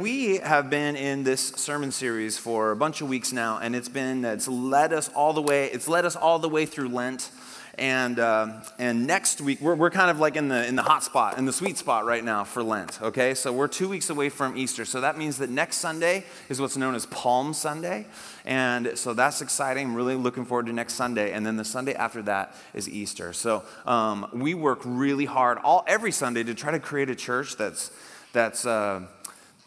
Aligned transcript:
we 0.00 0.38
have 0.38 0.68
been 0.68 0.96
in 0.96 1.22
this 1.22 1.48
sermon 1.56 1.90
series 1.90 2.36
for 2.36 2.70
a 2.70 2.76
bunch 2.76 3.00
of 3.00 3.08
weeks 3.08 3.32
now, 3.32 3.58
and 3.58 3.74
it's 3.74 3.88
been 3.88 4.24
it's 4.24 4.48
led 4.48 4.92
us 4.92 5.08
all 5.14 5.32
the 5.32 5.42
way. 5.42 5.66
It's 5.66 5.88
led 5.88 6.04
us 6.04 6.16
all 6.16 6.38
the 6.38 6.48
way 6.48 6.66
through 6.66 6.88
Lent, 6.88 7.30
and 7.78 8.18
uh, 8.18 8.60
and 8.78 9.06
next 9.06 9.40
week 9.40 9.60
we're, 9.60 9.74
we're 9.74 9.90
kind 9.90 10.10
of 10.10 10.18
like 10.18 10.36
in 10.36 10.48
the 10.48 10.66
in 10.66 10.76
the 10.76 10.82
hot 10.82 11.04
spot, 11.04 11.38
in 11.38 11.44
the 11.44 11.52
sweet 11.52 11.78
spot 11.78 12.04
right 12.04 12.24
now 12.24 12.44
for 12.44 12.62
Lent. 12.62 13.00
Okay, 13.00 13.34
so 13.34 13.52
we're 13.52 13.68
two 13.68 13.88
weeks 13.88 14.10
away 14.10 14.28
from 14.28 14.56
Easter, 14.56 14.84
so 14.84 15.00
that 15.00 15.16
means 15.16 15.38
that 15.38 15.50
next 15.50 15.76
Sunday 15.76 16.24
is 16.48 16.60
what's 16.60 16.76
known 16.76 16.94
as 16.94 17.06
Palm 17.06 17.54
Sunday, 17.54 18.06
and 18.44 18.98
so 18.98 19.14
that's 19.14 19.40
exciting. 19.40 19.88
I'm 19.88 19.94
really 19.94 20.16
looking 20.16 20.44
forward 20.44 20.66
to 20.66 20.72
next 20.72 20.94
Sunday, 20.94 21.32
and 21.32 21.46
then 21.46 21.56
the 21.56 21.64
Sunday 21.64 21.94
after 21.94 22.22
that 22.22 22.54
is 22.74 22.88
Easter. 22.88 23.32
So 23.32 23.62
um, 23.86 24.28
we 24.32 24.54
work 24.54 24.80
really 24.84 25.26
hard 25.26 25.58
all 25.58 25.84
every 25.86 26.12
Sunday 26.12 26.42
to 26.44 26.54
try 26.54 26.72
to 26.72 26.80
create 26.80 27.08
a 27.10 27.16
church 27.16 27.56
that's 27.56 27.90
that's. 28.32 28.66
Uh, 28.66 29.02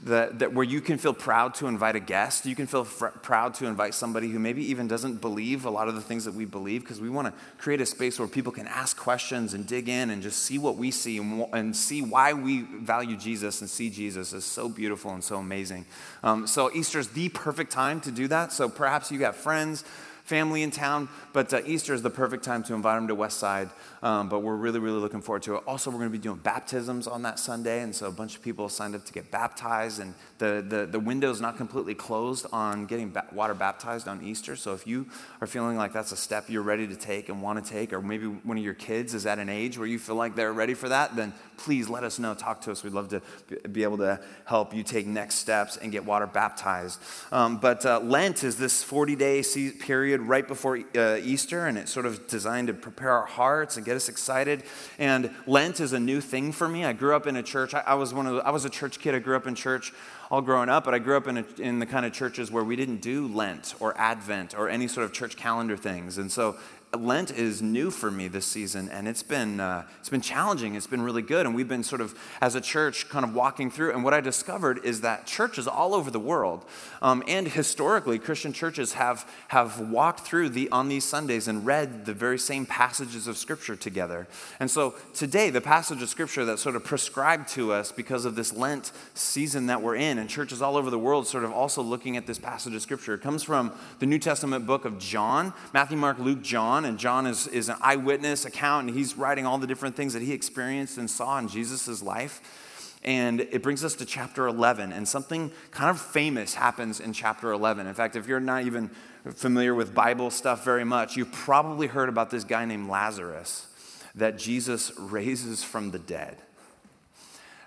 that, 0.04 0.40
that 0.40 0.54
where 0.54 0.64
you 0.64 0.80
can 0.80 0.98
feel 0.98 1.14
proud 1.14 1.54
to 1.56 1.68
invite 1.68 1.96
a 1.96 2.00
guest, 2.00 2.46
you 2.46 2.56
can 2.56 2.68
feel 2.68 2.86
fr- 2.86 3.08
proud 3.08 3.54
to 3.56 3.66
invite 3.66 3.94
somebody 3.94 4.30
who 4.30 4.40
maybe 4.40 4.64
even 4.72 4.88
doesn't 4.88 5.20
believe 5.20 5.66
a 5.66 5.70
lot 5.70 5.90
of 5.90 5.96
the 5.96 6.02
things 6.02 6.24
that 6.26 6.34
we 6.34 6.46
believe, 6.46 6.82
because 6.82 7.02
we 7.02 7.10
want 7.10 7.28
to 7.28 7.34
create 7.58 7.82
a 7.82 7.86
space 7.86 8.18
where 8.18 8.28
people 8.28 8.52
can 8.52 8.68
ask 8.68 8.96
questions 8.96 9.54
and 9.54 9.68
dig 9.68 9.90
in 9.90 10.10
and 10.10 10.22
just 10.22 10.44
see 10.44 10.58
what 10.58 10.78
we 10.78 10.90
see 10.90 11.18
and, 11.18 11.46
and 11.54 11.76
see 11.76 12.02
why 12.02 12.32
we 12.32 12.62
value 12.62 13.18
Jesus 13.18 13.60
and 13.60 13.70
see 13.70 13.90
Jesus 13.90 14.32
is 14.32 14.46
so 14.46 14.70
beautiful 14.70 15.12
and 15.12 15.24
so 15.24 15.38
amazing. 15.38 15.86
Um, 16.24 16.48
so 16.48 16.72
Easter 16.74 17.00
is 17.00 17.10
the 17.10 17.28
perfect 17.30 17.72
time 17.72 18.00
to 18.02 18.12
do 18.12 18.28
that. 18.30 18.54
So 18.54 18.70
perhaps 18.70 19.12
you 19.12 19.20
got 19.20 19.36
friends 19.36 19.84
family 20.24 20.62
in 20.62 20.70
town, 20.70 21.10
but 21.34 21.52
uh, 21.52 21.62
Easter 21.66 21.92
is 21.92 22.04
the 22.04 22.10
perfect 22.10 22.44
time 22.44 22.62
to 22.62 22.76
invite 22.76 22.98
them 22.98 23.08
to 23.08 23.16
Westside. 23.16 23.72
Um, 24.02 24.30
but 24.30 24.40
we're 24.40 24.56
really, 24.56 24.80
really 24.80 25.00
looking 25.00 25.22
forward 25.22 25.44
to 25.44 25.56
it. 25.56 25.64
Also, 25.68 25.90
we're 25.90 25.98
going 25.98 26.12
to 26.12 26.18
be 26.18 26.22
doing 26.22 26.38
baptisms 26.38 27.08
on 27.08 27.22
that 27.24 27.40
Sunday, 27.40 27.82
and 27.82 27.96
so 27.96 28.08
a 28.08 28.12
bunch 28.12 28.36
of 28.36 28.42
people 28.42 28.70
signed 28.70 28.96
up 28.96 29.06
to 29.06 29.14
get 29.14 29.30
baptized, 29.30 30.00
and 30.00 30.14
the, 30.38 30.64
the, 30.68 30.86
the 30.86 31.00
window's 31.00 31.42
not 31.42 31.58
completely 31.58 31.96
closed 31.96 32.46
on 32.52 32.86
getting 32.86 33.10
ba- 33.10 33.26
water 33.34 33.54
baptized 33.54 34.08
on 34.08 34.24
Easter. 34.24 34.56
So 34.56 34.74
if 34.74 34.88
you 34.88 35.08
are 35.42 35.48
feeling 35.48 35.76
like 35.76 35.92
that's 35.92 36.12
a 36.12 36.18
step 36.18 36.50
you're 36.50 36.62
ready 36.62 36.88
to 36.88 36.96
take 36.96 37.30
and 37.30 37.42
want 37.42 37.64
to 37.64 37.70
take, 37.70 37.92
or 37.92 38.02
maybe 38.02 38.28
one 38.28 38.58
of 38.58 38.64
your 38.64 38.74
kids 38.74 39.14
is 39.14 39.26
at 39.26 39.40
an 39.40 39.50
age 39.50 39.78
where 39.78 39.88
you 39.88 40.00
feel 40.00 40.16
like 40.16 40.36
they're 40.36 40.54
ready 40.54 40.74
for 40.74 40.90
that, 40.90 41.16
then 41.16 41.34
please 41.58 41.90
let 41.90 42.04
us 42.04 42.20
know. 42.20 42.34
Talk 42.34 42.62
to 42.62 42.72
us. 42.72 42.84
We'd 42.84 42.94
love 42.94 43.10
to 43.10 43.22
be 43.68 43.84
able 43.84 43.98
to 43.98 44.20
help 44.46 44.74
you 44.74 44.84
take 44.84 45.06
next 45.06 45.36
steps 45.36 45.76
and 45.78 45.92
get 45.92 46.06
water 46.06 46.26
baptized. 46.26 47.00
Um, 47.32 47.58
but 47.58 47.86
uh, 47.86 48.00
Lent 48.00 48.44
is 48.44 48.58
this 48.58 48.82
40 48.82 49.16
day 49.16 49.44
period 49.80 50.22
right 50.22 50.48
before 50.48 50.80
uh, 50.96 51.18
Easter, 51.18 51.68
and 51.68 51.78
it's 51.78 51.92
sort 51.92 52.06
of 52.06 52.28
designed 52.28 52.68
to 52.68 52.74
prepare 52.74 53.12
our 53.12 53.26
hearts 53.26 53.78
and 53.78 53.86
get 53.90 53.96
us 53.96 54.08
excited. 54.08 54.62
And 55.00 55.32
Lent 55.48 55.80
is 55.80 55.94
a 55.94 56.00
new 56.00 56.22
thing 56.22 56.52
for 56.52 56.70
me. 56.70 56.86
I 56.86 56.94
grew 56.94 57.16
up 57.16 57.26
in 57.26 57.36
a 57.36 57.42
church. 57.42 57.74
I, 57.74 57.80
I 57.88 57.96
was 57.96 58.14
one 58.14 58.28
of 58.28 58.36
the, 58.36 58.46
I 58.46 58.52
was 58.52 58.64
a 58.64 58.70
church 58.70 59.00
kid. 59.00 59.16
I 59.16 59.20
grew 59.20 59.36
up 59.36 59.48
in 59.48 59.56
church 59.56 59.92
all 60.30 60.42
growing 60.42 60.70
up, 60.70 60.84
but 60.84 60.94
I 60.94 61.00
grew 61.00 61.18
up 61.18 61.28
in, 61.28 61.38
a, 61.40 61.46
in 61.58 61.80
the 61.80 61.88
kind 61.88 62.06
of 62.06 62.14
churches 62.14 62.52
where 62.52 62.64
we 62.64 62.76
didn't 62.76 63.02
do 63.02 63.28
Lent 63.28 63.74
or 63.80 63.98
Advent 63.98 64.56
or 64.56 64.70
any 64.70 64.88
sort 64.88 65.06
of 65.06 65.12
church 65.12 65.36
calendar 65.38 65.76
things. 65.76 66.20
And 66.20 66.32
so 66.32 66.58
Lent 66.98 67.30
is 67.30 67.62
new 67.62 67.92
for 67.92 68.10
me 68.10 68.28
this 68.28 68.48
season, 68.48 68.90
and 68.90 69.08
it's 69.08 69.22
been, 69.22 69.60
uh, 69.60 69.84
it's 70.00 70.10
been 70.10 70.22
challenging. 70.22 70.74
It's 70.74 70.88
been 70.88 71.04
really 71.04 71.22
good. 71.22 71.46
And 71.46 71.54
we've 71.54 71.68
been 71.68 71.84
sort 71.84 72.02
of, 72.02 72.18
as 72.42 72.56
a 72.56 72.62
church, 72.62 73.10
kind 73.10 73.24
of 73.24 73.36
walking 73.36 73.70
through. 73.70 73.92
And 73.92 74.04
what 74.04 74.16
I 74.16 74.22
discovered 74.22 74.84
is 74.84 75.02
that 75.02 75.28
churches 75.28 75.68
all 75.68 75.94
over 75.94 76.10
the 76.10 76.20
world, 76.20 76.66
um, 77.04 77.24
and 77.28 77.48
historically, 77.48 78.18
Christian 78.18 78.54
churches 78.54 78.94
have, 78.94 79.30
have 79.50 79.80
walked 79.80 80.22
through 80.22 80.50
the, 80.50 80.68
on 80.72 80.90
these 80.90 81.04
Sundays 81.04 81.48
and 81.48 81.64
read 81.64 82.06
the 82.06 82.14
very 82.14 82.40
same 82.40 82.66
passages 82.66 83.28
of 83.28 83.38
Scripture 83.38 83.76
together. 83.76 84.28
And 84.60 84.72
so 84.72 84.96
today, 85.14 85.52
the 85.52 85.62
passage 85.62 86.02
of 86.02 86.10
Scripture 86.10 86.44
that's 86.44 86.62
sort 86.62 86.76
of 86.76 86.84
prescribed 86.84 87.50
to 87.50 87.72
us 87.72 87.92
because 87.92 88.26
of 88.26 88.34
this 88.36 88.52
Lent 88.52 88.92
season 89.14 89.68
that 89.68 89.84
we're 89.84 89.96
in, 89.96 90.18
and 90.18 90.28
churches 90.28 90.60
all 90.60 90.76
over 90.76 90.90
the 90.90 91.00
world 91.00 91.28
sort 91.28 91.44
of 91.44 91.52
also 91.52 91.84
looking 91.84 92.18
at 92.18 92.26
this 92.26 92.40
passage 92.40 92.74
of 92.74 92.82
Scripture, 92.82 93.16
comes 93.18 93.44
from 93.44 93.72
the 94.00 94.08
New 94.08 94.20
Testament 94.20 94.66
book 94.66 94.86
of 94.86 94.98
John 94.98 95.54
Matthew, 95.72 95.98
Mark, 95.98 96.18
Luke, 96.18 96.42
John. 96.42 96.79
John, 96.80 96.86
and 96.86 96.98
John 96.98 97.28
is, 97.28 97.46
is 97.48 97.68
an 97.68 97.76
eyewitness 97.82 98.46
account, 98.46 98.88
and 98.88 98.98
he's 98.98 99.18
writing 99.18 99.46
all 99.46 99.58
the 99.58 99.68
different 99.68 99.98
things 99.98 100.14
that 100.14 100.22
he 100.22 100.32
experienced 100.32 100.98
and 100.98 101.10
saw 101.10 101.38
in 101.38 101.50
Jesus' 101.50 102.02
life. 102.02 102.96
And 103.04 103.42
it 103.42 103.62
brings 103.62 103.84
us 103.84 103.96
to 103.96 104.06
chapter 104.06 104.48
11, 104.48 104.94
and 104.94 105.06
something 105.06 105.52
kind 105.72 105.90
of 105.90 106.00
famous 106.00 106.54
happens 106.54 107.02
in 107.02 107.12
chapter 107.12 107.52
11. 107.52 107.86
In 107.86 107.94
fact, 107.94 108.16
if 108.16 108.28
you're 108.28 108.40
not 108.40 108.64
even 108.64 108.92
familiar 109.36 109.76
with 109.76 109.94
Bible 109.94 110.30
stuff 110.32 110.64
very 110.64 110.86
much, 110.86 111.18
you've 111.18 111.34
probably 111.34 111.88
heard 111.88 112.08
about 112.08 112.30
this 112.30 112.46
guy 112.46 112.64
named 112.64 112.88
Lazarus 112.88 113.68
that 114.16 114.38
Jesus 114.38 114.98
raises 114.98 115.66
from 115.66 115.92
the 115.92 116.00
dead. 116.00 116.38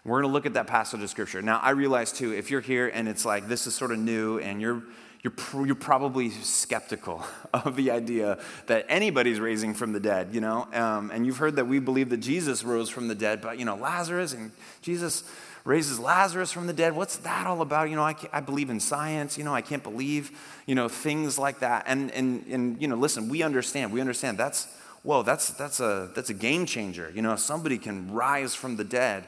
We're 0.07 0.23
going 0.23 0.31
to 0.31 0.33
look 0.33 0.47
at 0.47 0.55
that 0.55 0.69
passage 0.69 1.03
of 1.03 1.11
scripture. 1.11 1.43
Now, 1.43 1.59
I 1.59 1.73
realize 1.73 2.13
too, 2.13 2.33
if 2.33 2.51
you're 2.51 2.63
here 2.63 2.89
and 2.89 3.07
it's 3.07 3.27
like 3.27 3.47
this 3.47 3.67
is 3.67 3.75
sort 3.75 3.93
of 3.93 3.99
new 3.99 4.39
and 4.39 4.59
you're 4.59 4.83
you're, 5.23 5.31
pr- 5.31 5.67
you're 5.67 5.75
probably 5.75 6.31
skeptical 6.31 7.25
of 7.55 7.77
the 7.77 7.91
idea 7.91 8.39
that 8.67 8.87
anybody's 8.89 9.41
raising 9.41 9.75
from 9.75 9.93
the 9.93 10.01
dead, 10.01 10.31
you 10.33 10.41
know? 10.41 10.67
Um, 10.73 11.11
and 11.11 11.25
you've 11.25 11.39
heard 11.39 11.57
that 11.57 11.67
we 11.67 11.79
believe 11.79 12.11
that 12.11 12.19
Jesus 12.19 12.65
rose 12.65 12.89
from 12.89 13.09
the 13.09 13.15
dead, 13.15 13.41
but, 13.41 13.59
you 13.59 13.65
know, 13.65 13.77
Lazarus 13.77 14.33
and 14.33 14.51
Jesus 14.83 15.25
raises 15.65 16.01
Lazarus 16.01 16.51
from 16.51 16.67
the 16.67 16.73
dead. 16.73 16.97
What's 16.97 17.19
that 17.19 17.47
all 17.47 17.61
about? 17.63 17.89
You 17.89 17.97
know, 17.97 18.03
I, 18.03 18.17
I 18.33 18.41
believe 18.41 18.69
in 18.69 18.81
science. 18.81 19.39
You 19.39 19.45
know, 19.45 19.55
I 19.55 19.63
can't 19.63 19.83
believe, 19.83 20.37
you 20.67 20.75
know, 20.75 20.89
things 20.89 21.39
like 21.39 21.61
that. 21.61 21.85
And, 21.87 22.11
and, 22.11 22.45
and, 22.49 22.83
you 22.83 22.89
know, 22.89 22.97
listen, 22.97 23.29
we 23.29 23.43
understand. 23.43 23.93
We 23.93 24.01
understand 24.01 24.39
that's, 24.39 24.67
whoa, 25.05 25.23
that's, 25.23 25.51
that's, 25.51 25.79
a, 25.79 26.11
that's 26.17 26.31
a 26.31 26.35
game 26.35 26.67
changer. 26.67 27.13
You 27.15 27.23
know, 27.23 27.37
somebody 27.37 27.79
can 27.79 28.13
rise 28.13 28.57
from 28.57 28.77
the 28.77 28.85
dead. 28.85 29.25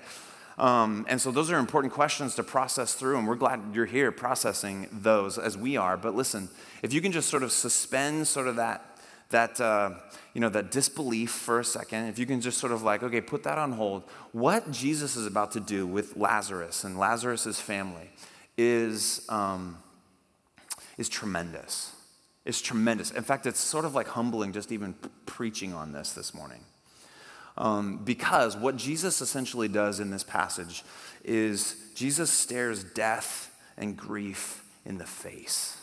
Um, 0.58 1.04
and 1.08 1.20
so 1.20 1.30
those 1.30 1.50
are 1.50 1.58
important 1.58 1.92
questions 1.92 2.34
to 2.36 2.42
process 2.42 2.94
through, 2.94 3.18
and 3.18 3.26
we're 3.26 3.34
glad 3.34 3.60
you're 3.72 3.86
here 3.86 4.12
processing 4.12 4.88
those 4.92 5.36
as 5.38 5.56
we 5.56 5.76
are. 5.76 5.96
But 5.96 6.14
listen, 6.14 6.48
if 6.82 6.92
you 6.92 7.00
can 7.00 7.12
just 7.12 7.28
sort 7.28 7.42
of 7.42 7.50
suspend 7.50 8.28
sort 8.28 8.46
of 8.46 8.56
that, 8.56 8.98
that 9.30 9.60
uh, 9.60 9.90
you 10.32 10.40
know, 10.40 10.48
that 10.48 10.70
disbelief 10.70 11.30
for 11.30 11.60
a 11.60 11.64
second, 11.64 12.06
if 12.06 12.18
you 12.18 12.26
can 12.26 12.40
just 12.40 12.58
sort 12.58 12.72
of 12.72 12.82
like, 12.82 13.02
okay, 13.02 13.20
put 13.20 13.42
that 13.44 13.58
on 13.58 13.72
hold, 13.72 14.04
what 14.32 14.70
Jesus 14.70 15.16
is 15.16 15.26
about 15.26 15.52
to 15.52 15.60
do 15.60 15.86
with 15.86 16.16
Lazarus 16.16 16.84
and 16.84 16.98
Lazarus's 16.98 17.60
family 17.60 18.10
is, 18.56 19.26
um, 19.28 19.78
is 20.98 21.08
tremendous. 21.08 21.92
It's 22.44 22.60
tremendous. 22.60 23.10
In 23.10 23.22
fact, 23.22 23.46
it's 23.46 23.60
sort 23.60 23.84
of 23.84 23.94
like 23.94 24.08
humbling 24.08 24.52
just 24.52 24.70
even 24.70 24.94
preaching 25.26 25.72
on 25.72 25.92
this 25.92 26.12
this 26.12 26.34
morning. 26.34 26.60
Um, 27.56 27.98
because 27.98 28.56
what 28.56 28.76
Jesus 28.76 29.20
essentially 29.20 29.68
does 29.68 30.00
in 30.00 30.10
this 30.10 30.24
passage 30.24 30.82
is 31.24 31.76
Jesus 31.94 32.30
stares 32.30 32.82
death 32.82 33.54
and 33.76 33.96
grief 33.96 34.64
in 34.84 34.98
the 34.98 35.06
face. 35.06 35.78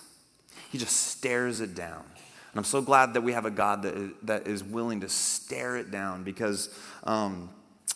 He 0.69 0.77
just 0.77 0.95
stares 0.95 1.61
it 1.61 1.75
down. 1.75 2.03
And 2.51 2.57
I'm 2.57 2.65
so 2.65 2.81
glad 2.81 3.13
that 3.13 3.21
we 3.21 3.31
have 3.31 3.45
a 3.45 3.51
God 3.51 3.83
that 3.83 3.95
is, 3.95 4.11
that 4.23 4.47
is 4.47 4.63
willing 4.63 5.01
to 5.01 5.09
stare 5.09 5.77
it 5.77 5.89
down 5.89 6.23
because, 6.23 6.69
um, 7.05 7.49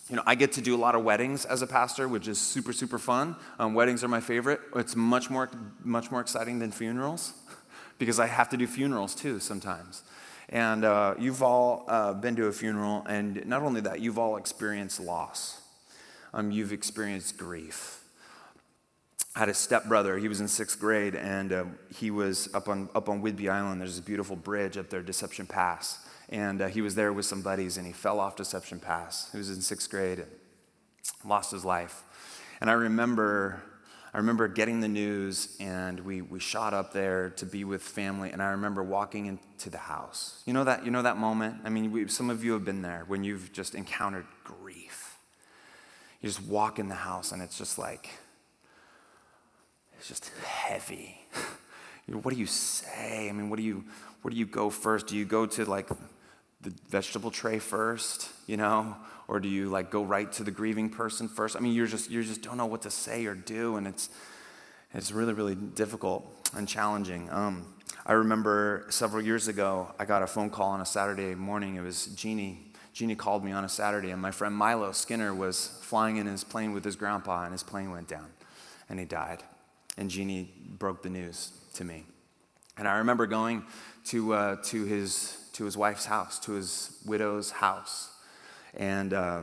you 0.08 0.16
know, 0.16 0.22
I 0.24 0.34
get 0.34 0.52
to 0.52 0.62
do 0.62 0.74
a 0.74 0.78
lot 0.78 0.94
of 0.94 1.04
weddings 1.04 1.44
as 1.44 1.60
a 1.60 1.66
pastor, 1.66 2.08
which 2.08 2.26
is 2.26 2.38
super, 2.38 2.72
super 2.72 2.98
fun. 2.98 3.36
Um, 3.58 3.74
weddings 3.74 4.02
are 4.02 4.08
my 4.08 4.20
favorite. 4.20 4.60
It's 4.74 4.96
much 4.96 5.28
more, 5.28 5.50
much 5.84 6.10
more 6.10 6.22
exciting 6.22 6.58
than 6.58 6.70
funerals 6.70 7.34
because 7.98 8.18
I 8.18 8.26
have 8.26 8.48
to 8.50 8.56
do 8.56 8.66
funerals 8.66 9.14
too 9.14 9.40
sometimes. 9.40 10.02
And 10.48 10.84
uh, 10.84 11.14
you've 11.18 11.42
all 11.42 11.84
uh, 11.88 12.14
been 12.14 12.36
to 12.36 12.46
a 12.46 12.52
funeral, 12.52 13.04
and 13.08 13.44
not 13.46 13.62
only 13.62 13.80
that, 13.80 14.00
you've 14.00 14.18
all 14.18 14.36
experienced 14.36 15.00
loss. 15.00 15.60
Um, 16.32 16.50
you've 16.50 16.72
experienced 16.72 17.36
grief. 17.36 18.04
I 19.34 19.40
had 19.40 19.48
a 19.48 19.54
stepbrother, 19.54 20.18
he 20.18 20.28
was 20.28 20.40
in 20.40 20.48
sixth 20.48 20.78
grade, 20.78 21.14
and 21.14 21.52
uh, 21.52 21.64
he 21.94 22.10
was 22.10 22.48
up 22.54 22.68
on, 22.68 22.88
up 22.94 23.08
on 23.08 23.22
Whidbey 23.22 23.50
Island. 23.50 23.80
There's 23.80 23.98
a 23.98 24.02
beautiful 24.02 24.36
bridge 24.36 24.78
up 24.78 24.88
there, 24.88 25.02
Deception 25.02 25.46
Pass. 25.46 26.06
And 26.28 26.62
uh, 26.62 26.68
he 26.68 26.80
was 26.80 26.94
there 26.94 27.12
with 27.12 27.26
some 27.26 27.42
buddies, 27.42 27.76
and 27.76 27.86
he 27.86 27.92
fell 27.92 28.18
off 28.18 28.36
Deception 28.36 28.80
Pass. 28.80 29.30
He 29.32 29.38
was 29.38 29.50
in 29.50 29.60
sixth 29.60 29.90
grade 29.90 30.20
and 30.20 30.30
lost 31.24 31.50
his 31.52 31.64
life. 31.64 32.02
And 32.60 32.70
I 32.70 32.74
remember 32.74 33.62
I 34.16 34.18
remember 34.20 34.48
getting 34.48 34.80
the 34.80 34.88
news 34.88 35.54
and 35.60 36.00
we, 36.00 36.22
we 36.22 36.40
shot 36.40 36.72
up 36.72 36.94
there 36.94 37.28
to 37.36 37.44
be 37.44 37.64
with 37.64 37.82
family. 37.82 38.30
And 38.30 38.42
I 38.42 38.52
remember 38.52 38.82
walking 38.82 39.26
into 39.26 39.68
the 39.68 39.76
house. 39.76 40.42
You 40.46 40.54
know 40.54 40.64
that, 40.64 40.86
you 40.86 40.90
know 40.90 41.02
that 41.02 41.18
moment? 41.18 41.56
I 41.64 41.68
mean, 41.68 41.92
we, 41.92 42.08
some 42.08 42.30
of 42.30 42.42
you 42.42 42.54
have 42.54 42.64
been 42.64 42.80
there 42.80 43.04
when 43.08 43.24
you've 43.24 43.52
just 43.52 43.74
encountered 43.74 44.24
grief. 44.42 45.18
You 46.22 46.30
just 46.30 46.42
walk 46.42 46.78
in 46.78 46.88
the 46.88 46.94
house 46.94 47.30
and 47.30 47.42
it's 47.42 47.58
just 47.58 47.76
like, 47.76 48.08
it's 49.98 50.08
just 50.08 50.30
heavy. 50.46 51.20
what 52.08 52.32
do 52.32 52.40
you 52.40 52.46
say? 52.46 53.28
I 53.28 53.32
mean, 53.32 53.50
what 53.50 53.58
do 53.58 53.62
you, 53.64 53.84
where 54.22 54.30
do 54.30 54.38
you 54.38 54.46
go 54.46 54.70
first? 54.70 55.08
Do 55.08 55.14
you 55.14 55.26
go 55.26 55.44
to 55.44 55.66
like 55.66 55.90
the 56.60 56.72
vegetable 56.88 57.30
tray 57.30 57.58
first, 57.58 58.30
you 58.46 58.56
know? 58.56 58.96
Or 59.28 59.40
do 59.40 59.48
you 59.48 59.68
like 59.68 59.90
go 59.90 60.04
right 60.04 60.30
to 60.32 60.44
the 60.44 60.50
grieving 60.52 60.88
person 60.88 61.28
first? 61.28 61.56
I 61.56 61.60
mean, 61.60 61.74
you're 61.74 61.86
just 61.86 62.10
you 62.10 62.22
just 62.22 62.42
don't 62.42 62.56
know 62.56 62.66
what 62.66 62.82
to 62.82 62.90
say 62.90 63.26
or 63.26 63.34
do, 63.34 63.76
and 63.76 63.86
it's 63.86 64.08
it's 64.94 65.10
really 65.12 65.32
really 65.32 65.54
difficult 65.54 66.24
and 66.54 66.68
challenging. 66.68 67.28
Um, 67.30 67.74
I 68.04 68.12
remember 68.12 68.86
several 68.88 69.22
years 69.22 69.48
ago, 69.48 69.92
I 69.98 70.04
got 70.04 70.22
a 70.22 70.26
phone 70.28 70.48
call 70.50 70.70
on 70.70 70.80
a 70.80 70.86
Saturday 70.86 71.34
morning. 71.34 71.74
It 71.74 71.82
was 71.82 72.06
Jeannie. 72.06 72.72
Jeannie 72.92 73.16
called 73.16 73.44
me 73.44 73.52
on 73.52 73.64
a 73.64 73.68
Saturday, 73.68 74.10
and 74.10 74.22
my 74.22 74.30
friend 74.30 74.54
Milo 74.54 74.92
Skinner 74.92 75.34
was 75.34 75.78
flying 75.82 76.16
in 76.16 76.26
his 76.26 76.44
plane 76.44 76.72
with 76.72 76.84
his 76.84 76.96
grandpa, 76.96 77.42
and 77.42 77.52
his 77.52 77.62
plane 77.62 77.90
went 77.90 78.08
down. 78.08 78.28
and 78.88 78.98
he 78.98 79.04
died. 79.04 79.42
And 79.96 80.10
Jeannie 80.10 80.52
broke 80.78 81.02
the 81.02 81.10
news 81.10 81.50
to 81.74 81.84
me. 81.84 82.04
And 82.78 82.86
I 82.86 82.98
remember 82.98 83.26
going 83.26 83.64
to, 84.06 84.34
uh, 84.34 84.56
to, 84.64 84.84
his, 84.84 85.38
to 85.56 85.64
his 85.64 85.76
wife's 85.76 86.04
house, 86.04 86.38
to 86.40 86.52
his 86.52 86.98
widow's 87.06 87.50
house. 87.50 88.10
And 88.74 89.14
uh, 89.14 89.42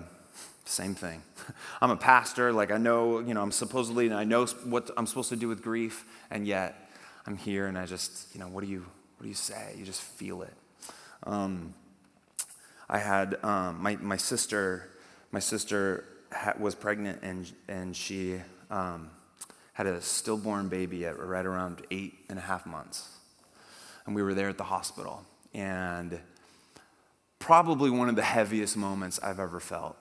same 0.65 0.93
thing. 0.93 1.23
I'm 1.81 1.89
a 1.89 1.97
pastor, 1.97 2.53
like 2.53 2.71
I 2.71 2.77
know, 2.77 3.17
you 3.17 3.33
know, 3.33 3.41
I'm 3.41 3.51
supposedly, 3.51 4.05
and 4.05 4.15
I 4.15 4.23
know 4.23 4.45
what 4.45 4.91
I'm 4.95 5.07
supposed 5.07 5.29
to 5.29 5.35
do 5.35 5.47
with 5.47 5.63
grief, 5.63 6.05
and 6.29 6.45
yet 6.45 6.75
I'm 7.25 7.35
here 7.35 7.65
and 7.65 7.77
I 7.77 7.87
just, 7.87 8.27
you 8.33 8.39
know, 8.39 8.47
what 8.47 8.63
do 8.63 8.69
you, 8.69 8.85
what 9.17 9.23
do 9.23 9.27
you 9.27 9.33
say? 9.33 9.73
You 9.75 9.85
just 9.85 10.01
feel 10.01 10.43
it. 10.43 10.53
Um, 11.23 11.73
I 12.87 12.99
had 12.99 13.43
um, 13.43 13.81
my, 13.81 13.95
my 13.95 14.17
sister, 14.17 14.91
my 15.31 15.39
sister 15.39 16.05
ha- 16.31 16.53
was 16.59 16.75
pregnant 16.75 17.23
and, 17.23 17.51
and 17.67 17.95
she 17.95 18.39
um, 18.69 19.09
had 19.73 19.87
a 19.87 19.99
stillborn 19.99 20.67
baby 20.67 21.07
at 21.07 21.17
right 21.17 21.45
around 21.45 21.81
eight 21.89 22.13
and 22.29 22.37
a 22.37 22.41
half 22.43 22.67
months. 22.67 23.09
And 24.05 24.13
we 24.13 24.21
were 24.21 24.35
there 24.35 24.49
at 24.49 24.59
the 24.59 24.65
hospital. 24.65 25.25
And 25.53 26.19
probably 27.39 27.89
one 27.89 28.09
of 28.09 28.15
the 28.15 28.23
heaviest 28.23 28.77
moments 28.77 29.19
I've 29.21 29.39
ever 29.39 29.59
felt 29.59 29.97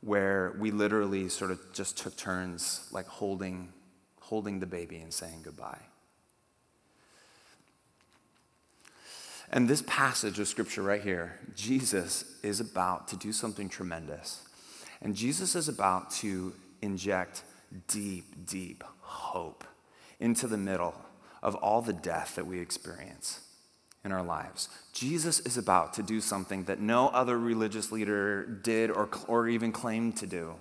where 0.00 0.54
we 0.58 0.70
literally 0.70 1.28
sort 1.28 1.50
of 1.50 1.58
just 1.72 1.96
took 1.96 2.16
turns 2.16 2.88
like 2.92 3.06
holding 3.06 3.72
holding 4.20 4.58
the 4.58 4.66
baby 4.66 4.96
and 4.98 5.12
saying 5.12 5.40
goodbye. 5.44 5.80
And 9.50 9.68
this 9.68 9.82
passage 9.86 10.38
of 10.38 10.48
scripture 10.48 10.82
right 10.82 11.02
here, 11.02 11.38
Jesus 11.54 12.24
is 12.42 12.58
about 12.58 13.06
to 13.08 13.16
do 13.16 13.32
something 13.32 13.68
tremendous. 13.68 14.42
And 15.02 15.14
Jesus 15.14 15.54
is 15.54 15.68
about 15.68 16.10
to 16.12 16.54
inject 16.80 17.42
deep, 17.86 18.46
deep 18.46 18.82
hope 19.00 19.64
into 20.18 20.46
the 20.46 20.56
middle 20.56 20.94
of 21.42 21.54
all 21.56 21.82
the 21.82 21.92
death 21.92 22.36
that 22.36 22.46
we 22.46 22.60
experience 22.60 23.40
in 24.04 24.12
our 24.12 24.22
lives. 24.22 24.68
Jesus 24.92 25.40
is 25.40 25.56
about 25.56 25.94
to 25.94 26.02
do 26.02 26.20
something 26.20 26.64
that 26.64 26.80
no 26.80 27.08
other 27.08 27.38
religious 27.38 27.90
leader 27.90 28.44
did 28.44 28.90
or, 28.90 29.08
or 29.26 29.48
even 29.48 29.72
claimed 29.72 30.16
to 30.18 30.26
do. 30.26 30.54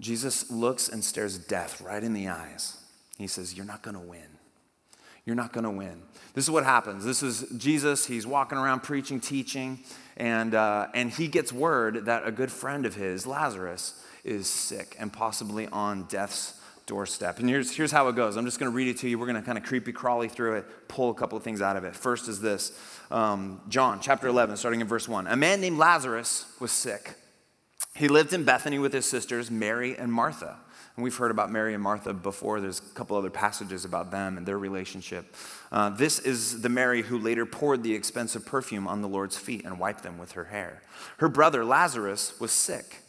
Jesus 0.00 0.50
looks 0.50 0.88
and 0.88 1.04
stares 1.04 1.38
death 1.38 1.80
right 1.80 2.02
in 2.02 2.12
the 2.12 2.28
eyes. 2.28 2.78
He 3.18 3.26
says, 3.26 3.54
You're 3.54 3.66
not 3.66 3.82
going 3.82 3.94
to 3.94 4.00
win. 4.00 4.38
You're 5.24 5.36
not 5.36 5.52
going 5.52 5.64
to 5.64 5.70
win. 5.70 6.02
This 6.34 6.44
is 6.44 6.50
what 6.50 6.64
happens. 6.64 7.04
This 7.04 7.22
is 7.22 7.46
Jesus. 7.56 8.06
He's 8.06 8.26
walking 8.26 8.58
around 8.58 8.80
preaching, 8.80 9.20
teaching, 9.20 9.80
and, 10.16 10.54
uh, 10.54 10.88
and 10.92 11.10
he 11.10 11.28
gets 11.28 11.52
word 11.52 12.06
that 12.06 12.26
a 12.26 12.32
good 12.32 12.52
friend 12.52 12.84
of 12.84 12.94
his, 12.94 13.26
Lazarus, 13.26 14.04
is 14.22 14.46
sick 14.48 14.96
and 14.98 15.12
possibly 15.12 15.66
on 15.68 16.04
death's 16.04 16.60
doorstep. 16.86 17.38
And 17.38 17.48
here's, 17.48 17.74
here's 17.74 17.92
how 17.92 18.08
it 18.08 18.16
goes. 18.16 18.36
I'm 18.36 18.44
just 18.44 18.58
going 18.58 18.70
to 18.70 18.76
read 18.76 18.88
it 18.88 18.98
to 18.98 19.08
you. 19.08 19.18
We're 19.18 19.26
going 19.26 19.40
to 19.40 19.42
kind 19.42 19.58
of 19.58 19.64
creepy 19.64 19.92
crawly 19.92 20.28
through 20.28 20.56
it, 20.56 20.88
pull 20.88 21.10
a 21.10 21.14
couple 21.14 21.38
of 21.38 21.44
things 21.44 21.62
out 21.62 21.76
of 21.76 21.84
it. 21.84 21.96
First 21.96 22.28
is 22.28 22.40
this 22.40 22.78
um, 23.10 23.60
John 23.68 24.00
chapter 24.00 24.28
11, 24.28 24.56
starting 24.56 24.80
in 24.80 24.86
verse 24.86 25.08
1. 25.08 25.26
A 25.26 25.36
man 25.36 25.60
named 25.60 25.78
Lazarus 25.78 26.46
was 26.60 26.72
sick. 26.72 27.14
He 27.94 28.08
lived 28.08 28.32
in 28.32 28.44
Bethany 28.44 28.78
with 28.78 28.92
his 28.92 29.06
sisters, 29.06 29.50
Mary 29.50 29.96
and 29.96 30.12
Martha. 30.12 30.58
And 30.96 31.02
we've 31.02 31.16
heard 31.16 31.30
about 31.30 31.50
Mary 31.50 31.74
and 31.74 31.82
Martha 31.82 32.12
before. 32.12 32.60
There's 32.60 32.78
a 32.78 32.94
couple 32.94 33.16
other 33.16 33.30
passages 33.30 33.84
about 33.84 34.10
them 34.10 34.36
and 34.36 34.46
their 34.46 34.58
relationship. 34.58 35.34
Uh, 35.72 35.90
this 35.90 36.18
is 36.20 36.62
the 36.62 36.68
Mary 36.68 37.02
who 37.02 37.18
later 37.18 37.46
poured 37.46 37.82
the 37.82 37.94
expensive 37.94 38.46
perfume 38.46 38.86
on 38.86 39.02
the 39.02 39.08
Lord's 39.08 39.36
feet 39.36 39.64
and 39.64 39.78
wiped 39.78 40.02
them 40.02 40.18
with 40.18 40.32
her 40.32 40.44
hair. 40.44 40.82
Her 41.18 41.28
brother 41.28 41.64
Lazarus 41.64 42.38
was 42.38 42.52
sick. 42.52 43.03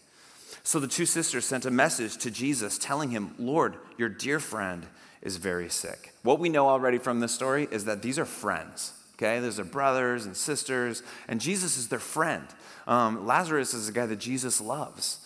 So 0.65 0.79
the 0.79 0.87
two 0.87 1.05
sisters 1.05 1.45
sent 1.45 1.67
a 1.67 1.71
message 1.71 2.17
to 2.17 2.31
Jesus 2.31 2.79
telling 2.79 3.11
him, 3.11 3.35
Lord, 3.37 3.75
your 3.99 4.09
dear 4.09 4.39
friend 4.39 4.83
is 5.21 5.37
very 5.37 5.69
sick. 5.69 6.11
What 6.23 6.39
we 6.39 6.49
know 6.49 6.67
already 6.67 6.97
from 6.97 7.19
this 7.19 7.31
story 7.31 7.67
is 7.69 7.85
that 7.85 8.01
these 8.01 8.17
are 8.17 8.25
friends. 8.25 8.91
Okay, 9.13 9.39
these 9.39 9.59
are 9.59 9.63
brothers 9.63 10.25
and 10.25 10.35
sisters, 10.35 11.03
and 11.27 11.39
Jesus 11.39 11.77
is 11.77 11.89
their 11.89 11.99
friend. 11.99 12.47
Um, 12.87 13.27
Lazarus 13.27 13.75
is 13.75 13.87
a 13.87 13.91
guy 13.91 14.07
that 14.07 14.15
Jesus 14.15 14.59
loves. 14.59 15.19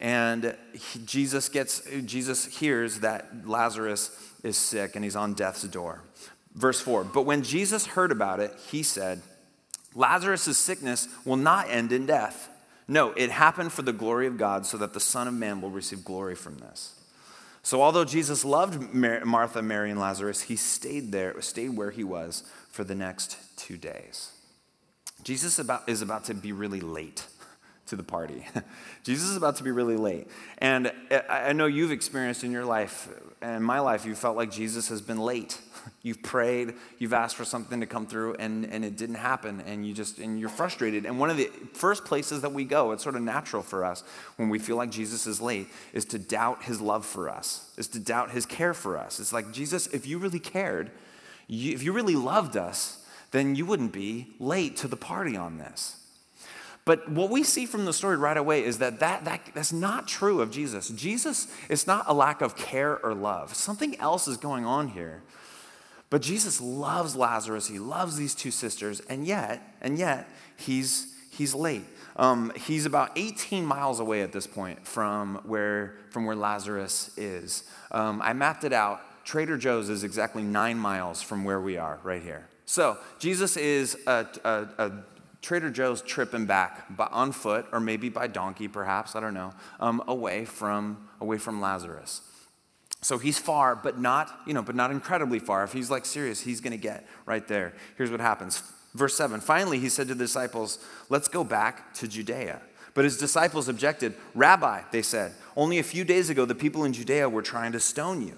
And 0.00 0.56
he, 0.72 1.00
Jesus 1.00 1.50
gets 1.50 1.82
Jesus 2.06 2.46
hears 2.46 3.00
that 3.00 3.46
Lazarus 3.46 4.10
is 4.42 4.56
sick 4.56 4.96
and 4.96 5.04
he's 5.04 5.16
on 5.16 5.34
death's 5.34 5.64
door. 5.64 6.00
Verse 6.54 6.80
4. 6.80 7.04
But 7.04 7.26
when 7.26 7.42
Jesus 7.42 7.84
heard 7.84 8.10
about 8.10 8.40
it, 8.40 8.54
he 8.70 8.82
said, 8.82 9.20
Lazarus' 9.94 10.56
sickness 10.56 11.08
will 11.26 11.36
not 11.36 11.68
end 11.68 11.92
in 11.92 12.06
death. 12.06 12.48
No, 12.88 13.12
it 13.12 13.30
happened 13.30 13.72
for 13.72 13.82
the 13.82 13.92
glory 13.92 14.26
of 14.26 14.38
God 14.38 14.64
so 14.64 14.78
that 14.78 14.94
the 14.94 15.00
Son 15.00 15.28
of 15.28 15.34
Man 15.34 15.60
will 15.60 15.70
receive 15.70 16.04
glory 16.04 16.34
from 16.34 16.56
this. 16.56 16.94
So 17.62 17.82
although 17.82 18.06
Jesus 18.06 18.46
loved 18.46 18.94
Martha, 18.94 19.60
Mary, 19.60 19.90
and 19.90 20.00
Lazarus, 20.00 20.42
he 20.42 20.56
stayed 20.56 21.12
there, 21.12 21.38
stayed 21.42 21.76
where 21.76 21.90
he 21.90 22.02
was 22.02 22.44
for 22.70 22.82
the 22.82 22.94
next 22.94 23.36
two 23.58 23.76
days. 23.76 24.32
Jesus 25.22 25.58
about, 25.58 25.86
is 25.86 26.00
about 26.00 26.24
to 26.24 26.34
be 26.34 26.52
really 26.52 26.80
late 26.80 27.26
to 27.86 27.96
the 27.96 28.02
party. 28.02 28.46
Jesus 29.02 29.28
is 29.28 29.36
about 29.36 29.56
to 29.56 29.64
be 29.64 29.70
really 29.70 29.96
late. 29.96 30.28
And 30.58 30.92
I 31.28 31.52
know 31.52 31.66
you've 31.66 31.92
experienced 31.92 32.44
in 32.44 32.52
your 32.52 32.64
life, 32.64 33.08
and 33.42 33.56
in 33.56 33.62
my 33.62 33.80
life, 33.80 34.06
you 34.06 34.14
felt 34.14 34.36
like 34.36 34.50
Jesus 34.50 34.88
has 34.88 35.02
been 35.02 35.18
late. 35.18 35.58
You've 36.02 36.22
prayed, 36.22 36.74
you've 36.98 37.12
asked 37.12 37.36
for 37.36 37.44
something 37.44 37.80
to 37.80 37.86
come 37.86 38.06
through, 38.06 38.34
and, 38.34 38.64
and 38.66 38.84
it 38.84 38.96
didn't 38.96 39.16
happen, 39.16 39.62
and 39.66 39.86
you 39.86 39.94
just 39.94 40.18
and 40.18 40.38
you're 40.38 40.48
frustrated. 40.48 41.06
And 41.06 41.18
one 41.18 41.30
of 41.30 41.36
the 41.36 41.50
first 41.74 42.04
places 42.04 42.42
that 42.42 42.52
we 42.52 42.64
go, 42.64 42.92
it's 42.92 43.02
sort 43.02 43.16
of 43.16 43.22
natural 43.22 43.62
for 43.62 43.84
us 43.84 44.02
when 44.36 44.48
we 44.48 44.58
feel 44.58 44.76
like 44.76 44.90
Jesus 44.90 45.26
is 45.26 45.40
late, 45.40 45.68
is 45.92 46.04
to 46.06 46.18
doubt 46.18 46.64
his 46.64 46.80
love 46.80 47.04
for 47.04 47.28
us, 47.28 47.72
is 47.76 47.88
to 47.88 48.00
doubt 48.00 48.30
his 48.30 48.46
care 48.46 48.74
for 48.74 48.96
us. 48.96 49.20
It's 49.20 49.32
like, 49.32 49.52
Jesus, 49.52 49.86
if 49.88 50.06
you 50.06 50.18
really 50.18 50.40
cared, 50.40 50.90
you, 51.46 51.74
if 51.74 51.82
you 51.82 51.92
really 51.92 52.16
loved 52.16 52.56
us, 52.56 53.04
then 53.30 53.54
you 53.54 53.66
wouldn't 53.66 53.92
be 53.92 54.34
late 54.38 54.76
to 54.76 54.88
the 54.88 54.96
party 54.96 55.36
on 55.36 55.58
this. 55.58 55.96
But 56.84 57.10
what 57.10 57.28
we 57.28 57.42
see 57.42 57.66
from 57.66 57.84
the 57.84 57.92
story 57.92 58.16
right 58.16 58.38
away 58.38 58.64
is 58.64 58.78
that, 58.78 59.00
that, 59.00 59.26
that 59.26 59.42
that's 59.52 59.74
not 59.74 60.08
true 60.08 60.40
of 60.40 60.50
Jesus. 60.50 60.88
Jesus, 60.88 61.46
it's 61.68 61.86
not 61.86 62.06
a 62.08 62.14
lack 62.14 62.40
of 62.40 62.56
care 62.56 62.98
or 63.04 63.12
love. 63.12 63.54
Something 63.54 64.00
else 64.00 64.26
is 64.26 64.38
going 64.38 64.64
on 64.64 64.88
here. 64.88 65.22
But 66.10 66.22
Jesus 66.22 66.60
loves 66.60 67.14
Lazarus. 67.16 67.68
He 67.68 67.78
loves 67.78 68.16
these 68.16 68.34
two 68.34 68.50
sisters, 68.50 69.00
and 69.08 69.26
yet, 69.26 69.76
and 69.80 69.98
yet, 69.98 70.28
he's 70.56 71.14
he's 71.30 71.54
late. 71.54 71.84
Um, 72.16 72.50
he's 72.56 72.84
about 72.84 73.12
18 73.16 73.64
miles 73.64 74.00
away 74.00 74.22
at 74.22 74.32
this 74.32 74.46
point 74.46 74.86
from 74.86 75.36
where 75.44 75.94
from 76.10 76.24
where 76.24 76.36
Lazarus 76.36 77.10
is. 77.16 77.64
Um, 77.90 78.20
I 78.22 78.32
mapped 78.32 78.64
it 78.64 78.72
out. 78.72 79.00
Trader 79.24 79.58
Joe's 79.58 79.90
is 79.90 80.04
exactly 80.04 80.42
nine 80.42 80.78
miles 80.78 81.20
from 81.20 81.44
where 81.44 81.60
we 81.60 81.76
are, 81.76 82.00
right 82.02 82.22
here. 82.22 82.48
So 82.64 82.96
Jesus 83.18 83.56
is 83.56 83.96
a, 84.06 84.26
a, 84.44 84.68
a 84.78 84.92
Trader 85.40 85.70
Joe's 85.70 86.02
tripping 86.02 86.46
back 86.46 86.96
by, 86.96 87.06
on 87.06 87.32
foot 87.32 87.66
or 87.72 87.80
maybe 87.80 88.08
by 88.08 88.26
donkey, 88.26 88.68
perhaps, 88.68 89.14
I 89.14 89.20
don't 89.20 89.34
know, 89.34 89.52
um, 89.80 90.02
away, 90.08 90.44
from, 90.44 91.08
away 91.20 91.38
from 91.38 91.60
Lazarus. 91.60 92.22
So 93.00 93.18
he's 93.18 93.38
far, 93.38 93.76
but 93.76 93.98
not, 93.98 94.40
you 94.46 94.54
know, 94.54 94.62
but 94.62 94.74
not 94.74 94.90
incredibly 94.90 95.38
far. 95.38 95.62
If 95.62 95.72
he's 95.72 95.90
like 95.90 96.04
serious, 96.04 96.40
he's 96.40 96.60
going 96.60 96.72
to 96.72 96.76
get 96.76 97.06
right 97.26 97.46
there. 97.46 97.74
Here's 97.96 98.10
what 98.10 98.20
happens. 98.20 98.62
Verse 98.94 99.16
7 99.16 99.40
Finally, 99.40 99.78
he 99.78 99.88
said 99.88 100.08
to 100.08 100.14
the 100.14 100.24
disciples, 100.24 100.84
Let's 101.08 101.28
go 101.28 101.44
back 101.44 101.94
to 101.94 102.08
Judea. 102.08 102.60
But 102.94 103.04
his 103.04 103.16
disciples 103.16 103.68
objected. 103.68 104.14
Rabbi, 104.34 104.82
they 104.90 105.02
said, 105.02 105.32
only 105.56 105.78
a 105.78 105.84
few 105.84 106.04
days 106.04 106.30
ago 106.30 106.44
the 106.44 106.54
people 106.54 106.84
in 106.84 106.92
Judea 106.92 107.28
were 107.28 107.42
trying 107.42 107.70
to 107.72 107.80
stone 107.80 108.26
you. 108.26 108.36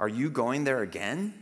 Are 0.00 0.08
you 0.08 0.30
going 0.30 0.64
there 0.64 0.80
again? 0.80 1.34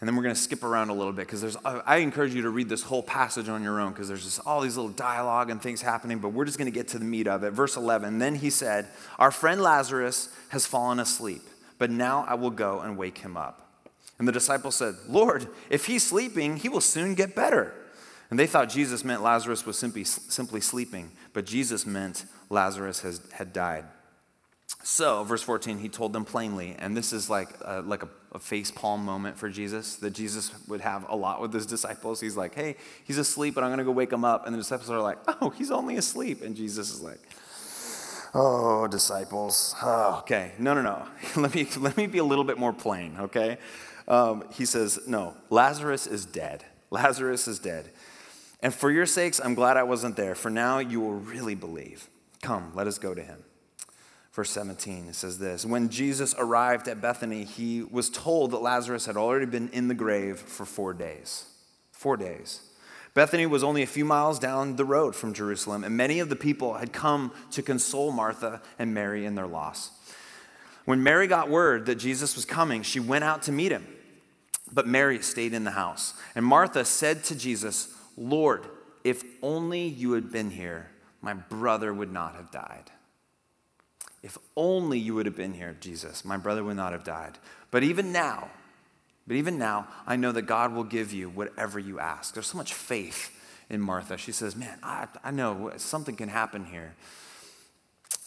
And 0.00 0.08
then 0.08 0.16
we're 0.16 0.22
going 0.22 0.34
to 0.34 0.40
skip 0.40 0.64
around 0.64 0.90
a 0.90 0.92
little 0.92 1.12
bit 1.12 1.26
because 1.26 1.40
there's, 1.40 1.56
I 1.64 1.98
encourage 1.98 2.34
you 2.34 2.42
to 2.42 2.50
read 2.50 2.68
this 2.68 2.82
whole 2.82 3.02
passage 3.02 3.48
on 3.48 3.62
your 3.62 3.80
own 3.80 3.92
because 3.92 4.08
there's 4.08 4.24
just 4.24 4.40
all 4.44 4.60
these 4.60 4.76
little 4.76 4.90
dialogue 4.90 5.50
and 5.50 5.62
things 5.62 5.80
happening, 5.80 6.18
but 6.18 6.30
we're 6.30 6.44
just 6.44 6.58
going 6.58 6.70
to 6.70 6.74
get 6.74 6.88
to 6.88 6.98
the 6.98 7.04
meat 7.04 7.28
of 7.28 7.44
it. 7.44 7.52
Verse 7.52 7.76
11 7.76 8.18
Then 8.18 8.34
he 8.34 8.50
said, 8.50 8.88
Our 9.18 9.30
friend 9.30 9.62
Lazarus 9.62 10.28
has 10.50 10.66
fallen 10.66 10.98
asleep, 10.98 11.42
but 11.78 11.90
now 11.90 12.24
I 12.28 12.34
will 12.34 12.50
go 12.50 12.80
and 12.80 12.98
wake 12.98 13.18
him 13.18 13.36
up. 13.36 13.64
And 14.18 14.28
the 14.28 14.32
disciples 14.32 14.76
said, 14.76 14.94
Lord, 15.08 15.46
if 15.70 15.86
he's 15.86 16.04
sleeping, 16.04 16.56
he 16.56 16.68
will 16.68 16.80
soon 16.80 17.14
get 17.14 17.34
better. 17.34 17.74
And 18.30 18.38
they 18.38 18.46
thought 18.46 18.68
Jesus 18.68 19.04
meant 19.04 19.22
Lazarus 19.22 19.66
was 19.66 19.78
simply, 19.78 20.04
simply 20.04 20.60
sleeping, 20.60 21.12
but 21.32 21.46
Jesus 21.46 21.86
meant 21.86 22.24
Lazarus 22.50 23.00
has, 23.00 23.20
had 23.32 23.52
died. 23.52 23.84
So, 24.82 25.24
verse 25.24 25.42
14, 25.42 25.78
he 25.78 25.88
told 25.88 26.12
them 26.12 26.24
plainly, 26.24 26.76
and 26.78 26.94
this 26.94 27.12
is 27.12 27.30
like 27.30 27.48
a, 27.62 27.80
like 27.80 28.02
a, 28.02 28.08
a 28.32 28.38
face 28.38 28.70
palm 28.70 29.04
moment 29.04 29.38
for 29.38 29.48
Jesus 29.48 29.96
that 29.96 30.10
Jesus 30.10 30.52
would 30.68 30.82
have 30.82 31.08
a 31.08 31.16
lot 31.16 31.40
with 31.40 31.54
his 31.54 31.64
disciples. 31.64 32.20
He's 32.20 32.36
like, 32.36 32.54
hey, 32.54 32.76
he's 33.04 33.16
asleep, 33.16 33.54
but 33.54 33.64
I'm 33.64 33.70
going 33.70 33.78
to 33.78 33.84
go 33.84 33.92
wake 33.92 34.12
him 34.12 34.24
up. 34.24 34.44
And 34.44 34.54
the 34.54 34.58
disciples 34.58 34.90
are 34.90 35.00
like, 35.00 35.18
oh, 35.40 35.50
he's 35.50 35.70
only 35.70 35.96
asleep. 35.96 36.42
And 36.42 36.54
Jesus 36.54 36.92
is 36.92 37.00
like, 37.00 37.20
oh, 38.34 38.86
disciples. 38.86 39.74
Oh, 39.82 40.18
okay. 40.18 40.52
No, 40.58 40.74
no, 40.74 40.82
no. 40.82 41.06
let, 41.40 41.54
me, 41.54 41.66
let 41.78 41.96
me 41.96 42.06
be 42.06 42.18
a 42.18 42.24
little 42.24 42.44
bit 42.44 42.58
more 42.58 42.72
plain, 42.72 43.16
okay? 43.20 43.56
Um, 44.06 44.44
he 44.52 44.66
says, 44.66 45.00
no, 45.06 45.34
Lazarus 45.48 46.06
is 46.06 46.26
dead. 46.26 46.64
Lazarus 46.90 47.48
is 47.48 47.58
dead. 47.58 47.90
And 48.60 48.74
for 48.74 48.90
your 48.90 49.06
sakes, 49.06 49.40
I'm 49.42 49.54
glad 49.54 49.76
I 49.76 49.82
wasn't 49.82 50.16
there, 50.16 50.34
for 50.34 50.50
now 50.50 50.78
you 50.78 51.00
will 51.00 51.14
really 51.14 51.54
believe. 51.54 52.08
Come, 52.42 52.72
let 52.74 52.86
us 52.86 52.98
go 52.98 53.14
to 53.14 53.22
him. 53.22 53.44
Verse 54.34 54.50
17, 54.50 55.06
it 55.10 55.14
says 55.14 55.38
this 55.38 55.64
When 55.64 55.88
Jesus 55.88 56.34
arrived 56.36 56.88
at 56.88 57.00
Bethany, 57.00 57.44
he 57.44 57.84
was 57.84 58.10
told 58.10 58.50
that 58.50 58.62
Lazarus 58.62 59.06
had 59.06 59.16
already 59.16 59.46
been 59.46 59.68
in 59.68 59.86
the 59.86 59.94
grave 59.94 60.38
for 60.38 60.64
four 60.64 60.92
days. 60.92 61.46
Four 61.92 62.16
days. 62.16 62.60
Bethany 63.14 63.46
was 63.46 63.62
only 63.62 63.82
a 63.82 63.86
few 63.86 64.04
miles 64.04 64.40
down 64.40 64.74
the 64.74 64.84
road 64.84 65.14
from 65.14 65.34
Jerusalem, 65.34 65.84
and 65.84 65.96
many 65.96 66.18
of 66.18 66.30
the 66.30 66.36
people 66.36 66.74
had 66.74 66.92
come 66.92 67.30
to 67.52 67.62
console 67.62 68.10
Martha 68.10 68.60
and 68.76 68.92
Mary 68.92 69.24
in 69.24 69.36
their 69.36 69.46
loss. 69.46 69.92
When 70.84 71.04
Mary 71.04 71.28
got 71.28 71.48
word 71.48 71.86
that 71.86 71.94
Jesus 71.94 72.34
was 72.34 72.44
coming, 72.44 72.82
she 72.82 72.98
went 72.98 73.22
out 73.22 73.42
to 73.42 73.52
meet 73.52 73.70
him. 73.70 73.86
But 74.72 74.88
Mary 74.88 75.22
stayed 75.22 75.54
in 75.54 75.62
the 75.62 75.70
house. 75.70 76.14
And 76.34 76.44
Martha 76.44 76.84
said 76.84 77.22
to 77.24 77.36
Jesus, 77.36 77.94
Lord, 78.16 78.66
if 79.04 79.22
only 79.42 79.86
you 79.86 80.12
had 80.12 80.32
been 80.32 80.50
here, 80.50 80.90
my 81.22 81.34
brother 81.34 81.94
would 81.94 82.12
not 82.12 82.34
have 82.34 82.50
died. 82.50 82.90
If 84.24 84.38
only 84.56 84.98
you 84.98 85.14
would 85.14 85.26
have 85.26 85.36
been 85.36 85.52
here, 85.52 85.76
Jesus, 85.80 86.24
my 86.24 86.38
brother 86.38 86.64
would 86.64 86.78
not 86.78 86.92
have 86.92 87.04
died. 87.04 87.36
But 87.70 87.82
even 87.82 88.10
now, 88.10 88.48
but 89.26 89.36
even 89.36 89.58
now, 89.58 89.86
I 90.06 90.16
know 90.16 90.32
that 90.32 90.42
God 90.42 90.72
will 90.72 90.82
give 90.82 91.12
you 91.12 91.28
whatever 91.28 91.78
you 91.78 92.00
ask. 92.00 92.32
There's 92.32 92.46
so 92.46 92.56
much 92.56 92.72
faith 92.72 93.30
in 93.68 93.82
Martha. 93.82 94.16
She 94.16 94.32
says, 94.32 94.56
Man, 94.56 94.78
I, 94.82 95.08
I 95.22 95.30
know 95.30 95.72
something 95.76 96.16
can 96.16 96.30
happen 96.30 96.64
here. 96.64 96.94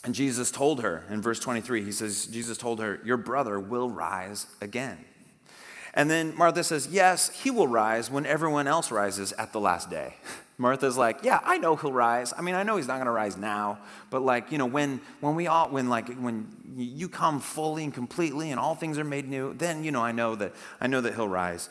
And 0.04 0.14
Jesus 0.14 0.52
told 0.52 0.84
her 0.84 1.04
in 1.10 1.20
verse 1.20 1.40
23, 1.40 1.84
he 1.84 1.92
says, 1.92 2.28
Jesus 2.28 2.60
told 2.60 2.80
her, 2.80 3.00
Your 3.04 3.18
brother 3.18 3.60
will 3.60 3.90
rise 3.90 4.46
again. 4.62 5.04
And 5.96 6.12
then 6.12 6.38
Martha 6.38 6.64
says, 6.64 6.90
Yes, 6.92 7.42
he 7.42 7.50
will 7.50 7.68
rise 7.68 8.12
when 8.12 8.28
everyone 8.28 8.68
else 8.68 8.92
rises 8.92 9.34
at 9.34 9.52
the 9.52 9.60
last 9.60 9.90
day. 9.90 10.18
Martha's 10.58 10.98
like, 10.98 11.24
yeah, 11.24 11.40
I 11.44 11.60
know 11.60 11.76
he'll 11.76 11.94
rise. 11.94 12.34
I 12.36 12.42
mean, 12.42 12.56
I 12.56 12.64
know 12.64 12.78
he's 12.78 12.88
not 12.88 12.96
going 12.96 13.06
to 13.06 13.12
rise 13.12 13.38
now, 13.38 13.78
but 14.10 14.24
like, 14.24 14.52
you 14.52 14.58
know, 14.58 14.66
when 14.66 15.02
when 15.20 15.36
we 15.36 15.46
all 15.46 15.70
when 15.70 15.88
like 15.88 16.10
when 16.16 16.48
you 16.76 17.10
come 17.10 17.40
fully 17.40 17.84
and 17.84 17.94
completely 17.94 18.50
and 18.50 18.60
all 18.60 18.74
things 18.74 18.98
are 18.98 19.04
made 19.04 19.28
new, 19.28 19.54
then 19.54 19.84
you 19.84 19.92
know, 19.92 20.02
I 20.02 20.12
know 20.12 20.36
that 20.36 20.54
I 20.82 20.88
know 20.88 21.02
that 21.02 21.14
he'll 21.14 21.28
rise. 21.28 21.70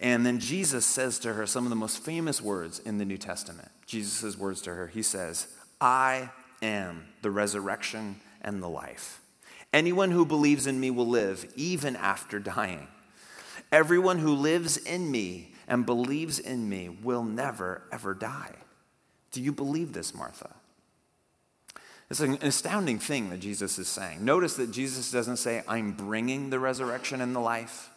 And 0.00 0.24
then 0.24 0.38
Jesus 0.38 0.84
says 0.84 1.18
to 1.20 1.34
her 1.34 1.46
some 1.46 1.64
of 1.64 1.70
the 1.70 1.76
most 1.76 2.02
famous 2.02 2.40
words 2.40 2.78
in 2.78 2.98
the 2.98 3.04
New 3.04 3.18
Testament. 3.18 3.68
Jesus' 3.86 4.36
words 4.36 4.60
to 4.62 4.74
her. 4.74 4.88
He 4.88 5.02
says, 5.02 5.48
"I 5.80 6.30
am 6.62 7.06
the 7.22 7.30
resurrection 7.30 8.20
and 8.42 8.62
the 8.62 8.68
life. 8.68 9.20
Anyone 9.72 10.10
who 10.10 10.26
believes 10.26 10.66
in 10.66 10.78
me 10.78 10.90
will 10.90 11.06
live 11.06 11.50
even 11.56 11.96
after 11.96 12.38
dying. 12.38 12.88
Everyone 13.72 14.18
who 14.18 14.34
lives 14.34 14.76
in 14.76 15.10
me 15.10 15.49
and 15.70 15.86
believes 15.86 16.40
in 16.40 16.68
me 16.68 16.88
will 16.88 17.22
never, 17.22 17.82
ever 17.92 18.12
die. 18.12 18.56
Do 19.30 19.40
you 19.40 19.52
believe 19.52 19.92
this, 19.92 20.12
Martha? 20.12 20.50
It's 22.10 22.18
an 22.18 22.38
astounding 22.42 22.98
thing 22.98 23.30
that 23.30 23.38
Jesus 23.38 23.78
is 23.78 23.86
saying. 23.86 24.24
Notice 24.24 24.56
that 24.56 24.72
Jesus 24.72 25.12
doesn't 25.12 25.36
say, 25.36 25.62
I'm 25.68 25.92
bringing 25.92 26.50
the 26.50 26.58
resurrection 26.58 27.20
and 27.20 27.36
the 27.36 27.40
life. 27.40 27.88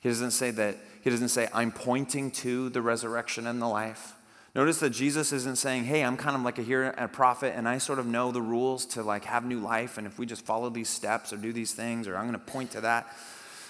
He 0.00 0.08
doesn't 0.08 0.30
say 0.30 0.50
that, 0.52 0.76
he 1.02 1.10
doesn't 1.10 1.28
say, 1.28 1.48
I'm 1.52 1.70
pointing 1.70 2.30
to 2.30 2.70
the 2.70 2.80
resurrection 2.80 3.46
and 3.46 3.60
the 3.60 3.68
life. 3.68 4.14
Notice 4.54 4.78
that 4.78 4.90
Jesus 4.90 5.30
isn't 5.30 5.58
saying, 5.58 5.84
hey, 5.84 6.02
I'm 6.02 6.16
kind 6.16 6.34
of 6.34 6.40
like 6.40 6.58
a 6.58 6.62
hero, 6.62 6.94
a 6.96 7.08
prophet, 7.08 7.52
and 7.54 7.68
I 7.68 7.76
sort 7.76 7.98
of 7.98 8.06
know 8.06 8.32
the 8.32 8.40
rules 8.40 8.86
to 8.86 9.02
like 9.02 9.26
have 9.26 9.44
new 9.44 9.60
life, 9.60 9.98
and 9.98 10.06
if 10.06 10.18
we 10.18 10.24
just 10.24 10.46
follow 10.46 10.70
these 10.70 10.88
steps 10.88 11.30
or 11.30 11.36
do 11.36 11.52
these 11.52 11.74
things, 11.74 12.08
or 12.08 12.16
I'm 12.16 12.22
going 12.22 12.32
to 12.32 12.38
point 12.38 12.70
to 12.70 12.80
that. 12.80 13.06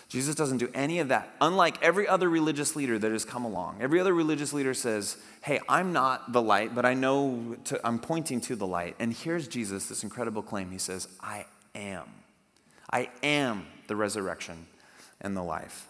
Jesus 0.08 0.34
doesn't 0.34 0.56
do 0.56 0.70
any 0.72 1.00
of 1.00 1.08
that. 1.08 1.34
Unlike 1.40 1.82
every 1.82 2.08
other 2.08 2.30
religious 2.30 2.74
leader 2.74 2.98
that 2.98 3.12
has 3.12 3.26
come 3.26 3.44
along, 3.44 3.78
every 3.82 4.00
other 4.00 4.14
religious 4.14 4.54
leader 4.54 4.72
says, 4.72 5.18
Hey, 5.42 5.60
I'm 5.68 5.92
not 5.92 6.32
the 6.32 6.40
light, 6.40 6.74
but 6.74 6.86
I 6.86 6.94
know 6.94 7.56
to, 7.64 7.86
I'm 7.86 7.98
pointing 7.98 8.40
to 8.42 8.56
the 8.56 8.66
light. 8.66 8.96
And 8.98 9.12
here's 9.12 9.46
Jesus, 9.46 9.86
this 9.86 10.02
incredible 10.02 10.42
claim. 10.42 10.70
He 10.70 10.78
says, 10.78 11.08
I 11.20 11.44
am. 11.74 12.04
I 12.90 13.10
am 13.22 13.66
the 13.86 13.96
resurrection 13.96 14.66
and 15.20 15.36
the 15.36 15.42
life. 15.42 15.86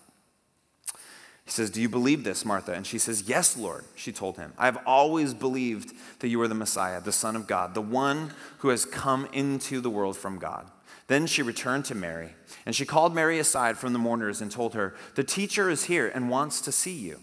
He 1.45 1.53
says, 1.53 1.71
Do 1.71 1.81
you 1.81 1.89
believe 1.89 2.25
this, 2.25 2.45
Martha? 2.45 2.73
And 2.73 2.87
she 2.87 2.99
says, 2.99 3.29
Yes, 3.29 3.57
Lord, 3.57 3.85
she 3.95 4.11
told 4.11 4.37
him. 4.37 4.53
I've 4.59 4.79
always 4.85 5.33
believed 5.33 5.95
that 6.19 6.29
you 6.29 6.41
are 6.43 6.49
the 6.49 6.57
Messiah, 6.57 7.01
the 7.01 7.13
Son 7.13 7.37
of 7.37 7.47
God, 7.47 7.75
the 7.75 7.81
one 7.81 8.33
who 8.59 8.71
has 8.71 8.85
come 8.85 9.29
into 9.33 9.81
the 9.81 9.91
world 9.91 10.17
from 10.17 10.41
God. 10.41 10.69
Then 11.09 11.27
she 11.27 11.43
returned 11.43 11.87
to 11.87 11.95
Mary, 11.95 12.35
and 12.65 12.77
she 12.77 12.85
called 12.85 13.15
Mary 13.15 13.39
aside 13.39 13.79
from 13.79 13.93
the 13.93 13.99
mourners 13.99 14.41
and 14.41 14.51
told 14.51 14.75
her, 14.75 14.95
The 15.15 15.25
teacher 15.25 15.69
is 15.71 15.85
here 15.85 16.07
and 16.07 16.31
wants 16.31 16.61
to 16.63 16.73
see 16.73 16.95
you. 16.95 17.21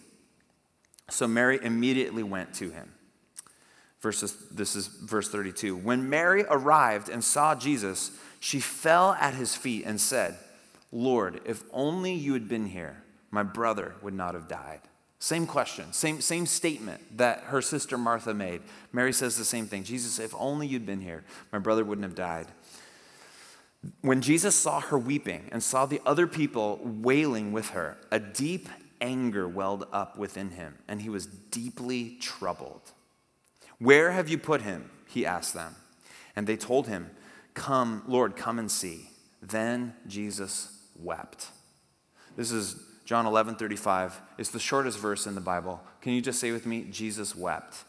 So 1.10 1.28
Mary 1.28 1.60
immediately 1.62 2.24
went 2.24 2.54
to 2.56 2.72
him. 2.72 2.92
Verses, 4.02 4.36
this 4.52 4.76
is 4.76 4.88
verse 4.88 5.30
32. 5.30 5.78
When 5.78 6.10
Mary 6.10 6.46
arrived 6.50 7.10
and 7.10 7.24
saw 7.24 7.56
Jesus, 7.56 8.12
she 8.40 8.60
fell 8.60 9.14
at 9.14 9.36
his 9.36 9.56
feet 9.56 9.86
and 9.86 10.02
said, 10.02 10.36
Lord, 10.92 11.42
if 11.46 11.64
only 11.72 12.14
you 12.14 12.34
had 12.34 12.50
been 12.50 12.68
here, 12.68 13.04
my 13.30 13.44
brother 13.44 13.96
would 14.02 14.14
not 14.14 14.34
have 14.34 14.48
died. 14.48 14.82
Same 15.20 15.48
question, 15.48 15.92
same, 15.94 16.22
same 16.22 16.46
statement 16.46 17.18
that 17.18 17.40
her 17.46 17.62
sister 17.62 17.98
Martha 17.98 18.34
made. 18.34 18.62
Mary 18.92 19.14
says 19.14 19.38
the 19.38 19.46
same 19.46 19.66
thing 19.66 19.84
Jesus, 19.84 20.20
if 20.20 20.34
only 20.38 20.68
you'd 20.68 20.86
been 20.86 21.02
here, 21.02 21.24
my 21.52 21.60
brother 21.60 21.84
wouldn't 21.84 22.06
have 22.06 22.16
died. 22.16 22.48
When 24.02 24.22
Jesus 24.22 24.56
saw 24.56 24.80
her 24.80 24.98
weeping 24.98 25.50
and 25.52 25.62
saw 25.62 25.86
the 25.86 26.02
other 26.06 26.28
people 26.28 26.80
wailing 26.84 27.52
with 27.52 27.70
her, 27.70 27.98
a 28.12 28.20
deep 28.20 28.70
anger 29.02 29.48
welled 29.48 29.88
up 29.92 30.18
within 30.18 30.52
him, 30.52 30.76
and 30.88 31.02
he 31.02 31.10
was 31.10 31.26
deeply 31.26 32.18
troubled. 32.20 32.92
Where 33.80 34.12
have 34.12 34.30
you 34.30 34.38
put 34.38 34.62
him? 34.62 34.90
He 35.08 35.26
asked 35.26 35.54
them. 35.54 35.76
And 36.36 36.48
they 36.48 36.58
told 36.58 36.88
him, 36.88 37.12
Come, 37.54 38.04
Lord, 38.08 38.36
come 38.36 38.60
and 38.60 38.70
see. 38.70 39.10
Then 39.42 39.94
Jesus 40.08 40.78
wept. 40.98 41.48
This 42.36 42.52
is 42.52 42.82
John 43.06 43.26
11 43.26 43.56
35. 43.56 44.20
It's 44.38 44.50
the 44.50 44.60
shortest 44.60 45.00
verse 45.00 45.26
in 45.26 45.36
the 45.36 45.42
Bible. 45.42 45.82
Can 46.02 46.14
you 46.14 46.22
just 46.22 46.40
say 46.40 46.52
with 46.52 46.66
me, 46.66 46.86
Jesus 46.90 47.36
wept? 47.36 47.84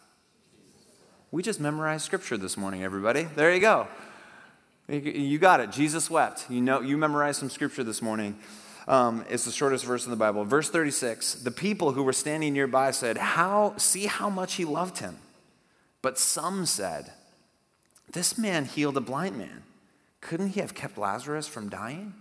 We 1.32 1.42
just 1.42 1.58
memorized 1.58 2.04
scripture 2.04 2.36
this 2.36 2.56
morning, 2.56 2.84
everybody. 2.84 3.24
There 3.24 3.52
you 3.52 3.60
go. 3.60 3.88
You 4.88 5.38
got 5.38 5.60
it. 5.60 5.72
Jesus 5.72 6.08
wept. 6.08 6.48
You 6.48 6.60
know, 6.60 6.80
you 6.80 6.96
memorized 6.96 7.40
some 7.40 7.50
scripture 7.50 7.82
this 7.82 8.00
morning. 8.00 8.38
Um, 8.86 9.24
it's 9.28 9.44
the 9.44 9.50
shortest 9.50 9.84
verse 9.84 10.04
in 10.04 10.10
the 10.10 10.16
Bible. 10.16 10.44
Verse 10.44 10.70
36 10.70 11.34
The 11.34 11.50
people 11.50 11.92
who 11.92 12.04
were 12.04 12.12
standing 12.12 12.52
nearby 12.52 12.92
said, 12.92 13.16
How, 13.16 13.74
See 13.78 14.06
how 14.06 14.30
much 14.30 14.54
he 14.54 14.64
loved 14.64 14.98
him. 14.98 15.18
But 16.02 16.18
some 16.18 16.66
said, 16.66 17.12
This 18.12 18.38
man 18.38 18.64
healed 18.64 18.96
a 18.96 19.00
blind 19.00 19.36
man. 19.36 19.64
Couldn't 20.20 20.50
he 20.50 20.60
have 20.60 20.74
kept 20.74 20.98
Lazarus 20.98 21.48
from 21.48 21.68
dying? 21.68 22.14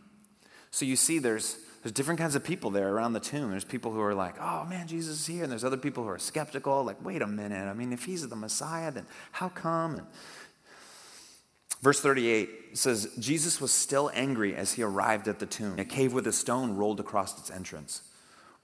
So 0.71 0.85
you 0.85 0.95
see, 0.95 1.19
there's, 1.19 1.57
there's 1.83 1.93
different 1.93 2.19
kinds 2.19 2.35
of 2.35 2.43
people 2.43 2.71
there 2.71 2.91
around 2.91 3.13
the 3.13 3.19
tomb. 3.19 3.51
There's 3.51 3.63
people 3.63 3.91
who 3.91 4.01
are 4.01 4.15
like, 4.15 4.35
Oh 4.41 4.65
man, 4.65 4.87
Jesus 4.87 5.19
is 5.19 5.27
here. 5.27 5.43
And 5.43 5.51
there's 5.51 5.63
other 5.63 5.77
people 5.77 6.03
who 6.03 6.09
are 6.09 6.17
skeptical, 6.17 6.83
like, 6.83 7.03
Wait 7.05 7.21
a 7.21 7.27
minute. 7.27 7.67
I 7.67 7.73
mean, 7.73 7.93
if 7.93 8.05
he's 8.05 8.27
the 8.27 8.35
Messiah, 8.35 8.89
then 8.89 9.05
how 9.33 9.49
come? 9.49 9.97
And 9.97 10.07
Verse 11.85 11.99
38 11.99 12.75
says, 12.75 13.11
Jesus 13.19 13.61
was 13.61 13.71
still 13.71 14.09
angry 14.15 14.55
as 14.55 14.73
he 14.73 14.81
arrived 14.81 15.27
at 15.27 15.37
the 15.37 15.45
tomb. 15.45 15.77
A 15.77 15.85
cave 15.85 16.13
with 16.13 16.25
a 16.25 16.33
stone 16.33 16.75
rolled 16.75 16.99
across 16.99 17.37
its 17.37 17.51
entrance. 17.51 18.01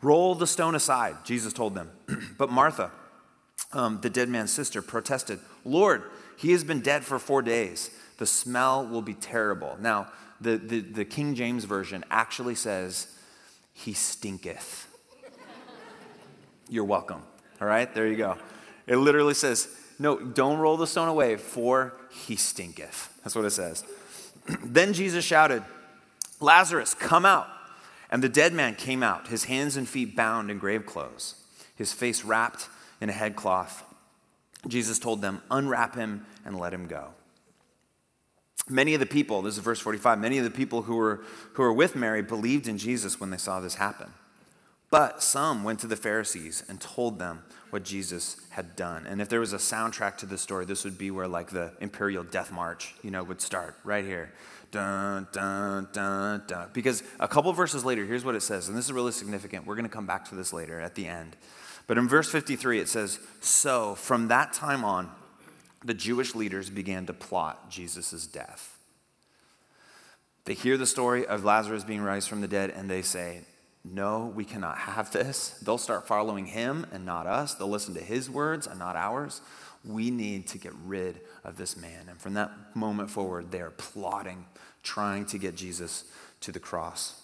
Roll 0.01 0.33
the 0.33 0.47
stone 0.47 0.73
aside, 0.73 1.17
Jesus 1.23 1.53
told 1.53 1.75
them. 1.75 1.91
but 2.39 2.49
Martha, 2.49 2.89
um, 3.73 3.99
the 4.01 4.09
dead 4.09 4.27
man's 4.27 4.51
sister, 4.51 4.81
protested, 4.81 5.37
Lord, 5.63 6.01
he 6.35 6.51
has 6.53 6.63
been 6.63 6.79
dead 6.79 7.03
for 7.03 7.19
four 7.19 7.43
days. 7.43 7.91
The 8.17 8.25
smell 8.25 8.87
will 8.87 9.03
be 9.03 9.13
terrible. 9.13 9.77
Now, 9.79 10.07
the, 10.41 10.57
the, 10.57 10.79
the 10.79 11.05
King 11.05 11.35
James 11.35 11.65
Version 11.65 12.03
actually 12.09 12.55
says, 12.55 13.05
He 13.71 13.93
stinketh. 13.93 14.87
You're 16.69 16.85
welcome. 16.85 17.21
All 17.61 17.67
right, 17.67 17.93
there 17.93 18.07
you 18.07 18.17
go. 18.17 18.39
It 18.87 18.95
literally 18.95 19.35
says, 19.35 19.67
No, 20.01 20.19
don't 20.19 20.57
roll 20.57 20.77
the 20.77 20.87
stone 20.87 21.07
away, 21.07 21.35
for 21.35 21.93
he 22.09 22.35
stinketh. 22.35 23.13
That's 23.23 23.35
what 23.35 23.45
it 23.45 23.51
says. 23.51 23.85
then 24.65 24.93
Jesus 24.93 25.23
shouted, 25.23 25.63
Lazarus, 26.39 26.95
come 26.95 27.23
out. 27.23 27.47
And 28.09 28.23
the 28.23 28.27
dead 28.27 28.51
man 28.51 28.73
came 28.73 29.03
out, 29.03 29.27
his 29.27 29.43
hands 29.43 29.77
and 29.77 29.87
feet 29.87 30.15
bound 30.15 30.49
in 30.49 30.57
grave 30.57 30.87
clothes, 30.87 31.35
his 31.75 31.93
face 31.93 32.25
wrapped 32.25 32.67
in 32.99 33.09
a 33.09 33.13
headcloth. 33.13 33.83
Jesus 34.67 34.97
told 34.97 35.21
them, 35.21 35.43
Unwrap 35.51 35.93
him 35.93 36.25
and 36.45 36.59
let 36.59 36.73
him 36.73 36.87
go. 36.87 37.09
Many 38.67 38.95
of 38.95 38.99
the 38.99 39.05
people, 39.05 39.43
this 39.43 39.53
is 39.55 39.63
verse 39.63 39.79
45, 39.79 40.17
many 40.17 40.39
of 40.39 40.43
the 40.43 40.49
people 40.49 40.81
who 40.81 40.95
were, 40.95 41.21
who 41.53 41.61
were 41.61 41.73
with 41.73 41.95
Mary 41.95 42.23
believed 42.23 42.67
in 42.67 42.79
Jesus 42.79 43.19
when 43.19 43.29
they 43.29 43.37
saw 43.37 43.59
this 43.59 43.75
happen. 43.75 44.11
But 44.91 45.23
some 45.23 45.63
went 45.63 45.79
to 45.79 45.87
the 45.87 45.95
Pharisees 45.95 46.63
and 46.67 46.79
told 46.79 47.17
them 47.17 47.43
what 47.69 47.83
Jesus 47.83 48.35
had 48.49 48.75
done. 48.75 49.07
And 49.07 49.21
if 49.21 49.29
there 49.29 49.39
was 49.39 49.53
a 49.53 49.57
soundtrack 49.57 50.17
to 50.17 50.25
this 50.25 50.41
story, 50.41 50.65
this 50.65 50.83
would 50.83 50.97
be 50.97 51.09
where 51.09 51.29
like 51.29 51.49
the 51.49 51.71
imperial 51.79 52.25
death 52.25 52.51
march, 52.51 52.93
you 53.01 53.09
know, 53.09 53.23
would 53.23 53.39
start 53.39 53.77
right 53.85 54.03
here. 54.03 54.33
Dun, 54.71 55.27
dun, 55.31 55.87
dun, 55.93 56.43
dun. 56.45 56.69
Because 56.73 57.03
a 57.21 57.27
couple 57.27 57.51
verses 57.53 57.85
later, 57.85 58.05
here's 58.05 58.25
what 58.25 58.35
it 58.35 58.41
says, 58.41 58.67
and 58.67 58.77
this 58.77 58.85
is 58.85 58.91
really 58.91 59.13
significant. 59.13 59.65
We're 59.65 59.75
going 59.75 59.87
to 59.87 59.93
come 59.93 60.05
back 60.05 60.27
to 60.29 60.35
this 60.35 60.51
later 60.51 60.81
at 60.81 60.95
the 60.95 61.07
end. 61.07 61.37
But 61.87 61.97
in 61.97 62.09
verse 62.09 62.29
53, 62.29 62.79
it 62.79 62.89
says, 62.89 63.19
So 63.39 63.95
from 63.95 64.27
that 64.27 64.51
time 64.51 64.83
on, 64.83 65.09
the 65.83 65.93
Jewish 65.93 66.35
leaders 66.35 66.69
began 66.69 67.05
to 67.05 67.13
plot 67.13 67.69
Jesus' 67.69 68.27
death. 68.27 68.77
They 70.45 70.53
hear 70.53 70.77
the 70.77 70.85
story 70.85 71.25
of 71.25 71.45
Lazarus 71.45 71.83
being 71.83 72.01
raised 72.01 72.27
from 72.27 72.41
the 72.41 72.47
dead 72.47 72.71
and 72.71 72.89
they 72.89 73.01
say, 73.01 73.41
No, 73.83 74.31
we 74.35 74.45
cannot 74.45 74.77
have 74.77 75.11
this. 75.11 75.49
They'll 75.63 75.77
start 75.77 76.07
following 76.07 76.45
him 76.45 76.85
and 76.91 77.05
not 77.05 77.25
us. 77.25 77.55
They'll 77.55 77.67
listen 77.67 77.95
to 77.95 78.01
his 78.01 78.29
words 78.29 78.67
and 78.67 78.77
not 78.77 78.95
ours. 78.95 79.41
We 79.83 80.11
need 80.11 80.47
to 80.47 80.59
get 80.59 80.73
rid 80.85 81.21
of 81.43 81.57
this 81.57 81.75
man. 81.75 82.07
And 82.07 82.21
from 82.21 82.35
that 82.35 82.51
moment 82.75 83.09
forward, 83.09 83.51
they 83.51 83.59
are 83.59 83.71
plotting, 83.71 84.45
trying 84.83 85.25
to 85.27 85.39
get 85.39 85.55
Jesus 85.55 86.03
to 86.41 86.51
the 86.51 86.59
cross. 86.59 87.19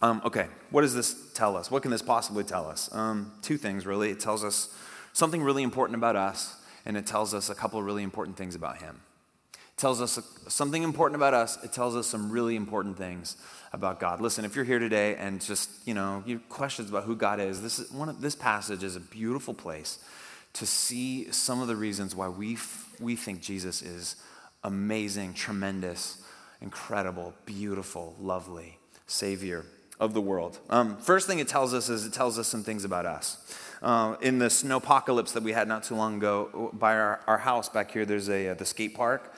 Um, 0.00 0.22
okay, 0.24 0.46
what 0.70 0.80
does 0.82 0.94
this 0.94 1.32
tell 1.34 1.56
us? 1.56 1.70
What 1.70 1.82
can 1.82 1.90
this 1.90 2.02
possibly 2.02 2.44
tell 2.44 2.66
us? 2.66 2.92
Um, 2.94 3.32
two 3.42 3.58
things, 3.58 3.84
really. 3.84 4.10
It 4.10 4.20
tells 4.20 4.44
us 4.44 4.74
something 5.12 5.42
really 5.42 5.62
important 5.62 5.96
about 5.96 6.16
us, 6.16 6.56
and 6.86 6.96
it 6.96 7.06
tells 7.06 7.34
us 7.34 7.50
a 7.50 7.54
couple 7.54 7.78
of 7.78 7.84
really 7.84 8.02
important 8.02 8.36
things 8.36 8.54
about 8.54 8.80
him. 8.80 9.00
It 9.76 9.80
tells 9.80 10.00
us 10.00 10.18
something 10.48 10.82
important 10.82 11.16
about 11.16 11.34
us, 11.34 11.62
it 11.62 11.70
tells 11.70 11.96
us 11.96 12.06
some 12.06 12.30
really 12.30 12.56
important 12.56 12.96
things 12.96 13.36
about 13.74 14.00
God. 14.00 14.22
Listen, 14.22 14.46
if 14.46 14.56
you're 14.56 14.64
here 14.64 14.78
today 14.78 15.16
and 15.16 15.38
just, 15.38 15.68
you 15.84 15.92
know, 15.92 16.22
you 16.24 16.38
have 16.38 16.48
questions 16.48 16.88
about 16.88 17.04
who 17.04 17.14
God 17.14 17.40
is, 17.40 17.60
this, 17.60 17.78
is 17.78 17.92
one 17.92 18.08
of, 18.08 18.22
this 18.22 18.34
passage 18.34 18.82
is 18.82 18.96
a 18.96 19.00
beautiful 19.00 19.52
place 19.52 19.98
to 20.54 20.64
see 20.64 21.30
some 21.30 21.60
of 21.60 21.68
the 21.68 21.76
reasons 21.76 22.16
why 22.16 22.26
we, 22.26 22.54
f- 22.54 22.88
we 23.00 23.16
think 23.16 23.42
Jesus 23.42 23.82
is 23.82 24.16
amazing, 24.64 25.34
tremendous, 25.34 26.22
incredible, 26.62 27.34
beautiful, 27.44 28.16
lovely 28.18 28.78
Savior 29.06 29.66
of 30.00 30.14
the 30.14 30.22
world. 30.22 30.58
Um, 30.70 30.96
first 30.96 31.26
thing 31.26 31.38
it 31.38 31.48
tells 31.48 31.74
us 31.74 31.90
is 31.90 32.06
it 32.06 32.14
tells 32.14 32.38
us 32.38 32.48
some 32.48 32.62
things 32.62 32.86
about 32.86 33.04
us. 33.04 33.54
Uh, 33.82 34.16
in 34.22 34.38
the 34.38 34.46
snowpocalypse 34.46 35.34
that 35.34 35.42
we 35.42 35.52
had 35.52 35.68
not 35.68 35.84
too 35.84 35.96
long 35.96 36.16
ago 36.16 36.70
by 36.72 36.96
our, 36.96 37.20
our 37.26 37.38
house 37.38 37.68
back 37.68 37.90
here, 37.90 38.06
there's 38.06 38.30
a 38.30 38.48
uh, 38.48 38.54
the 38.54 38.64
skate 38.64 38.94
park 38.94 39.34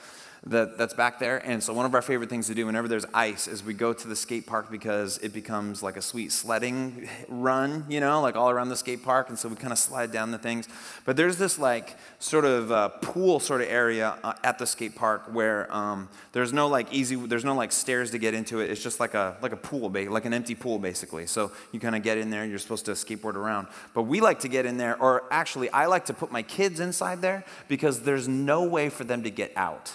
that, 0.49 0.79
that's 0.79 0.95
back 0.95 1.19
there. 1.19 1.39
And 1.47 1.63
so, 1.63 1.73
one 1.73 1.87
of 1.87 1.95
our 1.95 2.03
favorite 2.03 2.31
things 2.31 2.47
to 2.47 2.55
do 2.55 2.67
whenever 2.67 2.89
there's 2.89 3.05
ice 3.15 3.47
is 3.47 3.63
we 3.63 3.75
go 3.75 3.93
to 3.93 4.09
the 4.09 4.17
skate 4.17 4.47
park 4.47 4.71
because 4.71 5.19
it 5.19 5.33
becomes 5.33 5.83
like 5.83 5.97
a 5.97 6.03
sweet 6.03 6.33
sledding 6.33 7.09
run, 7.29 7.85
you 7.89 8.01
know, 8.01 8.21
like 8.21 8.37
all 8.37 8.51
around 8.51 8.69
the 8.69 8.77
skate 8.77 9.03
park. 9.03 9.29
And 9.29 9.39
so, 9.39 9.49
we 9.49 9.57
kind 9.57 9.73
of 9.73 9.79
slide 9.79 10.11
down 10.11 10.31
the 10.31 10.39
things. 10.39 10.69
But 11.05 11.17
there's 11.17 11.37
this 11.37 11.59
like 11.59 11.97
sort 12.19 12.45
of 12.45 12.73
uh, 12.73 12.89
pool 12.89 13.41
sort 13.41 13.61
of 13.61 13.69
area 13.69 14.17
uh, 14.25 14.35
at 14.43 14.59
the 14.59 14.67
skate 14.67 14.97
park 14.97 15.23
where 15.33 15.73
um, 15.75 16.09
there's 16.33 16.53
no 16.53 16.69
like 16.69 16.93
easy, 16.93 17.17
there's 17.17 17.45
no 17.45 17.55
like 17.55 17.73
stairs 17.73 18.11
to 18.13 18.19
get 18.19 18.35
into 18.35 18.61
it. 18.61 18.71
It's 18.71 18.83
just 18.83 19.01
like 19.01 19.15
a, 19.15 19.37
like 19.43 19.53
a 19.53 19.57
pool, 19.57 19.91
like 19.91 20.25
an 20.25 20.33
empty 20.33 20.55
pool, 20.55 20.79
basically. 20.79 21.27
So, 21.27 21.53
you 21.73 21.81
kind 21.81 21.95
of 21.95 22.03
get 22.03 22.19
in 22.19 22.31
there, 22.31 22.45
you're 22.45 22.59
supposed 22.59 22.87
to 22.87 22.93
skateboard 22.93 23.35
around. 23.35 23.69
But 23.95 24.03
we 24.03 24.21
like 24.21 24.41
to 24.41 24.49
get 24.49 24.67
in 24.67 24.79
there, 24.79 25.01
or 25.01 25.25
actually, 25.31 25.71
I 25.71 25.87
like 25.87 26.07
to 26.07 26.15
put 26.15 26.33
my 26.33 26.43
kids 26.43 26.81
inside 26.81 27.21
there 27.21 27.45
because 27.69 28.03
there's 28.03 28.29
no 28.29 28.65
way 28.65 28.89
for 28.89 29.05
them 29.05 29.23
to 29.23 29.31
get 29.31 29.53
out. 29.57 29.93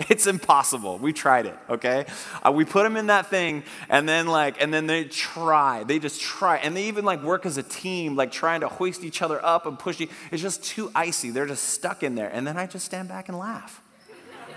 It's 0.08 0.26
impossible. 0.26 0.98
We 0.98 1.12
tried 1.12 1.46
it, 1.46 1.56
okay? 1.70 2.06
Uh, 2.42 2.52
we 2.52 2.64
put 2.64 2.82
them 2.82 2.96
in 2.96 3.06
that 3.06 3.28
thing, 3.28 3.62
and 3.88 4.08
then 4.08 4.26
like, 4.26 4.60
and 4.62 4.72
then 4.72 4.86
they 4.86 5.04
try. 5.04 5.84
They 5.84 5.98
just 5.98 6.20
try, 6.20 6.56
and 6.56 6.76
they 6.76 6.84
even 6.84 7.04
like 7.04 7.22
work 7.22 7.46
as 7.46 7.56
a 7.56 7.62
team, 7.62 8.16
like 8.16 8.30
trying 8.30 8.60
to 8.60 8.68
hoist 8.68 9.04
each 9.04 9.22
other 9.22 9.44
up 9.44 9.66
and 9.66 9.78
push. 9.78 10.00
It's 10.00 10.42
just 10.42 10.64
too 10.64 10.90
icy. 10.94 11.30
They're 11.30 11.46
just 11.46 11.64
stuck 11.64 12.02
in 12.02 12.14
there, 12.14 12.28
and 12.28 12.46
then 12.46 12.56
I 12.56 12.66
just 12.66 12.84
stand 12.84 13.08
back 13.08 13.28
and 13.28 13.38
laugh. 13.38 13.82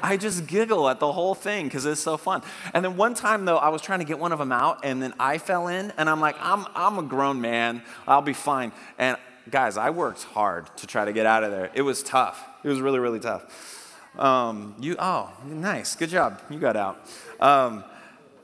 I 0.01 0.17
just 0.17 0.45
giggle 0.45 0.89
at 0.89 0.99
the 0.99 1.11
whole 1.11 1.33
thing 1.35 1.65
because 1.65 1.85
it's 1.85 2.01
so 2.01 2.17
fun. 2.17 2.43
And 2.73 2.83
then 2.83 2.97
one 2.97 3.13
time 3.13 3.45
though, 3.45 3.57
I 3.57 3.69
was 3.69 3.81
trying 3.81 3.99
to 3.99 4.05
get 4.05 4.19
one 4.19 4.31
of 4.31 4.39
them 4.39 4.51
out, 4.51 4.79
and 4.83 5.01
then 5.01 5.13
I 5.19 5.37
fell 5.37 5.67
in, 5.67 5.91
and 5.97 6.09
I'm 6.09 6.19
like, 6.19 6.35
I'm 6.39 6.65
I'm 6.75 6.99
a 6.99 7.03
grown 7.03 7.41
man. 7.41 7.81
I'll 8.07 8.21
be 8.21 8.33
fine. 8.33 8.71
And 8.97 9.17
guys, 9.49 9.77
I 9.77 9.91
worked 9.91 10.23
hard 10.23 10.67
to 10.77 10.87
try 10.87 11.05
to 11.05 11.13
get 11.13 11.25
out 11.25 11.43
of 11.43 11.51
there. 11.51 11.71
It 11.73 11.81
was 11.81 12.03
tough. 12.03 12.43
It 12.63 12.69
was 12.69 12.81
really 12.81 12.99
really 12.99 13.19
tough. 13.19 13.84
Um, 14.17 14.75
you, 14.79 14.95
oh, 14.97 15.31
nice, 15.45 15.95
good 15.95 16.09
job. 16.09 16.41
You 16.49 16.59
got 16.59 16.75
out. 16.75 16.97
Um, 17.39 17.83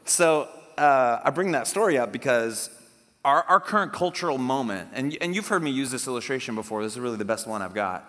so 0.05 0.49
uh, 0.77 1.19
I 1.23 1.29
bring 1.29 1.51
that 1.53 1.67
story 1.67 1.97
up 1.97 2.11
because 2.11 2.69
our, 3.23 3.43
our 3.43 3.59
current 3.59 3.93
cultural 3.93 4.37
moment, 4.37 4.89
and, 4.93 5.17
and 5.21 5.35
you've 5.35 5.47
heard 5.47 5.63
me 5.63 5.71
use 5.71 5.91
this 5.91 6.07
illustration 6.07 6.55
before, 6.55 6.83
this 6.83 6.93
is 6.93 6.99
really 6.99 7.17
the 7.17 7.25
best 7.25 7.47
one 7.47 7.61
I've 7.61 7.73
got. 7.73 8.07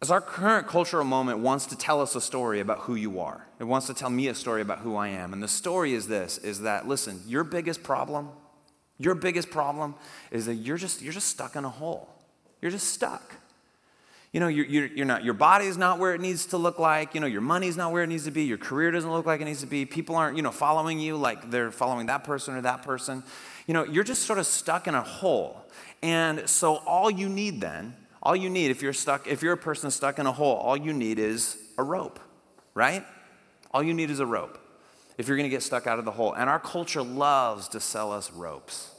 As 0.00 0.10
our 0.10 0.20
current 0.20 0.66
cultural 0.66 1.04
moment 1.04 1.38
wants 1.38 1.66
to 1.66 1.76
tell 1.76 2.00
us 2.00 2.16
a 2.16 2.20
story 2.20 2.58
about 2.58 2.80
who 2.80 2.96
you 2.96 3.20
are. 3.20 3.46
It 3.60 3.64
wants 3.64 3.86
to 3.86 3.94
tell 3.94 4.10
me 4.10 4.26
a 4.26 4.34
story 4.34 4.60
about 4.60 4.80
who 4.80 4.96
I 4.96 5.08
am. 5.08 5.32
And 5.32 5.40
the 5.40 5.48
story 5.48 5.94
is 5.94 6.08
this 6.08 6.38
is 6.38 6.62
that 6.62 6.88
listen, 6.88 7.20
your 7.24 7.44
biggest 7.44 7.84
problem, 7.84 8.30
your 8.98 9.14
biggest 9.14 9.50
problem 9.50 9.94
is 10.32 10.46
that 10.46 10.54
you're 10.54 10.76
just 10.76 11.02
you're 11.02 11.12
just 11.12 11.28
stuck 11.28 11.54
in 11.54 11.64
a 11.64 11.68
hole. 11.68 12.08
You're 12.60 12.72
just 12.72 12.88
stuck. 12.88 13.36
You 14.32 14.40
know, 14.40 14.48
you're, 14.48 14.64
you're, 14.64 14.86
you're 14.86 15.06
not, 15.06 15.24
your 15.24 15.34
body's 15.34 15.76
not 15.76 15.98
where 15.98 16.14
it 16.14 16.20
needs 16.20 16.46
to 16.46 16.56
look 16.56 16.78
like. 16.78 17.14
You 17.14 17.20
know, 17.20 17.26
your 17.26 17.42
money's 17.42 17.76
not 17.76 17.92
where 17.92 18.02
it 18.02 18.06
needs 18.06 18.24
to 18.24 18.30
be. 18.30 18.44
Your 18.44 18.56
career 18.56 18.90
doesn't 18.90 19.10
look 19.10 19.26
like 19.26 19.42
it 19.42 19.44
needs 19.44 19.60
to 19.60 19.66
be. 19.66 19.84
People 19.84 20.16
aren't, 20.16 20.36
you 20.38 20.42
know, 20.42 20.50
following 20.50 20.98
you 20.98 21.16
like 21.16 21.50
they're 21.50 21.70
following 21.70 22.06
that 22.06 22.24
person 22.24 22.54
or 22.54 22.62
that 22.62 22.82
person. 22.82 23.22
You 23.66 23.74
know, 23.74 23.84
you're 23.84 24.04
just 24.04 24.22
sort 24.22 24.38
of 24.38 24.46
stuck 24.46 24.88
in 24.88 24.94
a 24.94 25.02
hole. 25.02 25.62
And 26.02 26.48
so 26.48 26.76
all 26.76 27.10
you 27.10 27.28
need 27.28 27.60
then, 27.60 27.94
all 28.22 28.34
you 28.34 28.48
need 28.48 28.70
if 28.70 28.80
you're 28.80 28.94
stuck, 28.94 29.26
if 29.26 29.42
you're 29.42 29.52
a 29.52 29.58
person 29.58 29.90
stuck 29.90 30.18
in 30.18 30.26
a 30.26 30.32
hole, 30.32 30.56
all 30.56 30.76
you 30.76 30.94
need 30.94 31.18
is 31.18 31.58
a 31.76 31.82
rope, 31.82 32.18
right? 32.74 33.04
All 33.72 33.82
you 33.82 33.92
need 33.92 34.10
is 34.10 34.20
a 34.20 34.26
rope 34.26 34.58
if 35.18 35.28
you're 35.28 35.36
going 35.36 35.48
to 35.48 35.54
get 35.54 35.62
stuck 35.62 35.86
out 35.86 35.98
of 35.98 36.06
the 36.06 36.10
hole. 36.10 36.32
And 36.32 36.48
our 36.48 36.58
culture 36.58 37.02
loves 37.02 37.68
to 37.68 37.80
sell 37.80 38.10
us 38.12 38.32
ropes. 38.32 38.90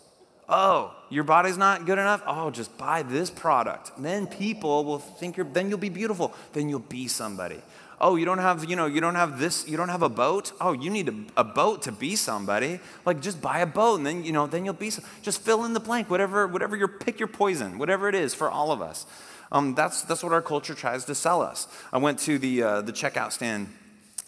Oh, 0.49 0.93
your 1.09 1.23
body's 1.23 1.57
not 1.57 1.85
good 1.85 1.97
enough? 1.97 2.21
Oh, 2.27 2.51
just 2.51 2.77
buy 2.77 3.03
this 3.03 3.29
product. 3.29 3.91
Then 3.97 4.27
people 4.27 4.83
will 4.83 4.99
think 4.99 5.37
you're, 5.37 5.45
then 5.45 5.69
you'll 5.69 5.77
be 5.77 5.89
beautiful. 5.89 6.33
Then 6.51 6.69
you'll 6.69 6.79
be 6.79 7.07
somebody. 7.07 7.61
Oh, 8.01 8.17
you 8.17 8.25
don't 8.25 8.39
have, 8.39 8.69
you 8.69 8.75
know, 8.75 8.85
you 8.85 8.99
don't 8.99 9.15
have 9.15 9.39
this, 9.39 9.65
you 9.67 9.77
don't 9.77 9.87
have 9.87 10.01
a 10.01 10.09
boat? 10.09 10.51
Oh, 10.59 10.73
you 10.73 10.89
need 10.89 11.07
a, 11.07 11.41
a 11.41 11.43
boat 11.45 11.83
to 11.83 11.91
be 11.93 12.17
somebody. 12.17 12.81
Like 13.05 13.21
just 13.21 13.41
buy 13.41 13.59
a 13.59 13.65
boat 13.65 13.97
and 13.97 14.05
then, 14.05 14.25
you 14.25 14.33
know, 14.33 14.45
then 14.45 14.65
you'll 14.65 14.73
be, 14.73 14.91
just 15.21 15.41
fill 15.41 15.63
in 15.63 15.73
the 15.73 15.79
blank, 15.79 16.09
whatever, 16.09 16.45
whatever 16.45 16.75
your, 16.75 16.89
pick 16.89 17.19
your 17.19 17.29
poison, 17.29 17.77
whatever 17.77 18.09
it 18.09 18.15
is 18.15 18.33
for 18.33 18.49
all 18.49 18.71
of 18.71 18.81
us. 18.81 19.05
Um, 19.53 19.75
that's, 19.75 20.01
that's 20.01 20.23
what 20.23 20.33
our 20.33 20.41
culture 20.41 20.73
tries 20.73 21.05
to 21.05 21.15
sell 21.15 21.41
us. 21.41 21.67
I 21.93 21.99
went 21.99 22.19
to 22.19 22.37
the, 22.37 22.63
uh, 22.63 22.81
the 22.81 22.91
checkout 22.91 23.31
stand 23.31 23.69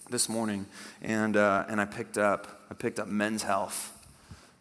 this 0.09 0.29
morning 0.29 0.67
and, 1.01 1.35
uh, 1.35 1.65
and 1.67 1.81
I 1.81 1.85
picked 1.85 2.17
up, 2.17 2.61
I 2.71 2.75
picked 2.75 2.99
up 2.99 3.07
Men's 3.07 3.43
Health 3.43 3.91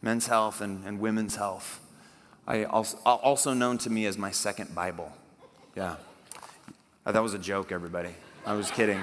men's 0.04 0.26
health 0.26 0.60
and, 0.60 0.84
and 0.84 1.00
women's 1.00 1.36
health. 1.36 1.80
I 2.46 2.64
also, 2.64 2.98
also 3.06 3.54
known 3.54 3.78
to 3.78 3.90
me 3.90 4.04
as 4.04 4.18
my 4.18 4.30
second 4.30 4.74
Bible. 4.74 5.10
Yeah. 5.74 5.96
Uh, 7.06 7.12
that 7.12 7.22
was 7.22 7.32
a 7.32 7.38
joke, 7.38 7.72
everybody. 7.72 8.10
I 8.44 8.52
was 8.54 8.70
kidding. 8.70 9.00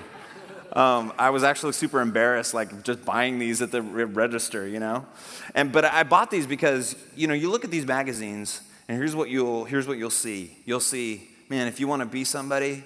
Um, 0.73 1.11
I 1.17 1.31
was 1.31 1.43
actually 1.43 1.73
super 1.73 2.01
embarrassed, 2.01 2.53
like 2.53 2.83
just 2.83 3.03
buying 3.03 3.39
these 3.39 3.61
at 3.63 3.71
the 3.71 3.81
register, 3.81 4.67
you 4.67 4.79
know. 4.79 5.05
And 5.55 5.71
but 5.71 5.85
I 5.85 6.03
bought 6.03 6.31
these 6.31 6.47
because 6.47 6.95
you 7.15 7.27
know 7.27 7.33
you 7.33 7.49
look 7.49 7.65
at 7.65 7.71
these 7.71 7.85
magazines, 7.85 8.61
and 8.87 8.97
here's 8.97 9.15
what 9.15 9.29
you'll 9.29 9.65
here's 9.65 9.87
what 9.87 9.97
you'll 9.97 10.09
see. 10.09 10.55
You'll 10.63 10.79
see, 10.79 11.27
man, 11.49 11.67
if 11.67 11.79
you 11.79 11.87
want 11.87 12.03
to 12.03 12.05
be 12.05 12.23
somebody, 12.23 12.85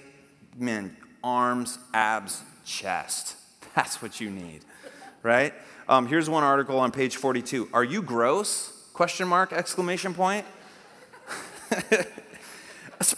man, 0.56 0.96
arms, 1.22 1.78
abs, 1.94 2.42
chest. 2.64 3.36
That's 3.76 4.02
what 4.02 4.20
you 4.20 4.30
need, 4.30 4.62
right? 5.26 5.52
Um, 5.88 6.06
here's 6.06 6.30
one 6.30 6.44
article 6.44 6.78
on 6.78 6.92
page 6.92 7.16
42. 7.16 7.70
Are 7.72 7.82
you 7.82 8.00
gross? 8.00 8.72
Question 8.92 9.26
mark, 9.26 9.52
exclamation 9.52 10.14
point. 10.14 10.46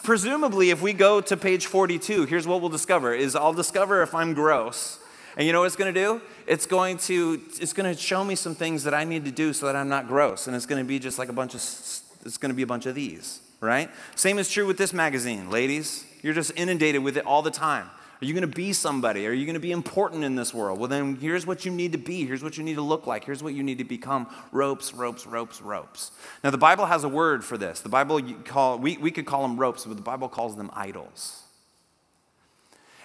Presumably, 0.02 0.70
if 0.70 0.80
we 0.80 0.94
go 0.94 1.20
to 1.20 1.36
page 1.36 1.66
42, 1.66 2.24
here's 2.24 2.46
what 2.46 2.62
we'll 2.62 2.70
discover 2.70 3.12
is 3.12 3.36
I'll 3.36 3.52
discover 3.52 4.02
if 4.02 4.14
I'm 4.14 4.32
gross. 4.32 4.98
And 5.36 5.46
you 5.46 5.52
know 5.52 5.60
what 5.60 5.66
it's 5.66 5.76
going 5.76 5.92
to 5.92 6.00
do? 6.00 6.22
It's 6.46 6.64
going 6.66 6.96
to 6.98 7.40
it's 7.60 7.74
going 7.74 7.94
to 7.94 8.00
show 8.00 8.24
me 8.24 8.34
some 8.34 8.54
things 8.54 8.84
that 8.84 8.94
I 8.94 9.04
need 9.04 9.26
to 9.26 9.30
do 9.30 9.52
so 9.52 9.66
that 9.66 9.76
I'm 9.76 9.88
not 9.88 10.08
gross. 10.08 10.46
And 10.46 10.56
it's 10.56 10.66
going 10.66 10.82
to 10.82 10.88
be 10.88 10.98
just 10.98 11.18
like 11.18 11.28
a 11.28 11.32
bunch 11.32 11.54
of 11.54 11.60
it's 11.60 12.38
going 12.38 12.50
to 12.50 12.56
be 12.56 12.62
a 12.62 12.66
bunch 12.66 12.86
of 12.86 12.94
these, 12.94 13.40
right? 13.60 13.90
Same 14.16 14.38
is 14.38 14.50
true 14.50 14.66
with 14.66 14.78
this 14.78 14.94
magazine, 14.94 15.50
ladies. 15.50 16.04
You're 16.22 16.34
just 16.34 16.52
inundated 16.56 17.04
with 17.04 17.18
it 17.18 17.26
all 17.26 17.42
the 17.42 17.50
time. 17.50 17.90
Are 18.20 18.24
you 18.24 18.34
going 18.34 18.48
to 18.48 18.56
be 18.56 18.72
somebody? 18.72 19.28
Are 19.28 19.32
you 19.32 19.44
going 19.44 19.54
to 19.54 19.60
be 19.60 19.70
important 19.70 20.24
in 20.24 20.34
this 20.34 20.52
world? 20.52 20.80
Well, 20.80 20.88
then 20.88 21.14
here's 21.16 21.46
what 21.46 21.64
you 21.64 21.70
need 21.70 21.92
to 21.92 21.98
be. 21.98 22.26
Here's 22.26 22.42
what 22.42 22.58
you 22.58 22.64
need 22.64 22.74
to 22.74 22.82
look 22.82 23.06
like. 23.06 23.24
Here's 23.24 23.44
what 23.44 23.54
you 23.54 23.62
need 23.62 23.78
to 23.78 23.84
become 23.84 24.26
ropes, 24.50 24.92
ropes, 24.92 25.24
ropes, 25.24 25.62
ropes. 25.62 26.10
Now, 26.42 26.50
the 26.50 26.58
Bible 26.58 26.86
has 26.86 27.04
a 27.04 27.08
word 27.08 27.44
for 27.44 27.56
this. 27.56 27.80
The 27.80 27.88
Bible, 27.88 28.20
call, 28.44 28.78
we, 28.78 28.96
we 28.96 29.12
could 29.12 29.24
call 29.24 29.42
them 29.42 29.56
ropes, 29.56 29.84
but 29.84 29.96
the 29.96 30.02
Bible 30.02 30.28
calls 30.28 30.56
them 30.56 30.68
idols. 30.74 31.44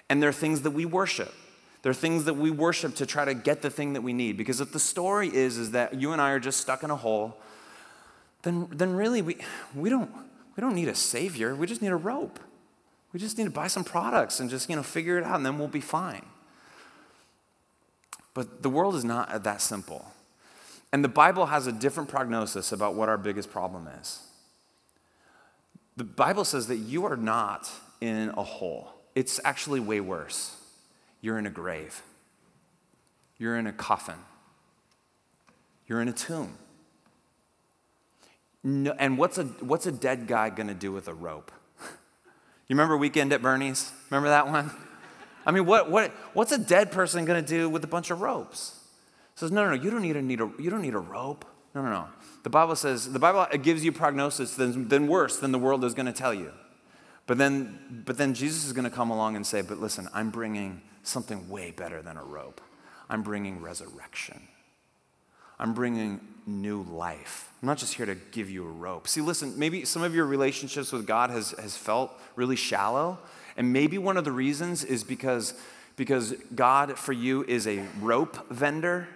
And 0.10 0.22
they're 0.22 0.34
things 0.34 0.64
that 0.64 0.72
we 0.72 0.86
worship. 0.86 1.34
They're 1.84 1.94
things 1.94 2.24
that 2.26 2.36
we 2.36 2.50
worship 2.50 2.96
to 2.96 3.06
try 3.06 3.24
to 3.24 3.36
get 3.36 3.62
the 3.62 3.70
thing 3.70 3.94
that 3.94 4.02
we 4.02 4.14
need. 4.14 4.36
Because 4.36 4.62
if 4.62 4.72
the 4.72 4.80
story 4.80 5.28
is, 5.28 5.60
is 5.60 5.72
that 5.72 5.94
you 5.94 6.12
and 6.12 6.22
I 6.22 6.32
are 6.32 6.40
just 6.40 6.60
stuck 6.60 6.82
in 6.82 6.90
a 6.90 6.96
hole, 6.96 7.38
then, 8.42 8.68
then 8.72 8.96
really 8.96 9.22
we, 9.22 9.38
we, 9.76 9.92
don't, 9.92 10.10
we 10.56 10.62
don't 10.62 10.74
need 10.74 10.88
a 10.88 10.96
savior. 10.96 11.54
We 11.54 11.68
just 11.68 11.84
need 11.84 11.92
a 11.92 11.96
rope. 11.96 12.40
We 13.14 13.20
just 13.20 13.38
need 13.38 13.46
to 13.46 13.52
buy 13.52 13.68
some 13.68 13.84
products 13.84 14.40
and 14.40 14.50
just, 14.50 14.70
you 14.70 14.76
know, 14.76 14.84
figure 14.84 15.20
it 15.20 15.24
out 15.24 15.36
and 15.36 15.46
then 15.46 15.60
we'll 15.60 15.68
be 15.68 15.82
fine. 15.82 16.26
But 18.34 18.64
the 18.64 18.70
world 18.70 18.96
is 18.96 19.06
not 19.06 19.44
that 19.44 19.62
simple. 19.62 20.12
And 20.92 21.04
the 21.04 21.10
Bible 21.10 21.48
has 21.48 21.68
a 21.68 21.72
different 21.72 22.10
prognosis 22.10 22.72
about 22.72 22.96
what 22.96 23.10
our 23.10 23.18
biggest 23.18 23.52
problem 23.52 23.88
is. 24.02 24.20
The 25.96 26.04
Bible 26.04 26.44
says 26.44 26.68
that 26.68 26.78
you 26.78 27.06
are 27.06 27.16
not 27.16 27.70
in 28.02 28.30
a 28.30 28.44
hole, 28.44 28.92
it's 29.16 29.40
actually 29.46 29.80
way 29.80 30.00
worse. 30.00 30.58
You're 31.22 31.38
in 31.38 31.46
a 31.46 31.52
grave. 31.52 32.02
you're 33.38 33.58
in 33.58 33.68
a 33.68 33.74
coffin, 33.74 34.18
you're 35.88 36.02
in 36.02 36.08
a 36.08 36.14
tomb. 36.14 36.58
No, 38.64 38.96
and 38.98 39.18
what's 39.18 39.38
a, 39.38 39.44
what's 39.44 39.86
a 39.86 39.92
dead 39.92 40.28
guy 40.28 40.50
going 40.50 40.68
to 40.68 40.74
do 40.74 40.92
with 40.92 41.08
a 41.08 41.14
rope? 41.14 41.52
You 42.68 42.76
remember 42.76 42.98
Weekend 42.98 43.34
at 43.34 43.42
Bernie's? 43.42 43.92
Remember 44.10 44.30
that 44.30 44.48
one? 44.48 44.72
I 45.46 45.52
mean, 45.52 45.66
what, 45.66 45.92
what, 45.92 46.12
what's 46.34 46.52
a 46.52 46.58
dead 46.58 46.92
person 46.92 47.26
going 47.26 47.44
to 47.44 47.48
do 47.48 47.70
with 47.70 47.84
a 47.84 47.88
bunch 47.88 48.12
of 48.12 48.22
ropes? 48.22 48.80
Says, 49.36 49.52
no, 49.52 49.64
no, 49.64 49.76
no, 49.76 49.82
you 49.82 49.90
don't 49.90 50.02
need 50.02 50.16
a, 50.16 50.22
need 50.22 50.40
a, 50.40 50.50
you 50.60 50.70
don't 50.70 50.82
need 50.82 50.94
a 50.94 51.00
rope. 51.00 51.46
No, 51.76 51.82
no, 51.82 51.90
no. 51.90 52.08
The 52.44 52.50
Bible 52.50 52.76
says, 52.76 53.12
the 53.12 53.20
Bible 53.20 53.46
gives 53.58 53.84
you 53.84 53.92
prognosis 53.92 54.56
than, 54.56 54.88
than 54.88 55.08
worse 55.08 55.40
than 55.40 55.52
the 55.52 55.60
world 55.60 55.84
is 55.84 55.94
going 55.94 56.06
to 56.06 56.14
tell 56.14 56.34
you. 56.34 56.52
But 57.26 57.38
then, 57.38 58.04
but 58.06 58.18
then 58.18 58.34
Jesus 58.34 58.66
is 58.66 58.74
going 58.74 58.84
to 58.84 58.96
come 58.96 59.10
along 59.10 59.36
and 59.36 59.46
say, 59.46 59.62
but 59.62 59.80
listen, 59.80 60.08
I'm 60.14 60.30
bringing 60.30 60.82
something 61.04 61.50
way 61.50 61.72
better 61.72 62.02
than 62.02 62.18
a 62.18 62.24
rope. 62.24 62.62
I'm 63.10 63.24
bringing 63.24 63.62
resurrection. 63.62 64.48
I'm 65.64 65.74
bringing 65.74 66.20
new 66.46 66.84
life. 66.84 67.50
I'm 67.62 67.68
not 67.68 67.78
just 67.78 67.94
here 67.94 68.06
to 68.06 68.16
give 68.32 68.50
you 68.50 68.66
a 68.66 68.70
rope. 68.70 69.08
See, 69.08 69.22
listen, 69.22 69.58
maybe 69.58 69.86
some 69.86 70.04
of 70.04 70.14
your 70.14 70.26
relationships 70.26 70.92
with 70.92 71.08
God 71.08 71.30
has, 71.30 71.52
has 71.52 71.78
felt 71.78 72.12
really 72.36 72.58
shallow. 72.58 73.18
And 73.56 73.72
maybe 73.72 73.98
one 73.98 74.18
of 74.18 74.26
the 74.26 74.32
reasons 74.34 74.84
is 74.84 75.06
because, 75.06 75.54
because 75.96 76.34
God 76.54 77.00
for 77.00 77.14
you 77.14 77.46
is 77.46 77.66
a 77.66 77.86
rope 78.02 78.50
vendor. 78.50 79.08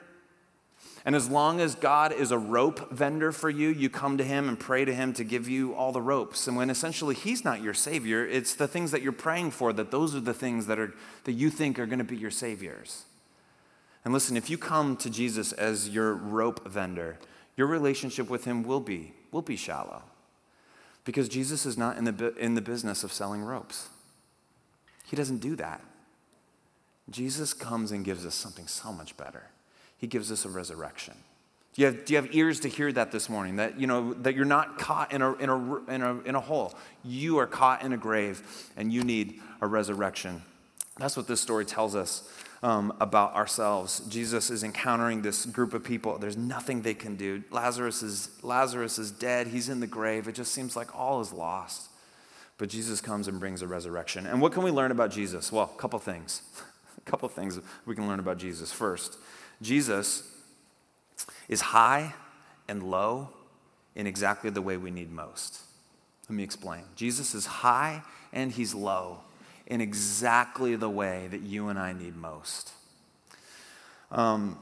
And 1.04 1.18
as 1.18 1.30
long 1.30 1.60
as 1.60 1.76
God 1.76 2.14
is 2.14 2.32
a 2.32 2.38
rope 2.38 2.92
vendor 2.92 3.34
for 3.34 3.50
you, 3.50 3.68
you 3.68 3.90
come 3.90 4.18
to 4.18 4.24
Him 4.24 4.48
and 4.48 4.58
pray 4.58 4.86
to 4.86 4.96
Him 4.96 5.12
to 5.14 5.26
give 5.26 5.50
you 5.50 5.76
all 5.76 5.92
the 5.92 6.02
ropes. 6.02 6.48
And 6.48 6.56
when 6.56 6.70
essentially 6.70 7.14
He's 7.14 7.44
not 7.44 7.62
your 7.62 7.74
Savior, 7.74 8.26
it's 8.26 8.54
the 8.54 8.70
things 8.70 8.92
that 8.92 9.02
you're 9.02 9.12
praying 9.12 9.52
for 9.52 9.74
that 9.74 9.92
those 9.92 10.16
are 10.16 10.22
the 10.22 10.34
things 10.34 10.68
that, 10.68 10.80
are, 10.80 10.94
that 11.26 11.34
you 11.34 11.50
think 11.50 11.78
are 11.78 11.86
going 11.86 12.00
to 12.00 12.06
be 12.06 12.16
your 12.16 12.32
Saviors. 12.32 13.04
And 14.06 14.14
listen, 14.14 14.38
if 14.38 14.50
you 14.50 14.58
come 14.58 14.96
to 14.98 15.10
Jesus 15.10 15.52
as 15.52 15.90
your 15.90 16.14
rope 16.14 16.68
vendor, 16.68 17.18
your 17.56 17.68
relationship 17.68 18.30
with 18.30 18.46
him 18.46 18.64
will 18.64 18.80
be, 18.80 19.14
will 19.32 19.42
be 19.42 19.56
shallow. 19.56 20.04
Because 21.04 21.28
Jesus 21.28 21.66
is 21.66 21.78
not 21.78 21.98
in 21.98 22.06
the, 22.06 22.36
in 22.36 22.56
the 22.56 22.62
business 22.62 23.04
of 23.04 23.12
selling 23.12 23.42
ropes. 23.42 23.90
He 25.06 25.16
doesn't 25.16 25.40
do 25.40 25.56
that. 25.56 25.82
Jesus 27.10 27.54
comes 27.54 27.92
and 27.92 28.04
gives 28.04 28.26
us 28.26 28.36
something 28.36 28.68
so 28.68 28.92
much 28.92 29.16
better. 29.16 29.44
He 29.98 30.08
gives 30.08 30.32
us 30.32 30.46
a 30.46 30.50
resurrection. 30.50 31.16
Do 31.74 31.82
you 31.82 31.86
have, 31.86 32.06
do 32.06 32.14
you 32.14 32.22
have 32.22 32.34
ears 32.36 32.60
to 32.62 32.70
hear 32.70 32.92
that 32.92 33.12
this 33.12 33.30
morning? 33.30 33.58
That, 33.58 33.80
you 33.80 33.88
know, 33.88 34.14
that 34.16 34.36
you're 34.36 34.46
not 34.46 34.78
caught 34.78 35.14
in 35.14 35.22
a, 35.22 35.34
in, 35.34 35.50
a, 35.50 35.76
in, 35.86 36.02
a, 36.02 36.20
in 36.22 36.36
a 36.36 36.40
hole. 36.40 36.74
You 37.04 37.38
are 37.38 37.48
caught 37.48 37.84
in 37.84 37.94
a 37.94 37.98
grave 37.98 38.42
and 38.76 38.92
you 38.92 39.04
need 39.04 39.40
a 39.62 39.68
resurrection. 39.68 40.42
That's 40.98 41.16
what 41.16 41.28
this 41.28 41.40
story 41.40 41.66
tells 41.66 41.96
us 41.96 42.28
um, 42.64 42.94
about 43.00 43.36
ourselves. 43.36 44.02
Jesus 44.10 44.50
is 44.50 44.64
encountering 44.64 45.22
this 45.22 45.46
group 45.46 45.74
of 45.74 45.84
people. 45.84 46.18
There's 46.18 46.38
nothing 46.38 46.82
they 46.82 46.94
can 46.94 47.16
do. 47.16 47.44
Lazarus 47.52 48.02
is, 48.02 48.30
Lazarus 48.42 48.98
is 48.98 49.12
dead. 49.12 49.48
He's 49.48 49.70
in 49.70 49.80
the 49.80 49.88
grave. 49.88 50.28
It 50.28 50.36
just 50.36 50.54
seems 50.54 50.76
like 50.76 50.96
all 50.98 51.22
is 51.22 51.32
lost. 51.32 51.90
But 52.58 52.70
Jesus 52.70 53.02
comes 53.02 53.28
and 53.28 53.40
brings 53.40 53.62
a 53.62 53.68
resurrection. 53.68 54.26
And 54.26 54.42
what 54.42 54.52
can 54.52 54.64
we 54.64 54.72
learn 54.72 54.92
about 54.92 55.12
Jesus? 55.12 55.52
Well, 55.52 55.72
a 55.74 55.80
couple 55.80 56.00
things. 56.00 56.42
a 56.98 57.10
couple 57.10 57.30
things 57.30 57.60
we 57.86 57.96
can 57.96 58.08
learn 58.08 58.20
about 58.20 58.40
Jesus. 58.40 58.72
First, 58.72 59.18
Jesus 59.62 60.24
is 61.48 61.62
high 61.62 62.14
and 62.68 62.84
low 62.84 63.30
in 63.96 64.08
exactly 64.08 64.50
the 64.50 64.62
way 64.62 64.78
we 64.78 64.92
need 64.92 65.12
most. 65.12 65.62
Let 66.30 66.36
me 66.36 66.44
explain. 66.44 66.84
Jesus 66.96 67.36
is 67.36 67.46
high 67.46 68.04
and 68.34 68.52
he's 68.52 68.74
low 68.74 69.20
in 69.68 69.82
exactly 69.82 70.76
the 70.76 70.90
way 70.90 71.28
that 71.30 71.42
you 71.42 71.68
and 71.68 71.78
I 71.78 71.94
need 71.94 72.16
most. 72.16 72.72
Um, 74.12 74.58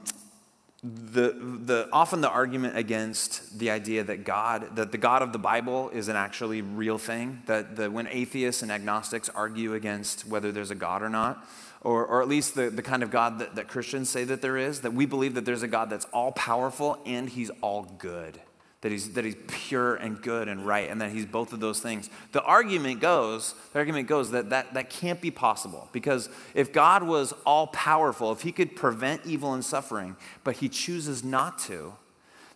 the, 0.83 1.35
the, 1.63 1.87
often 1.91 2.21
the 2.21 2.29
argument 2.29 2.77
against 2.77 3.57
the 3.57 3.71
idea 3.71 4.03
that 4.03 4.23
God, 4.23 4.75
that 4.75 4.91
the 4.91 4.97
God 4.97 5.21
of 5.21 5.31
the 5.31 5.39
Bible 5.39 5.89
is 5.89 6.09
an 6.09 6.15
actually 6.15 6.61
real 6.61 6.97
thing, 6.97 7.41
that, 7.45 7.75
that 7.77 7.91
when 7.91 8.07
atheists 8.07 8.61
and 8.61 8.71
agnostics 8.71 9.29
argue 9.29 9.73
against 9.73 10.27
whether 10.27 10.51
there's 10.51 10.71
a 10.71 10.75
God 10.75 11.01
or 11.01 11.09
not, 11.09 11.47
or, 11.81 12.05
or 12.05 12.21
at 12.21 12.27
least 12.27 12.55
the, 12.55 12.69
the 12.69 12.83
kind 12.83 13.01
of 13.01 13.09
God 13.09 13.39
that, 13.39 13.55
that 13.55 13.67
Christians 13.67 14.09
say 14.09 14.23
that 14.25 14.41
there 14.41 14.57
is, 14.57 14.81
that 14.81 14.93
we 14.93 15.05
believe 15.05 15.35
that 15.35 15.45
there's 15.45 15.63
a 15.63 15.67
God 15.67 15.89
that's 15.89 16.05
all 16.05 16.31
powerful 16.31 16.99
and 17.05 17.29
he's 17.29 17.51
all 17.61 17.83
good 17.97 18.39
that 18.85 18.91
he's, 18.91 19.13
that 19.13 19.25
he's 19.25 19.35
pure 19.47 19.95
and 19.95 20.21
good 20.21 20.47
and 20.47 20.63
right, 20.63 20.91
and 20.91 21.01
that 21.01 21.09
he's 21.09 21.25
both 21.25 21.53
of 21.53 21.59
those 21.59 21.79
things. 21.79 22.07
The 22.33 22.43
argument 22.43 22.99
goes, 22.99 23.55
the 23.73 23.79
argument 23.79 24.07
goes 24.07 24.29
that, 24.29 24.51
that 24.51 24.75
that 24.75 24.91
can't 24.91 25.19
be 25.19 25.31
possible 25.31 25.89
because 25.91 26.29
if 26.53 26.71
God 26.71 27.01
was 27.01 27.33
all 27.47 27.65
powerful, 27.65 28.31
if 28.31 28.41
he 28.41 28.51
could 28.51 28.75
prevent 28.75 29.25
evil 29.25 29.55
and 29.55 29.65
suffering, 29.65 30.15
but 30.43 30.57
he 30.57 30.69
chooses 30.69 31.23
not 31.23 31.57
to, 31.61 31.93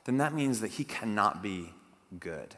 then 0.05 0.17
that 0.17 0.35
means 0.35 0.61
that 0.61 0.67
he 0.67 0.83
cannot 0.83 1.41
be 1.41 1.73
good. 2.19 2.53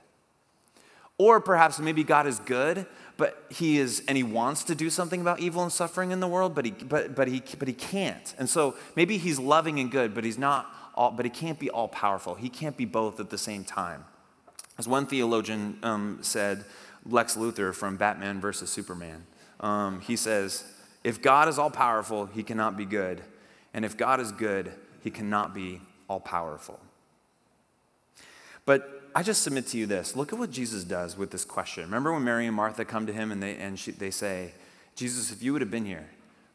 Or 1.18 1.40
perhaps 1.40 1.80
maybe 1.80 2.04
God 2.04 2.28
is 2.28 2.40
good, 2.40 2.86
but 3.16 3.46
he 3.50 3.78
is 3.78 4.04
and 4.10 4.18
he 4.18 4.24
wants 4.24 4.66
to 4.66 4.76
do 4.76 4.90
something 4.90 5.22
about 5.22 5.40
evil 5.40 5.64
and 5.64 5.72
suffering 5.72 6.12
in 6.12 6.20
the 6.20 6.28
world, 6.28 6.54
but 6.54 6.66
he 6.66 6.72
but 6.72 7.16
but 7.16 7.30
he 7.30 7.42
but 7.58 7.70
he 7.70 7.74
can't. 7.74 8.36
And 8.38 8.50
so 8.50 8.76
maybe 8.98 9.18
he's 9.18 9.40
loving 9.40 9.80
and 9.80 9.90
good, 9.90 10.14
but 10.14 10.26
he's 10.26 10.38
not 10.38 10.76
all, 10.96 11.12
but 11.12 11.26
he 11.26 11.30
can't 11.30 11.60
be 11.60 11.70
all 11.70 11.88
powerful. 11.88 12.36
He 12.36 12.50
can't 12.50 12.78
be 12.78 12.86
both 12.86 13.20
at 13.20 13.30
the 13.30 13.38
same 13.38 13.64
time. 13.64 14.06
As 14.78 14.88
one 14.88 15.06
theologian 15.06 15.78
um, 15.84 16.20
said, 16.22 16.66
Lex 17.06 17.36
Luthor 17.36 17.74
from 17.74 17.98
Batman 17.98 18.40
versus 18.40 18.70
Superman, 18.70 19.26
um, 19.60 20.02
he 20.02 20.16
says, 20.16 20.64
if 21.04 21.22
God 21.22 21.48
is 21.48 21.58
all 21.58 21.72
powerful, 21.72 22.28
he 22.28 22.44
cannot 22.44 22.78
be 22.78 22.86
good. 22.86 23.22
And 23.74 23.86
if 23.86 23.98
God 23.98 24.20
is 24.20 24.32
good, 24.32 24.72
he 25.02 25.10
cannot 25.10 25.54
be 25.54 25.82
all 26.08 26.20
powerful. 26.20 26.80
But 28.66 29.02
I 29.16 29.24
just 29.24 29.42
submit 29.42 29.68
to 29.68 29.78
you 29.78 29.86
this 29.86 30.16
look 30.16 30.32
at 30.32 30.40
what 30.40 30.52
Jesus 30.52 30.84
does 30.84 31.18
with 31.18 31.32
this 31.32 31.44
question. 31.44 31.84
Remember 31.84 32.14
when 32.14 32.24
Mary 32.24 32.46
and 32.48 32.56
Martha 32.56 32.86
come 32.86 33.08
to 33.08 33.14
him 33.14 33.32
and 33.32 33.42
they, 33.42 33.56
and 33.56 33.78
she, 33.78 33.92
they 33.92 34.12
say, 34.12 34.54
Jesus, 34.96 35.32
if 35.32 35.42
you 35.42 35.54
would 35.54 35.62
have 35.62 35.72
been 35.72 35.86
here, 35.86 36.08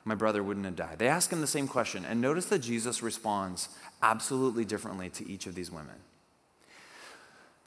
my 0.07 0.15
brother 0.15 0.43
wouldn't 0.43 0.65
have 0.65 0.77
died. 0.77 0.99
They 0.99 1.09
ask 1.09 1.33
him 1.33 1.41
the 1.41 1.47
same 1.49 1.67
question, 1.67 2.05
and 2.05 2.21
notice 2.21 2.47
that 2.47 2.61
Jesus 2.61 3.03
responds 3.03 3.69
absolutely 4.03 4.65
differently 4.65 5.11
to 5.11 5.29
each 5.29 5.47
of 5.47 5.57
these 5.57 5.71
women. 5.71 5.97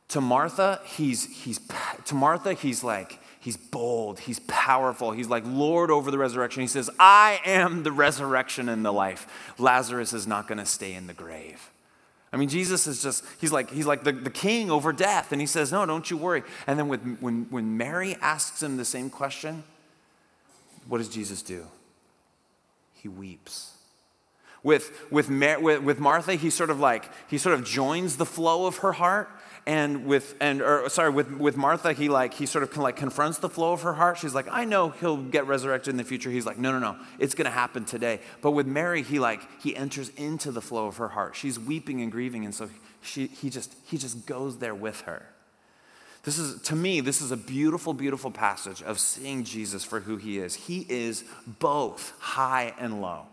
To 0.07 0.21
Martha, 0.21 0.79
he's, 0.85 1.43
he's, 1.43 1.59
to 2.05 2.15
Martha, 2.15 2.53
he's 2.53 2.83
like, 2.83 3.19
he's 3.41 3.57
bold, 3.57 4.21
he's 4.21 4.39
powerful, 4.47 5.11
he's 5.11 5.27
like 5.27 5.43
Lord 5.45 5.91
over 5.91 6.09
the 6.09 6.17
resurrection. 6.17 6.61
He 6.61 6.67
says, 6.67 6.89
I 6.97 7.41
am 7.45 7.83
the 7.83 7.91
resurrection 7.91 8.69
and 8.69 8.85
the 8.85 8.93
life. 8.93 9.53
Lazarus 9.59 10.13
is 10.13 10.25
not 10.25 10.47
going 10.47 10.57
to 10.57 10.65
stay 10.65 10.93
in 10.93 11.07
the 11.07 11.13
grave. 11.13 11.69
I 12.31 12.37
mean, 12.37 12.47
Jesus 12.47 12.87
is 12.87 13.03
just, 13.03 13.25
he's 13.41 13.51
like, 13.51 13.69
he's 13.69 13.85
like 13.85 14.03
the, 14.03 14.13
the 14.13 14.29
king 14.29 14.71
over 14.71 14.93
death. 14.93 15.31
And 15.31 15.41
he 15.41 15.47
says, 15.47 15.71
No, 15.71 15.85
don't 15.85 16.09
you 16.09 16.15
worry. 16.15 16.43
And 16.67 16.77
then 16.77 16.87
with, 16.87 17.17
when, 17.19 17.47
when 17.49 17.75
Mary 17.75 18.15
asks 18.21 18.61
him 18.61 18.77
the 18.77 18.85
same 18.85 19.09
question, 19.09 19.63
what 20.87 20.99
does 20.99 21.09
Jesus 21.09 21.41
do? 21.41 21.65
He 23.01 23.07
weeps. 23.07 23.75
With, 24.61 25.09
with, 25.09 25.29
Mar- 25.29 25.59
with, 25.59 25.83
with 25.83 25.99
Martha, 25.99 26.35
he 26.35 26.49
sort 26.49 26.69
of 26.69 26.79
like, 26.79 27.09
he 27.29 27.37
sort 27.37 27.55
of 27.55 27.63
joins 27.63 28.17
the 28.17 28.25
flow 28.25 28.65
of 28.65 28.77
her 28.77 28.91
heart. 28.91 29.29
And 29.65 30.05
with, 30.05 30.35
and, 30.41 30.61
or 30.61 30.89
sorry, 30.89 31.11
with, 31.11 31.31
with 31.31 31.55
Martha, 31.55 31.93
he 31.93 32.09
like, 32.09 32.33
he 32.33 32.45
sort 32.45 32.63
of 32.63 32.75
like 32.77 32.95
confronts 32.95 33.37
the 33.37 33.49
flow 33.49 33.73
of 33.73 33.83
her 33.83 33.93
heart. 33.93 34.17
She's 34.17 34.33
like, 34.33 34.47
I 34.49 34.65
know 34.65 34.89
he'll 34.89 35.17
get 35.17 35.47
resurrected 35.47 35.91
in 35.91 35.97
the 35.97 36.03
future. 36.03 36.29
He's 36.31 36.45
like, 36.45 36.57
no, 36.57 36.71
no, 36.71 36.79
no, 36.79 36.97
it's 37.19 37.35
going 37.35 37.45
to 37.45 37.51
happen 37.51 37.85
today. 37.85 38.19
But 38.41 38.51
with 38.51 38.67
Mary, 38.67 39.03
he 39.03 39.19
like, 39.19 39.41
he 39.61 39.75
enters 39.75 40.09
into 40.17 40.51
the 40.51 40.61
flow 40.61 40.87
of 40.87 40.97
her 40.97 41.09
heart. 41.09 41.35
She's 41.35 41.59
weeping 41.59 42.01
and 42.01 42.11
grieving. 42.11 42.45
And 42.45 42.55
so 42.55 42.69
she, 43.01 43.27
he 43.27 43.49
just, 43.49 43.75
he 43.85 43.97
just 43.97 44.25
goes 44.25 44.57
there 44.57 44.75
with 44.75 45.01
her. 45.01 45.25
This 46.29 46.37
is, 46.37 46.61
to 46.61 46.75
me, 46.75 47.01
this 47.01 47.23
is 47.23 47.31
a 47.31 47.37
beautiful, 47.37 47.91
beautiful 47.91 48.29
passage 48.29 48.83
of 48.83 48.99
seeing 48.99 49.43
Jesus 49.43 49.83
for 49.83 50.01
who 50.01 50.17
he 50.17 50.37
is. 50.37 50.53
He 50.53 50.85
is 50.87 51.23
both 51.47 52.13
high 52.19 52.75
and 52.77 53.01
low. 53.01 53.25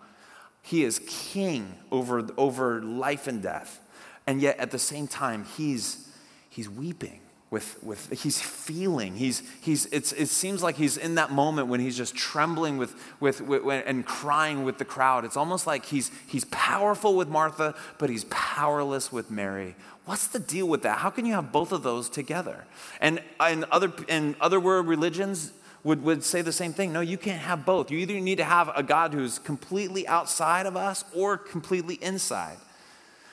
He 0.62 0.82
is 0.82 1.02
king 1.06 1.74
over, 1.92 2.26
over 2.38 2.80
life 2.80 3.26
and 3.26 3.42
death. 3.42 3.82
And 4.26 4.40
yet 4.40 4.58
at 4.58 4.70
the 4.70 4.78
same 4.78 5.08
time, 5.08 5.44
he's, 5.58 6.08
he's 6.48 6.70
weeping 6.70 7.20
with, 7.50 7.78
with 7.82 8.22
he's 8.22 8.40
feeling 8.40 9.14
he's, 9.14 9.42
he's 9.60 9.86
it's, 9.86 10.12
it 10.12 10.26
seems 10.26 10.62
like 10.62 10.76
he's 10.76 10.96
in 10.96 11.14
that 11.14 11.30
moment 11.30 11.68
when 11.68 11.78
he's 11.78 11.96
just 11.96 12.16
trembling 12.16 12.76
with, 12.76 12.94
with, 13.20 13.40
with, 13.40 13.84
and 13.86 14.04
crying 14.04 14.64
with 14.64 14.78
the 14.78 14.84
crowd 14.84 15.24
it's 15.24 15.36
almost 15.36 15.64
like 15.64 15.84
he's, 15.86 16.10
he's 16.26 16.44
powerful 16.46 17.14
with 17.14 17.28
martha 17.28 17.74
but 17.98 18.10
he's 18.10 18.24
powerless 18.24 19.12
with 19.12 19.30
mary 19.30 19.76
what's 20.06 20.26
the 20.28 20.38
deal 20.38 20.66
with 20.66 20.82
that 20.82 20.98
how 20.98 21.10
can 21.10 21.26
you 21.26 21.34
have 21.34 21.52
both 21.52 21.72
of 21.72 21.82
those 21.82 22.08
together 22.08 22.64
and 23.00 23.22
in 23.50 23.64
other, 23.70 23.92
in 24.08 24.34
other 24.40 24.58
world 24.58 24.86
religions 24.86 25.52
would, 25.84 26.02
would 26.02 26.24
say 26.24 26.42
the 26.42 26.52
same 26.52 26.72
thing 26.72 26.92
no 26.92 27.00
you 27.00 27.18
can't 27.18 27.42
have 27.42 27.66
both 27.66 27.90
you 27.90 27.98
either 27.98 28.18
need 28.18 28.38
to 28.38 28.44
have 28.44 28.70
a 28.74 28.82
god 28.82 29.12
who's 29.12 29.38
completely 29.38 30.06
outside 30.08 30.66
of 30.66 30.76
us 30.76 31.04
or 31.14 31.36
completely 31.36 31.96
inside 31.96 32.56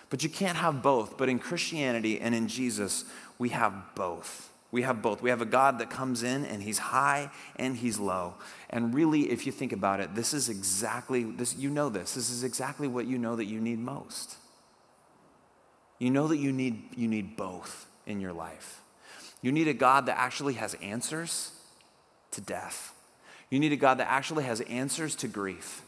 but 0.09 0.21
you 0.21 0.29
can't 0.29 0.57
have 0.57 0.83
both 0.83 1.17
but 1.17 1.29
in 1.29 1.39
christianity 1.39 2.19
and 2.19 2.35
in 2.35 2.47
jesus 2.47 3.05
we 3.37 3.49
have 3.49 3.73
both. 3.95 4.49
We 4.71 4.81
have 4.83 5.01
both. 5.01 5.21
We 5.21 5.29
have 5.29 5.41
a 5.41 5.45
God 5.45 5.79
that 5.79 5.89
comes 5.89 6.23
in 6.23 6.45
and 6.45 6.63
he's 6.63 6.79
high 6.79 7.29
and 7.57 7.75
he's 7.75 7.99
low. 7.99 8.35
And 8.69 8.93
really, 8.93 9.29
if 9.31 9.45
you 9.45 9.51
think 9.51 9.71
about 9.71 9.99
it, 9.99 10.15
this 10.15 10.33
is 10.33 10.49
exactly 10.49 11.23
this 11.23 11.55
you 11.55 11.69
know 11.69 11.89
this. 11.89 12.13
This 12.13 12.29
is 12.29 12.43
exactly 12.43 12.87
what 12.87 13.05
you 13.05 13.17
know 13.17 13.35
that 13.35 13.45
you 13.45 13.59
need 13.59 13.79
most. 13.79 14.37
You 16.03 16.11
know 16.11 16.27
that 16.27 16.37
you 16.37 16.51
need 16.51 16.97
you 16.97 17.07
need 17.07 17.37
both 17.37 17.87
in 18.05 18.19
your 18.19 18.33
life. 18.33 18.81
You 19.41 19.53
need 19.53 19.69
a 19.69 19.73
God 19.73 20.07
that 20.07 20.19
actually 20.19 20.55
has 20.55 20.73
answers 20.75 21.51
to 22.31 22.41
death. 22.41 22.93
You 23.49 23.57
need 23.57 23.71
a 23.71 23.77
God 23.77 23.99
that 23.99 24.11
actually 24.11 24.43
has 24.43 24.59
answers 24.61 25.15
to 25.15 25.29
grief. 25.29 25.81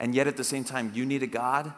And 0.00 0.16
yet 0.16 0.26
at 0.26 0.36
the 0.36 0.42
same 0.42 0.64
time, 0.64 0.90
you 0.96 1.06
need 1.06 1.22
a 1.22 1.28
God 1.28 1.72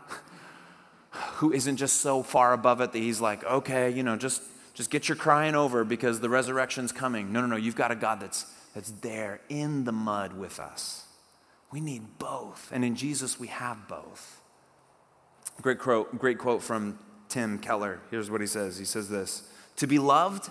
who 1.10 1.52
isn't 1.52 1.76
just 1.76 2.00
so 2.00 2.22
far 2.22 2.54
above 2.54 2.80
it 2.80 2.92
that 2.92 2.98
he's 2.98 3.20
like, 3.20 3.44
okay, 3.44 3.90
you 3.90 4.02
know, 4.02 4.16
just 4.16 4.40
just 4.72 4.88
get 4.88 5.06
your 5.06 5.16
crying 5.16 5.54
over 5.54 5.84
because 5.84 6.20
the 6.20 6.30
resurrection's 6.30 6.90
coming. 6.90 7.34
No, 7.34 7.42
no, 7.42 7.48
no. 7.48 7.56
You've 7.56 7.76
got 7.76 7.90
a 7.90 7.96
God 7.96 8.18
that's, 8.18 8.46
that's 8.74 8.92
there 9.02 9.42
in 9.50 9.84
the 9.84 9.92
mud 9.92 10.32
with 10.32 10.58
us. 10.58 11.04
We 11.70 11.80
need 11.80 12.18
both. 12.18 12.70
And 12.72 12.82
in 12.82 12.96
Jesus, 12.96 13.38
we 13.38 13.48
have 13.48 13.88
both. 13.88 14.40
Great 15.60 15.78
quote, 15.78 16.18
great 16.18 16.38
quote 16.38 16.62
from 16.62 16.98
Tim 17.28 17.58
Keller. 17.58 18.00
Here's 18.10 18.30
what 18.30 18.40
he 18.40 18.46
says 18.46 18.78
He 18.78 18.84
says 18.84 19.08
this 19.08 19.48
To 19.76 19.86
be 19.86 19.98
loved 19.98 20.50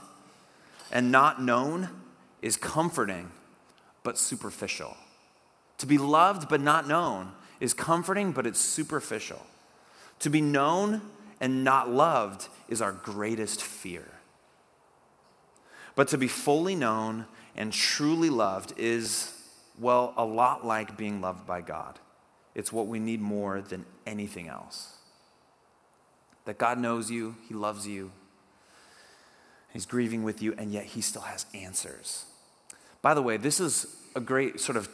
and 0.91 1.11
not 1.11 1.41
known 1.41 1.89
is 2.41 2.57
comforting, 2.57 3.31
but 4.03 4.17
superficial. 4.17 4.95
To 5.79 5.85
be 5.85 5.97
loved 5.97 6.49
but 6.49 6.61
not 6.61 6.87
known 6.87 7.31
is 7.59 7.73
comforting, 7.73 8.31
but 8.31 8.45
it's 8.45 8.59
superficial. 8.59 9.41
To 10.19 10.29
be 10.29 10.41
known 10.41 11.01
and 11.39 11.63
not 11.63 11.89
loved 11.89 12.47
is 12.69 12.81
our 12.81 12.91
greatest 12.91 13.61
fear. 13.61 14.05
But 15.95 16.07
to 16.09 16.17
be 16.17 16.27
fully 16.27 16.75
known 16.75 17.25
and 17.55 17.71
truly 17.71 18.29
loved 18.29 18.73
is, 18.77 19.33
well, 19.77 20.13
a 20.17 20.25
lot 20.25 20.65
like 20.65 20.97
being 20.97 21.21
loved 21.21 21.45
by 21.45 21.61
God. 21.61 21.99
It's 22.55 22.71
what 22.71 22.87
we 22.87 22.99
need 22.99 23.21
more 23.21 23.61
than 23.61 23.85
anything 24.05 24.47
else. 24.47 24.97
That 26.45 26.57
God 26.57 26.77
knows 26.77 27.09
you, 27.09 27.35
He 27.47 27.53
loves 27.53 27.87
you, 27.87 28.11
He's 29.71 29.85
grieving 29.85 30.23
with 30.23 30.41
you, 30.41 30.53
and 30.57 30.71
yet 30.71 30.85
He 30.85 31.01
still 31.01 31.23
has 31.23 31.45
answers. 31.53 32.25
By 33.01 33.13
the 33.13 33.21
way, 33.21 33.37
this 33.37 33.59
is 33.59 33.97
a 34.15 34.21
great 34.21 34.59
sort 34.59 34.77
of 34.77 34.87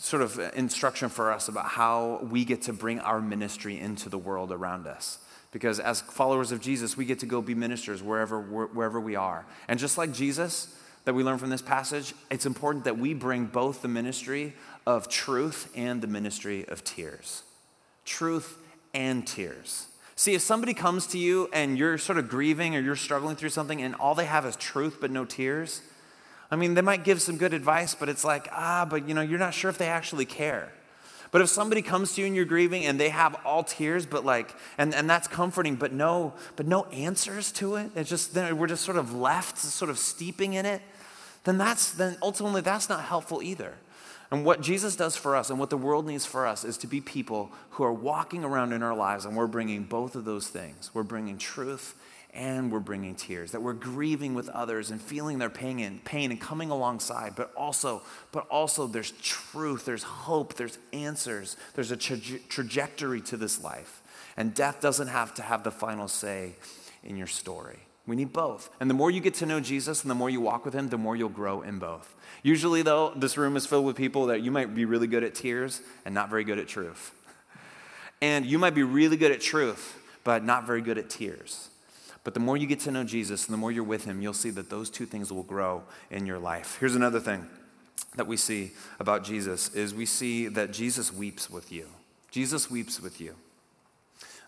sort 0.00 0.22
of 0.22 0.40
instruction 0.54 1.08
for 1.10 1.30
us 1.30 1.48
about 1.48 1.66
how 1.66 2.26
we 2.30 2.44
get 2.44 2.62
to 2.62 2.72
bring 2.72 2.98
our 3.00 3.20
ministry 3.20 3.78
into 3.78 4.08
the 4.08 4.18
world 4.18 4.50
around 4.50 4.86
us. 4.86 5.18
Because 5.52 5.78
as 5.78 6.00
followers 6.00 6.52
of 6.52 6.60
Jesus, 6.60 6.96
we 6.96 7.04
get 7.04 7.18
to 7.20 7.26
go 7.26 7.42
be 7.42 7.54
ministers 7.54 8.02
wherever, 8.02 8.40
wherever 8.40 8.98
we 8.98 9.16
are. 9.16 9.44
And 9.68 9.78
just 9.78 9.98
like 9.98 10.12
Jesus, 10.12 10.74
that 11.04 11.14
we 11.14 11.22
learn 11.22 11.38
from 11.38 11.50
this 11.50 11.62
passage, 11.62 12.14
it's 12.30 12.46
important 12.46 12.84
that 12.84 12.98
we 12.98 13.14
bring 13.14 13.46
both 13.46 13.82
the 13.82 13.88
ministry 13.88 14.54
of 14.86 15.08
truth 15.08 15.70
and 15.74 16.00
the 16.00 16.06
ministry 16.06 16.66
of 16.68 16.82
tears. 16.84 17.42
Truth 18.04 18.58
and 18.94 19.26
tears. 19.26 19.86
See, 20.20 20.34
if 20.34 20.42
somebody 20.42 20.74
comes 20.74 21.06
to 21.06 21.18
you 21.18 21.48
and 21.50 21.78
you're 21.78 21.96
sort 21.96 22.18
of 22.18 22.28
grieving 22.28 22.76
or 22.76 22.80
you're 22.80 22.94
struggling 22.94 23.36
through 23.36 23.48
something 23.48 23.80
and 23.80 23.94
all 23.94 24.14
they 24.14 24.26
have 24.26 24.44
is 24.44 24.54
truth 24.54 24.98
but 25.00 25.10
no 25.10 25.24
tears, 25.24 25.80
I 26.50 26.56
mean, 26.56 26.74
they 26.74 26.82
might 26.82 27.04
give 27.04 27.22
some 27.22 27.38
good 27.38 27.54
advice, 27.54 27.94
but 27.94 28.10
it's 28.10 28.22
like, 28.22 28.46
ah, 28.52 28.84
but 28.84 29.08
you 29.08 29.14
know, 29.14 29.22
you're 29.22 29.38
not 29.38 29.54
sure 29.54 29.70
if 29.70 29.78
they 29.78 29.88
actually 29.88 30.26
care. 30.26 30.74
But 31.30 31.40
if 31.40 31.48
somebody 31.48 31.80
comes 31.80 32.12
to 32.16 32.20
you 32.20 32.26
and 32.26 32.36
you're 32.36 32.44
grieving 32.44 32.84
and 32.84 33.00
they 33.00 33.08
have 33.08 33.34
all 33.46 33.64
tears, 33.64 34.04
but 34.04 34.22
like, 34.22 34.54
and, 34.76 34.94
and 34.94 35.08
that's 35.08 35.26
comforting, 35.26 35.76
but 35.76 35.90
no, 35.90 36.34
but 36.54 36.66
no 36.66 36.84
answers 36.92 37.50
to 37.52 37.76
it, 37.76 37.90
it's 37.96 38.10
just, 38.10 38.34
then 38.34 38.58
we're 38.58 38.66
just 38.66 38.84
sort 38.84 38.98
of 38.98 39.14
left, 39.14 39.56
sort 39.56 39.90
of 39.90 39.98
steeping 39.98 40.52
in 40.52 40.66
it, 40.66 40.82
then 41.44 41.56
that's, 41.56 41.92
then 41.92 42.18
ultimately 42.20 42.60
that's 42.60 42.90
not 42.90 43.04
helpful 43.04 43.42
either. 43.42 43.72
And 44.30 44.44
what 44.44 44.60
Jesus 44.60 44.94
does 44.94 45.16
for 45.16 45.34
us 45.34 45.50
and 45.50 45.58
what 45.58 45.70
the 45.70 45.76
world 45.76 46.06
needs 46.06 46.24
for 46.24 46.46
us 46.46 46.64
is 46.64 46.78
to 46.78 46.86
be 46.86 47.00
people 47.00 47.50
who 47.70 47.84
are 47.84 47.92
walking 47.92 48.44
around 48.44 48.72
in 48.72 48.82
our 48.82 48.94
lives 48.94 49.24
and 49.24 49.36
we're 49.36 49.48
bringing 49.48 49.82
both 49.82 50.14
of 50.14 50.24
those 50.24 50.46
things. 50.46 50.90
We're 50.94 51.02
bringing 51.02 51.36
truth 51.36 51.96
and 52.32 52.70
we're 52.70 52.78
bringing 52.78 53.16
tears, 53.16 53.50
that 53.50 53.62
we're 53.62 53.72
grieving 53.72 54.34
with 54.34 54.48
others 54.50 54.92
and 54.92 55.02
feeling 55.02 55.38
their 55.38 55.50
pain 55.50 55.80
and 55.80 56.04
pain 56.04 56.30
and 56.30 56.40
coming 56.40 56.70
alongside, 56.70 57.34
but 57.34 57.52
also, 57.56 58.02
but 58.30 58.46
also 58.46 58.86
there's 58.86 59.10
truth, 59.20 59.84
there's 59.84 60.04
hope, 60.04 60.54
there's 60.54 60.78
answers, 60.92 61.56
there's 61.74 61.90
a 61.90 61.96
tra- 61.96 62.38
trajectory 62.48 63.20
to 63.20 63.36
this 63.36 63.62
life. 63.64 64.00
And 64.36 64.54
death 64.54 64.80
doesn't 64.80 65.08
have 65.08 65.34
to 65.34 65.42
have 65.42 65.64
the 65.64 65.72
final 65.72 66.06
say 66.06 66.54
in 67.02 67.16
your 67.16 67.26
story. 67.26 67.80
We 68.10 68.16
need 68.16 68.32
both. 68.32 68.70
And 68.80 68.90
the 68.90 68.94
more 68.94 69.08
you 69.08 69.20
get 69.20 69.34
to 69.34 69.46
know 69.46 69.60
Jesus 69.60 70.02
and 70.02 70.10
the 70.10 70.16
more 70.16 70.28
you 70.28 70.40
walk 70.40 70.64
with 70.64 70.74
him, 70.74 70.88
the 70.88 70.98
more 70.98 71.14
you'll 71.14 71.28
grow 71.28 71.62
in 71.62 71.78
both. 71.78 72.12
Usually, 72.42 72.82
though, 72.82 73.12
this 73.14 73.38
room 73.38 73.56
is 73.56 73.66
filled 73.66 73.86
with 73.86 73.94
people 73.94 74.26
that 74.26 74.42
you 74.42 74.50
might 74.50 74.74
be 74.74 74.84
really 74.84 75.06
good 75.06 75.22
at 75.22 75.32
tears 75.32 75.80
and 76.04 76.12
not 76.12 76.28
very 76.28 76.42
good 76.42 76.58
at 76.58 76.66
truth. 76.66 77.12
And 78.20 78.44
you 78.44 78.58
might 78.58 78.74
be 78.74 78.82
really 78.82 79.16
good 79.16 79.30
at 79.30 79.40
truth, 79.40 79.96
but 80.24 80.44
not 80.44 80.66
very 80.66 80.82
good 80.82 80.98
at 80.98 81.08
tears. 81.08 81.70
But 82.24 82.34
the 82.34 82.40
more 82.40 82.56
you 82.56 82.66
get 82.66 82.80
to 82.80 82.90
know 82.90 83.04
Jesus 83.04 83.46
and 83.46 83.54
the 83.54 83.56
more 83.56 83.70
you're 83.70 83.84
with 83.84 84.04
him, 84.04 84.20
you'll 84.20 84.34
see 84.34 84.50
that 84.50 84.68
those 84.68 84.90
two 84.90 85.06
things 85.06 85.32
will 85.32 85.44
grow 85.44 85.84
in 86.10 86.26
your 86.26 86.38
life. 86.38 86.76
Here's 86.80 86.96
another 86.96 87.20
thing 87.20 87.48
that 88.16 88.26
we 88.26 88.36
see 88.36 88.72
about 88.98 89.22
Jesus 89.22 89.72
is 89.74 89.94
we 89.94 90.04
see 90.04 90.48
that 90.48 90.72
Jesus 90.72 91.12
weeps 91.12 91.48
with 91.48 91.70
you. 91.70 91.86
Jesus 92.30 92.70
weeps 92.70 93.00
with 93.00 93.20
you. 93.20 93.36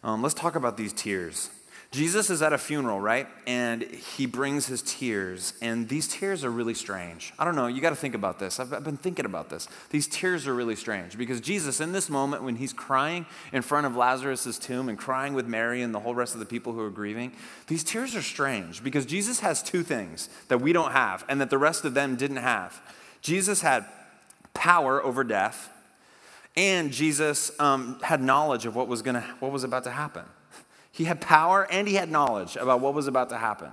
Um, 0.02 0.20
let's 0.20 0.34
talk 0.34 0.56
about 0.56 0.76
these 0.76 0.92
tears. 0.92 1.48
Jesus 1.92 2.30
is 2.30 2.40
at 2.40 2.54
a 2.54 2.58
funeral, 2.58 2.98
right? 2.98 3.28
And 3.46 3.82
he 3.82 4.24
brings 4.24 4.64
his 4.64 4.80
tears, 4.80 5.52
and 5.60 5.90
these 5.90 6.08
tears 6.08 6.42
are 6.42 6.50
really 6.50 6.72
strange. 6.72 7.34
I 7.38 7.44
don't 7.44 7.54
know, 7.54 7.66
you 7.66 7.82
got 7.82 7.90
to 7.90 7.96
think 7.96 8.14
about 8.14 8.38
this. 8.38 8.58
I've, 8.58 8.72
I've, 8.72 8.82
been 8.82 8.96
thinking 8.96 9.26
about 9.26 9.50
this. 9.50 9.68
These 9.90 10.08
tears 10.08 10.46
are 10.46 10.54
really 10.54 10.74
strange 10.74 11.18
because 11.18 11.38
Jesus, 11.38 11.82
in 11.82 11.92
this 11.92 12.08
moment, 12.08 12.44
when 12.44 12.56
he's 12.56 12.72
crying 12.72 13.26
in 13.52 13.60
front 13.60 13.86
of 13.86 13.94
Lazarus' 13.94 14.58
tomb 14.58 14.88
and 14.88 14.96
crying 14.96 15.34
with 15.34 15.46
Mary 15.46 15.82
and 15.82 15.94
the 15.94 16.00
whole 16.00 16.14
rest 16.14 16.32
of 16.32 16.40
the 16.40 16.46
people 16.46 16.72
who 16.72 16.80
are 16.80 16.90
grieving, 16.90 17.32
these 17.66 17.84
tears 17.84 18.16
are 18.16 18.22
strange 18.22 18.82
because 18.82 19.04
Jesus 19.04 19.40
has 19.40 19.62
two 19.62 19.82
things 19.82 20.30
that 20.48 20.62
we 20.62 20.72
don't 20.72 20.92
have 20.92 21.26
and 21.28 21.42
that 21.42 21.50
the 21.50 21.58
rest 21.58 21.84
of 21.84 21.92
them 21.92 22.16
didn't 22.16 22.38
have. 22.38 22.80
Jesus 23.20 23.60
had 23.60 23.84
power 24.54 25.04
over 25.04 25.24
death, 25.24 25.68
and 26.56 26.90
Jesus 26.90 27.52
um, 27.60 28.00
had 28.02 28.22
knowledge 28.22 28.64
of 28.64 28.74
what 28.74 28.88
was, 28.88 29.02
gonna, 29.02 29.20
what 29.40 29.52
was 29.52 29.62
about 29.62 29.84
to 29.84 29.90
happen. 29.90 30.24
He 30.92 31.04
had 31.04 31.20
power 31.20 31.66
and 31.70 31.88
he 31.88 31.94
had 31.94 32.10
knowledge 32.10 32.56
about 32.56 32.80
what 32.80 32.94
was 32.94 33.06
about 33.06 33.30
to 33.30 33.38
happen. 33.38 33.70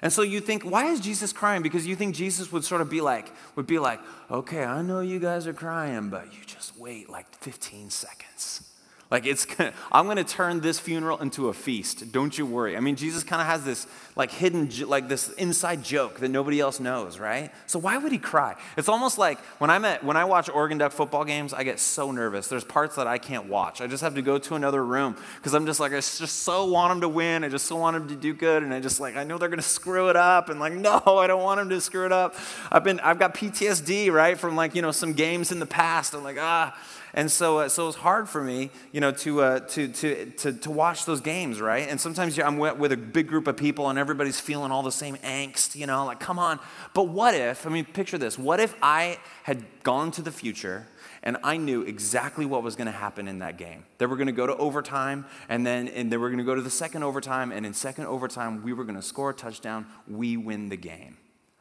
And 0.00 0.12
so 0.12 0.22
you 0.22 0.40
think, 0.40 0.64
why 0.64 0.86
is 0.86 1.00
Jesus 1.00 1.32
crying? 1.32 1.62
Because 1.62 1.86
you 1.86 1.94
think 1.94 2.14
Jesus 2.14 2.50
would 2.50 2.64
sort 2.64 2.80
of 2.80 2.90
be 2.90 3.00
like, 3.00 3.30
would 3.54 3.66
be 3.66 3.78
like, 3.78 4.00
okay, 4.30 4.64
I 4.64 4.82
know 4.82 5.00
you 5.00 5.20
guys 5.20 5.46
are 5.46 5.52
crying, 5.52 6.08
but 6.08 6.32
you 6.32 6.44
just 6.44 6.76
wait 6.78 7.08
like 7.08 7.32
15 7.36 7.90
seconds. 7.90 8.71
Like 9.12 9.26
it's, 9.26 9.46
I'm 9.92 10.06
going 10.06 10.16
to 10.16 10.24
turn 10.24 10.60
this 10.60 10.80
funeral 10.80 11.18
into 11.18 11.50
a 11.50 11.52
feast. 11.52 12.10
Don't 12.12 12.36
you 12.36 12.46
worry. 12.46 12.78
I 12.78 12.80
mean, 12.80 12.96
Jesus 12.96 13.22
kind 13.22 13.42
of 13.42 13.46
has 13.46 13.62
this 13.62 13.86
like 14.16 14.30
hidden, 14.30 14.70
like 14.88 15.06
this 15.08 15.28
inside 15.34 15.84
joke 15.84 16.20
that 16.20 16.30
nobody 16.30 16.58
else 16.60 16.80
knows, 16.80 17.18
right? 17.18 17.52
So 17.66 17.78
why 17.78 17.98
would 17.98 18.10
he 18.10 18.16
cry? 18.16 18.56
It's 18.78 18.88
almost 18.88 19.18
like 19.18 19.38
when 19.58 19.68
I'm 19.68 19.84
at, 19.84 20.02
when 20.02 20.16
I 20.16 20.24
watch 20.24 20.48
Oregon 20.48 20.78
Duck 20.78 20.92
football 20.92 21.26
games, 21.26 21.52
I 21.52 21.62
get 21.62 21.78
so 21.78 22.10
nervous. 22.10 22.48
There's 22.48 22.64
parts 22.64 22.96
that 22.96 23.06
I 23.06 23.18
can't 23.18 23.48
watch. 23.50 23.82
I 23.82 23.86
just 23.86 24.02
have 24.02 24.14
to 24.14 24.22
go 24.22 24.38
to 24.38 24.54
another 24.54 24.82
room 24.82 25.14
because 25.36 25.52
I'm 25.52 25.66
just 25.66 25.78
like, 25.78 25.92
I 25.92 25.96
just 25.96 26.20
so 26.20 26.64
want 26.64 26.92
them 26.92 27.02
to 27.02 27.08
win. 27.08 27.44
I 27.44 27.50
just 27.50 27.66
so 27.66 27.76
want 27.76 27.98
them 27.98 28.08
to 28.08 28.16
do 28.16 28.32
good, 28.32 28.62
and 28.62 28.72
I 28.72 28.80
just 28.80 28.98
like, 28.98 29.16
I 29.16 29.24
know 29.24 29.36
they're 29.36 29.50
going 29.50 29.58
to 29.58 29.62
screw 29.62 30.08
it 30.08 30.16
up, 30.16 30.48
and 30.48 30.58
like, 30.58 30.72
no, 30.72 31.02
I 31.04 31.26
don't 31.26 31.42
want 31.42 31.60
them 31.60 31.68
to 31.68 31.82
screw 31.82 32.06
it 32.06 32.12
up. 32.12 32.34
I've 32.70 32.82
been, 32.82 32.98
I've 33.00 33.18
got 33.18 33.34
PTSD, 33.34 34.10
right, 34.10 34.38
from 34.38 34.56
like 34.56 34.74
you 34.74 34.80
know 34.80 34.90
some 34.90 35.12
games 35.12 35.52
in 35.52 35.58
the 35.58 35.66
past. 35.66 36.14
I'm 36.14 36.24
like, 36.24 36.38
ah. 36.40 36.74
And 37.14 37.30
so, 37.30 37.58
uh, 37.58 37.68
so 37.68 37.84
it 37.84 37.86
was 37.86 37.96
hard 37.96 38.28
for 38.28 38.42
me, 38.42 38.70
you 38.90 39.00
know, 39.00 39.12
to, 39.12 39.42
uh, 39.42 39.60
to, 39.60 39.88
to, 39.88 40.26
to, 40.30 40.52
to 40.52 40.70
watch 40.70 41.04
those 41.04 41.20
games, 41.20 41.60
right? 41.60 41.88
And 41.88 42.00
sometimes 42.00 42.38
I'm 42.38 42.56
with 42.58 42.92
a 42.92 42.96
big 42.96 43.28
group 43.28 43.46
of 43.46 43.56
people 43.56 43.90
and 43.90 43.98
everybody's 43.98 44.40
feeling 44.40 44.72
all 44.72 44.82
the 44.82 44.92
same 44.92 45.16
angst, 45.16 45.76
you 45.76 45.86
know, 45.86 46.06
like, 46.06 46.20
come 46.20 46.38
on. 46.38 46.58
But 46.94 47.08
what 47.08 47.34
if, 47.34 47.66
I 47.66 47.70
mean, 47.70 47.84
picture 47.84 48.16
this. 48.16 48.38
What 48.38 48.60
if 48.60 48.74
I 48.80 49.18
had 49.42 49.64
gone 49.82 50.10
to 50.12 50.22
the 50.22 50.32
future 50.32 50.86
and 51.22 51.36
I 51.44 51.56
knew 51.56 51.82
exactly 51.82 52.44
what 52.44 52.62
was 52.62 52.74
going 52.74 52.86
to 52.86 52.92
happen 52.92 53.28
in 53.28 53.38
that 53.38 53.56
game. 53.56 53.84
They 53.98 54.06
were 54.06 54.16
going 54.16 54.26
to 54.26 54.32
go 54.32 54.46
to 54.46 54.56
overtime, 54.56 55.24
and 55.48 55.64
then 55.64 55.86
and 55.88 56.10
they 56.10 56.16
were 56.16 56.28
going 56.28 56.38
to 56.38 56.44
go 56.44 56.54
to 56.54 56.62
the 56.62 56.70
second 56.70 57.04
overtime, 57.04 57.52
and 57.52 57.64
in 57.64 57.74
second 57.74 58.06
overtime, 58.06 58.62
we 58.64 58.72
were 58.72 58.82
going 58.84 58.96
to 58.96 59.02
score 59.02 59.30
a 59.30 59.34
touchdown. 59.34 59.86
We 60.08 60.36
win 60.36 60.68
the 60.68 60.76
game. 60.76 61.18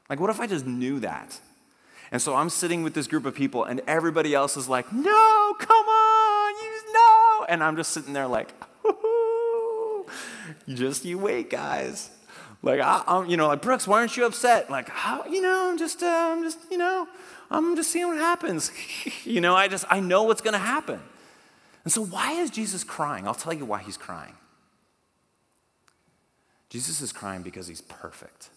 Like, 0.09 0.19
what 0.19 0.29
if 0.29 0.39
I 0.39 0.47
just 0.47 0.65
knew 0.65 0.99
that? 1.01 1.39
And 2.11 2.21
so 2.21 2.35
I'm 2.35 2.49
sitting 2.49 2.83
with 2.83 2.93
this 2.93 3.07
group 3.07 3.25
of 3.25 3.35
people, 3.35 3.63
and 3.63 3.81
everybody 3.87 4.33
else 4.33 4.57
is 4.57 4.67
like, 4.67 4.91
no, 4.91 5.40
come 5.53 5.85
on, 5.87 6.53
you 6.63 6.93
know. 6.93 7.45
And 7.49 7.63
I'm 7.63 7.75
just 7.75 7.91
sitting 7.91 8.13
there 8.13 8.27
like, 8.27 8.53
just 10.67 11.05
you 11.05 11.17
wait, 11.17 11.49
guys. 11.49 12.09
Like, 12.63 12.79
I, 12.79 13.03
am 13.07 13.29
you 13.29 13.37
know, 13.37 13.47
like, 13.47 13.61
Brooks, 13.61 13.87
why 13.87 13.99
aren't 13.99 14.15
you 14.15 14.25
upset? 14.25 14.69
Like, 14.69 14.89
how, 14.89 15.25
you 15.25 15.41
know, 15.41 15.69
I'm 15.71 15.77
just, 15.77 16.03
uh, 16.03 16.29
I'm 16.31 16.43
just, 16.43 16.59
you 16.69 16.77
know, 16.77 17.07
I'm 17.49 17.75
just 17.75 17.91
seeing 17.91 18.07
what 18.07 18.17
happens. 18.17 18.71
you 19.25 19.41
know, 19.41 19.55
I 19.55 19.67
just, 19.67 19.85
I 19.89 19.99
know 19.99 20.23
what's 20.23 20.41
going 20.41 20.53
to 20.53 20.59
happen. 20.59 20.99
And 21.83 21.91
so, 21.91 22.05
why 22.05 22.33
is 22.33 22.51
Jesus 22.51 22.83
crying? 22.83 23.27
I'll 23.27 23.33
tell 23.33 23.53
you 23.53 23.65
why 23.65 23.81
he's 23.81 23.97
crying. 23.97 24.35
Jesus 26.69 27.01
is 27.01 27.11
crying 27.11 27.41
because 27.41 27.67
he's 27.67 27.81
perfect. 27.81 28.49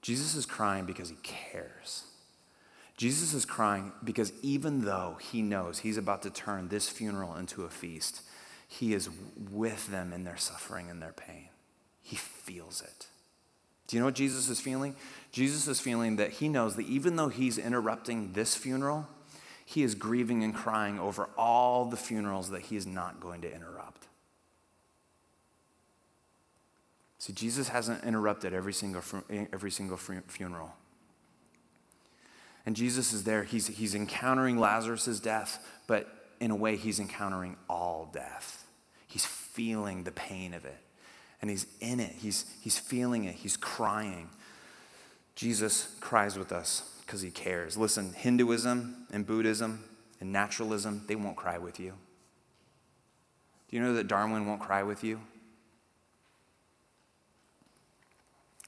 Jesus 0.00 0.34
is 0.34 0.46
crying 0.46 0.84
because 0.84 1.10
he 1.10 1.16
cares. 1.22 2.04
Jesus 3.02 3.34
is 3.34 3.44
crying 3.44 3.90
because 4.04 4.32
even 4.42 4.84
though 4.84 5.16
he 5.20 5.42
knows 5.42 5.80
he's 5.80 5.96
about 5.96 6.22
to 6.22 6.30
turn 6.30 6.68
this 6.68 6.88
funeral 6.88 7.34
into 7.34 7.64
a 7.64 7.68
feast, 7.68 8.22
he 8.68 8.94
is 8.94 9.10
with 9.50 9.88
them 9.88 10.12
in 10.12 10.22
their 10.22 10.36
suffering 10.36 10.88
and 10.88 11.02
their 11.02 11.12
pain. 11.12 11.48
He 12.00 12.14
feels 12.14 12.80
it. 12.80 13.08
Do 13.88 13.96
you 13.96 14.00
know 14.00 14.06
what 14.06 14.14
Jesus 14.14 14.48
is 14.48 14.60
feeling? 14.60 14.94
Jesus 15.32 15.66
is 15.66 15.80
feeling 15.80 16.14
that 16.14 16.30
he 16.34 16.48
knows 16.48 16.76
that 16.76 16.86
even 16.86 17.16
though 17.16 17.26
he's 17.26 17.58
interrupting 17.58 18.34
this 18.34 18.54
funeral, 18.54 19.08
he 19.64 19.82
is 19.82 19.96
grieving 19.96 20.44
and 20.44 20.54
crying 20.54 21.00
over 21.00 21.28
all 21.36 21.86
the 21.86 21.96
funerals 21.96 22.50
that 22.50 22.62
he 22.62 22.76
is 22.76 22.86
not 22.86 23.18
going 23.18 23.40
to 23.40 23.52
interrupt. 23.52 24.06
See, 27.18 27.32
Jesus 27.32 27.70
hasn't 27.70 28.04
interrupted 28.04 28.54
every 28.54 28.72
single, 28.72 29.02
every 29.52 29.72
single 29.72 29.96
funeral. 29.96 30.76
And 32.64 32.76
Jesus 32.76 33.12
is 33.12 33.24
there. 33.24 33.42
He's, 33.44 33.66
he's 33.66 33.94
encountering 33.94 34.58
Lazarus' 34.58 35.20
death, 35.20 35.64
but 35.86 36.08
in 36.40 36.50
a 36.50 36.56
way, 36.56 36.76
he's 36.76 37.00
encountering 37.00 37.56
all 37.68 38.10
death. 38.12 38.66
He's 39.06 39.24
feeling 39.24 40.04
the 40.04 40.12
pain 40.12 40.54
of 40.54 40.64
it. 40.64 40.78
And 41.40 41.50
he's 41.50 41.66
in 41.80 41.98
it. 41.98 42.14
He's, 42.18 42.46
he's 42.60 42.78
feeling 42.78 43.24
it. 43.24 43.34
He's 43.34 43.56
crying. 43.56 44.28
Jesus 45.34 45.94
cries 46.00 46.38
with 46.38 46.52
us 46.52 46.88
because 47.04 47.20
he 47.20 47.30
cares. 47.30 47.76
Listen, 47.76 48.12
Hinduism 48.12 49.06
and 49.12 49.26
Buddhism 49.26 49.84
and 50.20 50.32
naturalism, 50.32 51.02
they 51.08 51.16
won't 51.16 51.36
cry 51.36 51.58
with 51.58 51.80
you. 51.80 51.94
Do 53.68 53.76
you 53.76 53.82
know 53.82 53.94
that 53.94 54.06
Darwin 54.06 54.46
won't 54.46 54.60
cry 54.60 54.82
with 54.84 55.02
you? 55.02 55.20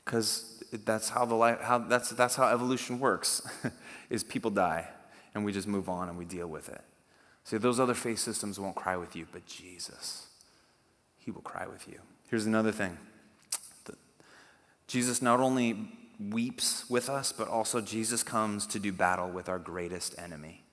because 0.04 0.53
that's 0.78 1.08
how 1.08 1.24
the 1.24 1.34
life, 1.34 1.60
how, 1.60 1.78
that's, 1.78 2.10
that's 2.10 2.34
how 2.34 2.48
evolution 2.48 2.98
works 2.98 3.42
is 4.10 4.24
people 4.24 4.50
die 4.50 4.88
and 5.34 5.44
we 5.44 5.52
just 5.52 5.68
move 5.68 5.88
on 5.88 6.08
and 6.08 6.18
we 6.18 6.24
deal 6.24 6.46
with 6.46 6.68
it. 6.68 6.82
See 7.44 7.58
those 7.58 7.78
other 7.78 7.94
faith 7.94 8.18
systems 8.18 8.58
won't 8.58 8.76
cry 8.76 8.96
with 8.96 9.14
you 9.14 9.26
but 9.30 9.46
jesus 9.46 10.28
he 11.18 11.30
will 11.30 11.42
cry 11.42 11.66
with 11.66 11.88
you. 11.88 12.00
Here's 12.28 12.46
another 12.46 12.72
thing. 12.72 12.98
Jesus 14.86 15.22
not 15.22 15.40
only 15.40 15.88
weeps 16.20 16.88
with 16.90 17.08
us 17.08 17.32
but 17.32 17.48
also 17.48 17.80
jesus 17.80 18.22
comes 18.22 18.66
to 18.68 18.78
do 18.78 18.92
battle 18.92 19.30
with 19.30 19.48
our 19.48 19.58
greatest 19.58 20.18
enemy. 20.18 20.64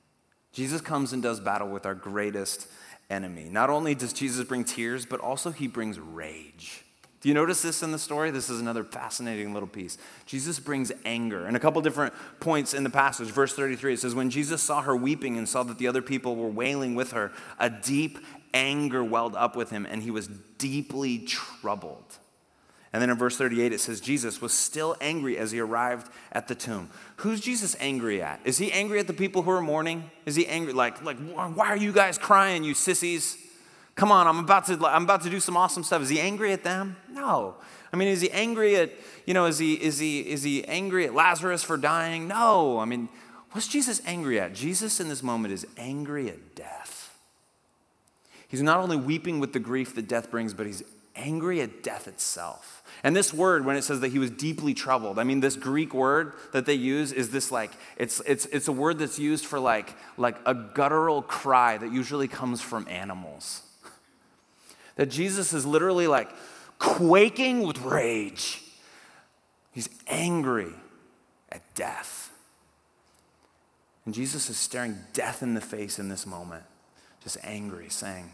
Jesus 0.54 0.82
comes 0.82 1.14
and 1.14 1.24
does 1.24 1.40
battle 1.40 1.70
with 1.70 1.86
our 1.86 1.96
greatest 1.96 2.68
enemy. 3.10 3.50
Not 3.50 3.70
only 3.70 3.94
does 3.96 4.14
jesus 4.14 4.46
bring 4.46 4.64
tears 4.64 5.06
but 5.06 5.20
also 5.20 5.52
he 5.52 5.68
brings 5.68 6.00
rage 6.00 6.84
do 7.22 7.30
you 7.30 7.36
notice 7.36 7.62
this 7.62 7.84
in 7.84 7.92
the 7.92 8.00
story? 8.00 8.32
This 8.32 8.50
is 8.50 8.60
another 8.60 8.84
fascinating 8.84 9.54
little 9.54 9.70
piece. 9.70 10.00
Jesus 10.26 10.60
brings 10.60 10.92
anger. 11.06 11.46
And 11.46 11.56
a 11.56 11.60
couple 11.60 11.80
different 11.84 12.16
points 12.40 12.74
in 12.74 12.84
the 12.84 12.90
passage, 12.90 13.28
verse 13.28 13.54
33, 13.54 13.94
it 13.94 14.00
says, 14.00 14.16
When 14.16 14.32
Jesus 14.32 14.64
saw 14.64 14.82
her 14.82 14.96
weeping 14.96 15.38
and 15.38 15.48
saw 15.48 15.62
that 15.64 15.78
the 15.78 15.88
other 15.88 16.02
people 16.02 16.36
were 16.36 16.50
wailing 16.50 16.96
with 16.96 17.12
her, 17.12 17.32
a 17.60 17.70
deep 17.70 18.18
anger 18.56 19.04
welled 19.04 19.36
up 19.36 19.56
with 19.56 19.70
him, 19.70 19.86
and 19.86 20.02
he 20.02 20.10
was 20.10 20.28
deeply 20.58 21.20
troubled. 21.20 22.18
And 22.92 23.02
then 23.02 23.12
in 23.12 23.18
verse 23.18 23.38
38, 23.38 23.72
it 23.72 23.80
says, 23.80 24.02
Jesus 24.02 24.42
was 24.42 24.52
still 24.52 24.98
angry 25.00 25.38
as 25.38 25.52
he 25.52 25.60
arrived 25.60 26.12
at 26.32 26.48
the 26.48 26.56
tomb. 26.56 26.90
Who's 27.18 27.40
Jesus 27.40 27.76
angry 27.80 28.22
at? 28.24 28.42
Is 28.46 28.58
he 28.58 28.72
angry 28.72 29.00
at 29.00 29.06
the 29.06 29.14
people 29.14 29.44
who 29.44 29.52
are 29.52 29.62
mourning? 29.62 30.10
Is 30.26 30.36
he 30.36 30.48
angry, 30.48 30.74
like, 30.74 31.04
like 31.04 31.18
why 31.20 31.68
are 31.68 31.78
you 31.78 31.94
guys 31.94 32.18
crying, 32.18 32.64
you 32.64 32.74
sissies? 32.74 33.38
Come 34.02 34.12
on, 34.12 34.26
I'm 34.26 34.40
about 34.40 34.66
to 34.66 34.84
I'm 34.88 35.04
about 35.04 35.22
to 35.26 35.30
do 35.30 35.40
some 35.40 35.56
awesome 35.56 35.84
stuff. 35.84 36.02
Is 36.02 36.10
he 36.10 36.20
angry 36.20 36.52
at 36.54 36.64
them? 36.64 36.96
No. 37.12 37.54
I 37.94 37.98
mean, 37.98 38.08
is 38.08 38.20
he 38.20 38.32
angry 38.32 38.76
at, 38.76 38.90
you 39.28 39.36
know, 39.36 39.46
is 39.46 39.60
he 39.60 39.76
is 39.76 40.00
he 40.00 40.22
is 40.22 40.42
he 40.42 40.66
angry 40.66 41.06
at 41.06 41.14
Lazarus 41.14 41.62
for 41.62 41.78
dying? 41.78 42.28
No. 42.28 42.80
I 42.80 42.86
mean, 42.86 43.10
what's 43.52 43.68
Jesus 43.68 44.02
angry 44.04 44.40
at? 44.40 44.56
Jesus 44.56 45.00
in 45.00 45.08
this 45.08 45.22
moment 45.22 45.54
is 45.54 45.68
angry 45.78 46.30
at 46.30 46.56
death. 46.56 47.16
He's 48.48 48.64
not 48.64 48.80
only 48.80 48.98
weeping 48.98 49.40
with 49.40 49.54
the 49.54 49.60
grief 49.60 49.94
that 49.94 50.08
death 50.08 50.32
brings, 50.32 50.56
but 50.56 50.66
he's 50.66 50.82
angry 51.16 51.62
at 51.62 51.84
death 51.84 52.08
itself. 52.08 52.82
And 53.04 53.16
this 53.16 53.32
word, 53.32 53.66
when 53.66 53.76
it 53.76 53.84
says 53.84 54.00
that 54.00 54.12
he 54.12 54.18
was 54.18 54.32
deeply 54.32 54.74
troubled, 54.74 55.20
I 55.20 55.24
mean, 55.26 55.42
this 55.42 55.56
Greek 55.56 55.94
word 55.94 56.34
that 56.54 56.66
they 56.66 56.74
use 56.74 57.12
is 57.12 57.30
this 57.30 57.52
like, 57.52 57.70
it's, 57.98 58.20
it's, 58.26 58.48
it's 58.48 58.68
a 58.68 58.72
word 58.72 58.98
that's 58.98 59.20
used 59.20 59.46
for 59.46 59.60
like, 59.60 59.94
like 60.18 60.38
a 60.48 60.56
guttural 60.56 61.22
cry 61.22 61.78
that 61.78 61.92
usually 61.92 62.28
comes 62.28 62.62
from 62.62 62.88
animals. 62.88 63.62
That 64.96 65.10
Jesus 65.10 65.54
is 65.54 65.66
literally 65.66 66.08
like 66.08 66.30
quaking 66.80 67.66
with 67.66 67.82
rage. 67.82 68.62
He's 69.72 69.90
angry 70.08 70.74
at 71.50 71.62
death. 71.76 72.32
And 74.06 74.14
Jesus 74.14 74.50
is 74.50 74.58
staring 74.58 74.98
death 75.14 75.44
in 75.44 75.54
the 75.54 75.62
face 75.62 76.00
in 76.00 76.10
this 76.10 76.26
moment, 76.26 76.64
just 77.24 77.38
angry, 77.44 77.90
saying, 77.90 78.34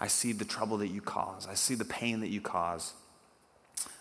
I 0.00 0.06
see 0.06 0.32
the 0.32 0.44
trouble 0.44 0.78
that 0.78 0.88
you 0.88 1.00
cause. 1.00 1.46
I 1.46 1.54
see 1.54 1.74
the 1.74 1.84
pain 1.84 2.20
that 2.20 2.28
you 2.28 2.40
cause. 2.40 2.94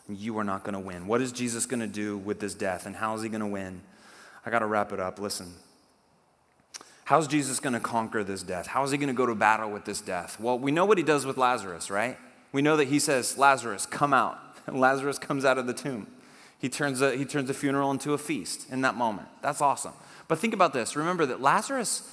You 0.09 0.37
are 0.37 0.43
not 0.43 0.63
going 0.63 0.73
to 0.73 0.79
win. 0.79 1.07
What 1.07 1.21
is 1.21 1.31
Jesus 1.31 1.65
going 1.65 1.81
to 1.81 1.87
do 1.87 2.17
with 2.17 2.39
this 2.39 2.53
death, 2.53 2.85
and 2.85 2.95
how 2.95 3.15
is 3.15 3.21
he 3.21 3.29
going 3.29 3.41
to 3.41 3.47
win? 3.47 3.81
I 4.45 4.49
got 4.49 4.59
to 4.59 4.65
wrap 4.65 4.91
it 4.91 4.99
up. 4.99 5.19
Listen. 5.19 5.53
How's 7.05 7.27
Jesus 7.27 7.59
going 7.59 7.73
to 7.73 7.79
conquer 7.79 8.23
this 8.23 8.43
death? 8.43 8.67
How 8.67 8.83
is 8.83 8.91
he 8.91 8.97
going 8.97 9.07
to 9.07 9.13
go 9.13 9.25
to 9.25 9.35
battle 9.35 9.69
with 9.69 9.85
this 9.85 9.99
death? 9.99 10.39
Well, 10.39 10.57
we 10.57 10.71
know 10.71 10.85
what 10.85 10.97
he 10.97 11.03
does 11.03 11.25
with 11.25 11.37
Lazarus, 11.37 11.91
right? 11.91 12.17
We 12.53 12.61
know 12.61 12.77
that 12.77 12.87
he 12.87 12.99
says, 12.99 13.37
Lazarus, 13.37 13.85
come 13.85 14.13
out. 14.13 14.39
And 14.65 14.79
Lazarus 14.79 15.19
comes 15.19 15.43
out 15.43 15.57
of 15.57 15.67
the 15.67 15.73
tomb. 15.73 16.07
He 16.57 16.69
turns, 16.69 17.01
a, 17.01 17.17
he 17.17 17.25
turns 17.25 17.49
a 17.49 17.53
funeral 17.53 17.91
into 17.91 18.13
a 18.13 18.17
feast 18.17 18.71
in 18.71 18.79
that 18.83 18.95
moment. 18.95 19.27
That's 19.41 19.59
awesome. 19.59 19.91
But 20.29 20.39
think 20.39 20.53
about 20.53 20.71
this. 20.71 20.95
Remember 20.95 21.25
that 21.25 21.41
Lazarus, 21.41 22.09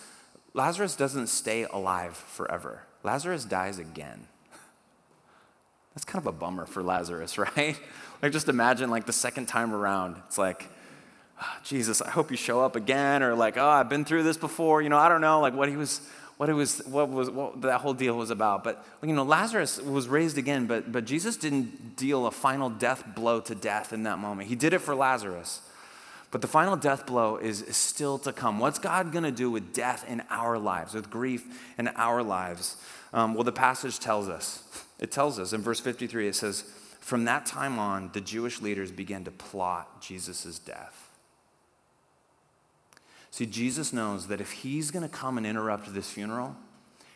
Lazarus 0.52 0.96
doesn't 0.96 1.28
stay 1.28 1.62
alive 1.62 2.16
forever. 2.16 2.82
Lazarus 3.04 3.44
dies 3.44 3.78
again. 3.78 4.26
That's 5.94 6.04
kind 6.04 6.20
of 6.20 6.26
a 6.26 6.36
bummer 6.36 6.66
for 6.66 6.82
Lazarus, 6.82 7.38
right? 7.56 7.78
Like 8.20 8.32
just 8.32 8.48
imagine 8.48 8.90
like 8.90 9.06
the 9.06 9.12
second 9.12 9.46
time 9.46 9.72
around, 9.72 10.16
it's 10.26 10.38
like, 10.38 10.68
oh, 11.40 11.56
Jesus, 11.64 12.02
I 12.02 12.10
hope 12.10 12.30
you 12.30 12.36
show 12.36 12.60
up 12.60 12.76
again, 12.76 13.22
or 13.22 13.34
like, 13.34 13.56
oh, 13.56 13.68
I've 13.68 13.88
been 13.88 14.04
through 14.04 14.22
this 14.22 14.36
before. 14.36 14.82
You 14.82 14.88
know, 14.88 14.98
I 14.98 15.08
don't 15.08 15.20
know, 15.20 15.40
like 15.40 15.54
what 15.54 15.68
he 15.68 15.76
was, 15.76 16.00
what 16.36 16.48
it 16.48 16.54
was, 16.54 16.82
what 16.86 17.08
was, 17.08 17.30
what 17.30 17.62
that 17.62 17.80
whole 17.80 17.94
deal 17.94 18.16
was 18.16 18.30
about. 18.30 18.64
But 18.64 18.84
you 19.02 19.12
know, 19.12 19.24
Lazarus 19.24 19.80
was 19.80 20.08
raised 20.08 20.38
again, 20.38 20.66
but 20.66 20.90
but 20.90 21.04
Jesus 21.04 21.36
didn't 21.36 21.96
deal 21.96 22.26
a 22.26 22.30
final 22.30 22.70
death 22.70 23.04
blow 23.14 23.40
to 23.40 23.54
death 23.54 23.92
in 23.92 24.04
that 24.04 24.18
moment. 24.18 24.48
He 24.48 24.56
did 24.56 24.72
it 24.72 24.80
for 24.80 24.94
Lazarus. 24.94 25.62
But 26.30 26.42
the 26.42 26.46
final 26.46 26.76
death 26.76 27.06
blow 27.06 27.36
is, 27.36 27.60
is 27.62 27.76
still 27.76 28.18
to 28.20 28.32
come. 28.32 28.60
What's 28.60 28.78
God 28.78 29.10
going 29.10 29.24
to 29.24 29.32
do 29.32 29.50
with 29.50 29.72
death 29.72 30.08
in 30.08 30.22
our 30.30 30.58
lives, 30.58 30.94
with 30.94 31.10
grief 31.10 31.44
in 31.76 31.88
our 31.88 32.22
lives? 32.22 32.76
Um, 33.12 33.34
well, 33.34 33.42
the 33.42 33.52
passage 33.52 33.98
tells 33.98 34.28
us. 34.28 34.62
It 35.00 35.10
tells 35.10 35.38
us 35.38 35.52
in 35.52 35.60
verse 35.60 35.80
53, 35.80 36.28
it 36.28 36.34
says, 36.34 36.64
From 37.00 37.24
that 37.24 37.46
time 37.46 37.78
on, 37.78 38.10
the 38.12 38.20
Jewish 38.20 38.60
leaders 38.60 38.92
began 38.92 39.24
to 39.24 39.30
plot 39.30 40.00
Jesus' 40.00 40.58
death. 40.60 40.99
See, 43.40 43.46
Jesus 43.46 43.94
knows 43.94 44.26
that 44.26 44.42
if 44.42 44.50
he's 44.52 44.90
going 44.90 45.02
to 45.02 45.08
come 45.08 45.38
and 45.38 45.46
interrupt 45.46 45.94
this 45.94 46.10
funeral, 46.10 46.56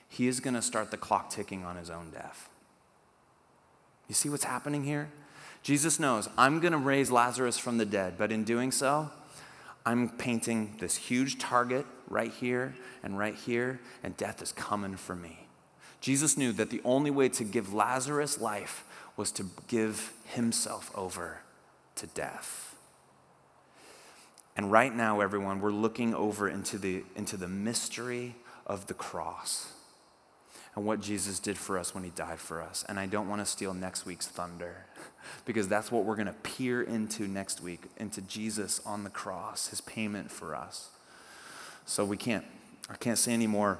he 0.09 0.27
is 0.27 0.41
going 0.41 0.55
to 0.55 0.63
start 0.63 0.91
the 0.91 0.97
clock 0.97 1.29
ticking 1.29 1.67
on 1.67 1.77
his 1.77 1.91
own 1.91 2.09
death. 2.13 2.49
You 4.09 4.15
see 4.15 4.31
what's 4.31 4.45
happening 4.45 4.85
here? 4.85 5.11
Jesus 5.63 6.01
knows 6.01 6.31
I'm 6.39 6.61
going 6.61 6.73
to 6.73 6.79
raise 6.79 7.11
Lazarus 7.11 7.59
from 7.59 7.77
the 7.77 7.85
dead, 7.85 8.15
but 8.17 8.33
in 8.33 8.43
doing 8.43 8.73
so, 8.73 9.11
I'm 9.85 10.09
painting 10.09 10.77
this 10.81 10.97
huge 10.97 11.39
target 11.39 11.85
right 12.09 12.33
here 12.33 12.75
and 13.03 13.19
right 13.19 13.35
here, 13.35 13.79
and 14.03 14.17
death 14.17 14.41
is 14.41 14.51
coming 14.51 14.97
for 14.97 15.15
me. 15.15 15.47
Jesus 16.01 16.39
knew 16.39 16.53
that 16.53 16.71
the 16.71 16.81
only 16.87 17.11
way 17.11 17.29
to 17.29 17.45
give 17.45 17.75
Lazarus 17.75 18.41
life 18.41 18.85
was 19.15 19.31
to 19.33 19.45
give 19.69 20.15
himself 20.25 20.91
over 20.95 21.41
to 21.97 22.07
death. 22.07 22.74
And 24.57 24.71
right 24.71 24.95
now, 24.95 25.21
everyone, 25.21 25.61
we're 25.61 25.73
looking 25.73 26.15
over 26.15 26.49
into 26.49 26.79
the, 26.79 27.03
into 27.17 27.37
the 27.37 27.49
mystery 27.49 28.37
of 28.67 28.87
the 28.87 28.95
cross 28.95 29.73
and 30.77 30.85
what 30.85 31.01
Jesus 31.01 31.39
did 31.39 31.59
for 31.59 31.79
us 31.79 31.95
when 31.95 32.05
he 32.05 32.11
died 32.11 32.39
for 32.39 32.63
us. 32.63 32.85
And 32.89 32.99
I 32.99 33.07
don't 33.07 33.29
want 33.29 33.41
to 33.41 33.47
steal 33.47 33.75
next 33.75 34.07
week's 34.07 34.27
thunder 34.27 34.87
because 35.45 35.69
that's 35.69 35.91
what 35.91 36.05
we're 36.05 36.17
going 36.17 36.27
to 36.27 36.33
peer 36.33 36.83
into 36.83 37.27
next 37.27 37.61
week 37.61 37.83
into 37.97 38.21
Jesus 38.23 38.81
on 38.87 39.05
the 39.05 39.11
cross, 39.11 39.69
his 39.69 39.81
payment 39.81 40.31
for 40.31 40.55
us. 40.55 40.91
So 41.87 42.05
we 42.05 42.17
can't, 42.17 42.45
I 42.89 42.97
can't 42.97 43.19
say 43.19 43.33
any 43.33 43.47
more 43.47 43.79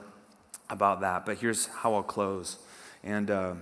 about 0.69 1.01
that, 1.01 1.25
but 1.25 1.39
here's 1.39 1.67
how 1.67 1.95
I'll 1.95 2.03
close. 2.03 2.59
And, 3.03 3.31
uh, 3.31 3.55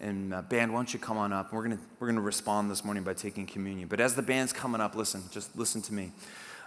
and 0.00 0.34
uh, 0.34 0.42
band, 0.42 0.72
why 0.72 0.78
don't 0.78 0.92
you 0.92 0.98
come 0.98 1.16
on 1.16 1.32
up? 1.32 1.52
We're 1.52 1.62
gonna 1.62 1.78
we're 1.98 2.08
gonna 2.08 2.20
respond 2.20 2.70
this 2.70 2.84
morning 2.84 3.04
by 3.04 3.14
taking 3.14 3.46
communion. 3.46 3.88
But 3.88 4.00
as 4.00 4.14
the 4.14 4.22
band's 4.22 4.52
coming 4.52 4.80
up, 4.80 4.94
listen, 4.94 5.22
just 5.30 5.56
listen 5.56 5.82
to 5.82 5.94
me. 5.94 6.12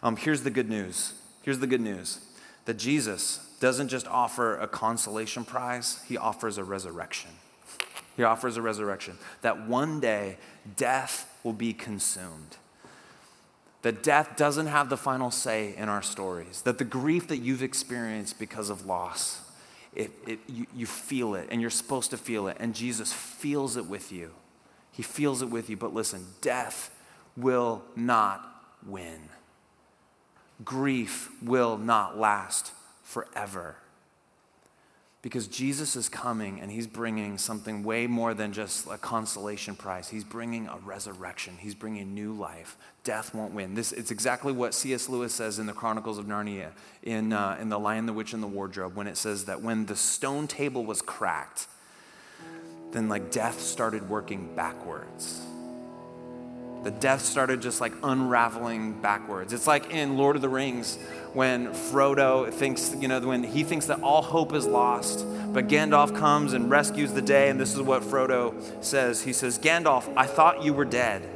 Um, 0.02 0.16
here's 0.16 0.44
the 0.44 0.50
good 0.50 0.70
news. 0.70 1.14
Here's 1.44 1.60
the 1.60 1.68
good 1.68 1.82
news 1.82 2.20
that 2.66 2.78
Jesus 2.78 3.40
doesn't 3.60 3.88
just 3.88 4.08
offer 4.08 4.58
a 4.58 4.68
consolation 4.68 5.44
prize; 5.44 6.04
he 6.08 6.18
offers 6.18 6.58
a 6.58 6.64
resurrection. 6.64 7.32
He 8.16 8.24
offers 8.24 8.58
a 8.58 8.62
resurrection. 8.62 9.18
That 9.42 9.68
one 9.68 10.00
day 10.00 10.38
death 10.76 11.32
will 11.44 11.54
be 11.54 11.74
consumed. 11.74 12.58
That 13.84 14.02
death 14.02 14.36
doesn't 14.36 14.68
have 14.68 14.90
the 14.90 14.98
final 14.98 15.32
say 15.32 15.76
in 15.78 15.88
our 15.88 16.02
stories. 16.02 16.64
That 16.64 16.80
the 16.80 16.84
grief 16.84 17.28
that 17.28 17.38
you've 17.38 17.62
experienced 17.62 18.40
because 18.40 18.70
of 18.70 18.86
loss, 18.86 19.42
it, 19.98 20.12
it, 20.28 20.40
you, 20.48 20.68
you 20.76 20.86
feel 20.86 21.34
it 21.34 21.48
and 21.50 21.60
you're 21.60 21.72
supposed 21.72 22.12
to 22.12 22.18
feel 22.18 22.48
it. 22.48 22.58
And 22.60 22.76
Jesus 22.76 23.12
feels 23.12 23.78
it 23.78 23.88
with 23.88 24.12
you. 24.12 24.32
He 24.92 25.02
feels 25.02 25.42
it 25.42 25.50
with 25.50 25.72
you. 25.72 25.76
But 25.76 25.94
listen, 25.94 26.28
death 26.40 26.96
will 27.36 27.82
not 27.96 28.48
win. 28.86 29.30
Grief 30.64 31.32
will 31.42 31.78
not 31.78 32.18
last 32.18 32.72
forever. 33.02 33.78
Because 35.28 35.50
Jesus 35.50 35.98
is 35.98 36.08
coming 36.08 36.62
and 36.62 36.72
he's 36.72 36.88
bringing 36.88 37.38
something 37.38 37.84
way 37.84 38.08
more 38.08 38.34
than 38.34 38.54
just 38.54 38.88
a 38.90 38.98
consolation 38.98 39.76
prize. 39.76 40.08
He's 40.08 40.24
bringing 40.24 40.68
a 40.68 40.78
resurrection, 40.86 41.58
he's 41.60 41.76
bringing 41.76 42.14
new 42.14 42.32
life. 42.32 42.78
Death 43.04 43.36
won't 43.36 43.54
win. 43.54 43.76
This, 43.76 43.92
it's 43.92 44.10
exactly 44.10 44.54
what 44.54 44.74
C.S. 44.74 45.10
Lewis 45.10 45.34
says 45.34 45.60
in 45.60 45.66
the 45.66 45.74
Chronicles 45.74 46.18
of 46.18 46.28
Narnia, 46.28 46.70
in, 47.04 47.34
uh, 47.34 47.58
in 47.60 47.68
The 47.68 47.78
Lion, 47.78 48.06
the 48.06 48.14
Witch, 48.14 48.32
and 48.32 48.42
the 48.42 48.48
Wardrobe, 48.48 48.96
when 48.96 49.06
it 49.06 49.18
says 49.18 49.44
that 49.46 49.62
when 49.62 49.86
the 49.88 49.98
stone 49.98 50.48
table 50.48 50.86
was 50.86 51.02
cracked, 51.02 51.68
then 52.94 53.10
like 53.10 53.30
death 53.30 53.60
started 53.60 54.08
working 54.08 54.56
backwards 54.56 55.47
the 56.88 56.92
death 56.92 57.22
started 57.22 57.62
just 57.62 57.82
like 57.82 57.92
unraveling 58.02 58.94
backwards. 58.94 59.52
It's 59.52 59.68
like 59.68 59.92
in 59.92 60.16
Lord 60.16 60.38
of 60.38 60.42
the 60.42 60.48
Rings 60.48 60.98
when 61.34 61.68
Frodo 61.74 62.50
thinks, 62.50 62.96
you 62.98 63.10
know, 63.10 63.20
when 63.20 63.44
he 63.44 63.66
thinks 63.66 63.88
that 63.88 64.02
all 64.02 64.22
hope 64.22 64.54
is 64.54 64.66
lost, 64.66 65.26
but 65.54 65.68
Gandalf 65.68 66.18
comes 66.18 66.54
and 66.54 66.70
rescues 66.70 67.12
the 67.12 67.22
day, 67.22 67.50
and 67.50 67.60
this 67.60 67.76
is 67.76 67.82
what 67.82 68.04
Frodo 68.04 68.56
says. 68.82 69.22
He 69.22 69.34
says, 69.34 69.60
Gandalf, 69.60 70.10
I 70.16 70.28
thought 70.28 70.64
you 70.64 70.74
were 70.74 70.86
dead, 70.86 71.28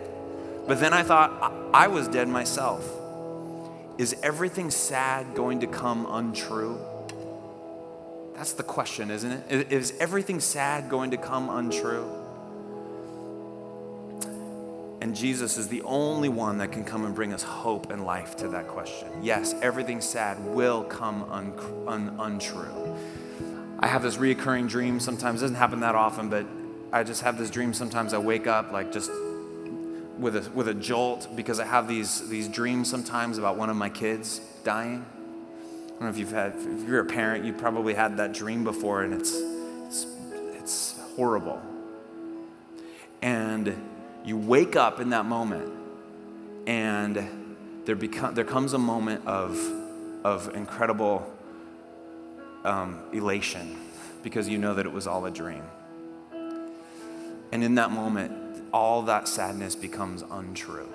but 0.69 0.79
then 0.79 0.93
I 0.93 1.03
thought 1.03 1.51
I 1.73 1.87
was 1.87 2.07
dead 2.07 2.29
myself. 2.29 2.89
Is 3.97 4.15
everything 4.23 4.71
sad 4.71 5.35
going 5.35 5.59
to 5.59 5.67
come 5.67 6.07
untrue? 6.09 6.79
That's 8.35 8.53
the 8.53 8.63
question, 8.63 9.11
isn't 9.11 9.29
it? 9.29 9.69
Is 9.69 9.95
everything 9.99 10.39
sad 10.39 10.87
going 10.87 11.11
to 11.11 11.17
come 11.17 11.49
untrue? 11.49 12.20
And 15.01 15.15
Jesus 15.15 15.57
is 15.57 15.67
the 15.67 15.81
only 15.81 16.29
one 16.29 16.59
that 16.59 16.71
can 16.71 16.83
come 16.83 17.05
and 17.05 17.15
bring 17.15 17.33
us 17.33 17.41
hope 17.41 17.91
and 17.91 18.05
life 18.05 18.37
to 18.37 18.47
that 18.49 18.67
question. 18.67 19.07
Yes, 19.23 19.55
everything 19.59 19.99
sad 19.99 20.39
will 20.45 20.83
come 20.83 21.23
un- 21.23 21.53
un- 21.87 22.15
untrue. 22.19 22.95
I 23.79 23.87
have 23.87 24.03
this 24.03 24.17
reoccurring 24.17 24.69
dream 24.69 24.99
sometimes, 24.99 25.41
it 25.41 25.45
doesn't 25.45 25.57
happen 25.57 25.79
that 25.79 25.95
often, 25.95 26.29
but 26.29 26.45
I 26.93 27.03
just 27.03 27.23
have 27.23 27.39
this 27.39 27.49
dream 27.49 27.73
sometimes 27.73 28.13
I 28.13 28.19
wake 28.19 28.45
up 28.45 28.71
like 28.71 28.91
just 28.91 29.09
with 30.19 30.35
a, 30.35 30.47
with 30.51 30.67
a 30.67 30.73
jolt 30.75 31.35
because 31.35 31.59
I 31.59 31.65
have 31.65 31.87
these, 31.87 32.29
these 32.29 32.47
dreams 32.47 32.87
sometimes 32.87 33.39
about 33.39 33.57
one 33.57 33.71
of 33.71 33.75
my 33.75 33.89
kids 33.89 34.39
dying. 34.63 35.03
I 35.03 35.89
don't 35.89 36.01
know 36.01 36.09
if 36.09 36.17
you've 36.19 36.31
had, 36.31 36.53
if 36.55 36.87
you're 36.87 36.99
a 36.99 37.05
parent, 37.05 37.43
you 37.43 37.53
probably 37.53 37.95
had 37.95 38.17
that 38.17 38.33
dream 38.33 38.63
before 38.63 39.01
and 39.01 39.15
it's, 39.15 39.33
it's, 39.87 40.05
it's 40.59 40.99
horrible. 41.15 41.59
And 43.23 43.75
you 44.23 44.37
wake 44.37 44.75
up 44.75 44.99
in 44.99 45.09
that 45.09 45.25
moment 45.25 45.71
and 46.67 47.27
there, 47.85 47.95
become, 47.95 48.35
there 48.35 48.45
comes 48.45 48.73
a 48.73 48.77
moment 48.77 49.25
of, 49.25 49.59
of 50.23 50.55
incredible 50.55 51.31
um, 52.63 52.99
elation 53.11 53.77
because 54.23 54.47
you 54.47 54.57
know 54.57 54.75
that 54.75 54.85
it 54.85 54.91
was 54.91 55.07
all 55.07 55.25
a 55.25 55.31
dream. 55.31 55.63
And 57.51 57.63
in 57.63 57.75
that 57.75 57.91
moment, 57.91 58.63
all 58.71 59.01
that 59.03 59.27
sadness 59.27 59.75
becomes 59.75 60.23
untrue. 60.29 60.87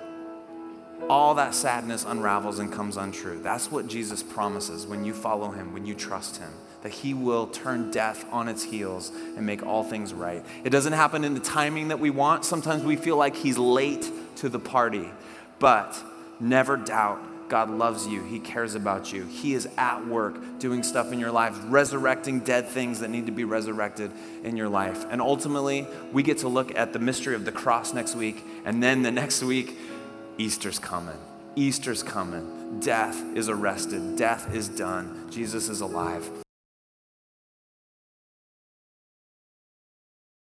All 1.09 1.35
that 1.35 1.53
sadness 1.53 2.05
unravels 2.05 2.59
and 2.59 2.71
comes 2.71 2.97
untrue. 2.97 3.39
That's 3.43 3.71
what 3.71 3.87
Jesus 3.87 4.23
promises 4.23 4.87
when 4.87 5.05
you 5.05 5.13
follow 5.13 5.51
him, 5.51 5.73
when 5.73 5.85
you 5.85 5.93
trust 5.93 6.37
him 6.37 6.49
that 6.83 6.91
he 6.91 7.13
will 7.13 7.47
turn 7.47 7.91
death 7.91 8.25
on 8.31 8.47
its 8.47 8.63
heels 8.63 9.11
and 9.35 9.45
make 9.45 9.65
all 9.65 9.83
things 9.83 10.13
right. 10.13 10.45
It 10.63 10.69
doesn't 10.69 10.93
happen 10.93 11.23
in 11.23 11.33
the 11.33 11.39
timing 11.39 11.89
that 11.89 11.99
we 11.99 12.09
want. 12.09 12.45
Sometimes 12.45 12.83
we 12.83 12.95
feel 12.95 13.17
like 13.17 13.35
he's 13.35 13.57
late 13.57 14.09
to 14.37 14.49
the 14.49 14.59
party, 14.59 15.09
but 15.59 15.97
never 16.39 16.77
doubt 16.77 17.19
God 17.49 17.69
loves 17.69 18.07
you. 18.07 18.23
He 18.23 18.39
cares 18.39 18.75
about 18.75 19.13
you. 19.13 19.25
He 19.25 19.53
is 19.53 19.67
at 19.77 20.05
work 20.05 20.59
doing 20.59 20.83
stuff 20.83 21.11
in 21.11 21.19
your 21.19 21.31
life, 21.31 21.55
resurrecting 21.65 22.41
dead 22.41 22.67
things 22.67 22.99
that 22.99 23.09
need 23.09 23.25
to 23.25 23.31
be 23.31 23.43
resurrected 23.43 24.11
in 24.43 24.57
your 24.57 24.69
life. 24.69 25.05
And 25.09 25.21
ultimately, 25.21 25.87
we 26.11 26.23
get 26.23 26.39
to 26.39 26.47
look 26.47 26.75
at 26.75 26.93
the 26.93 26.99
mystery 26.99 27.35
of 27.35 27.45
the 27.45 27.51
cross 27.51 27.93
next 27.93 28.15
week. 28.15 28.43
And 28.65 28.83
then 28.83 29.01
the 29.01 29.11
next 29.11 29.43
week, 29.43 29.77
Easter's 30.37 30.79
coming. 30.79 31.17
Easter's 31.55 32.03
coming. 32.03 32.79
Death 32.79 33.21
is 33.35 33.49
arrested. 33.49 34.17
Death 34.17 34.53
is 34.53 34.67
done. 34.67 35.27
Jesus 35.31 35.69
is 35.69 35.81
alive. 35.81 36.29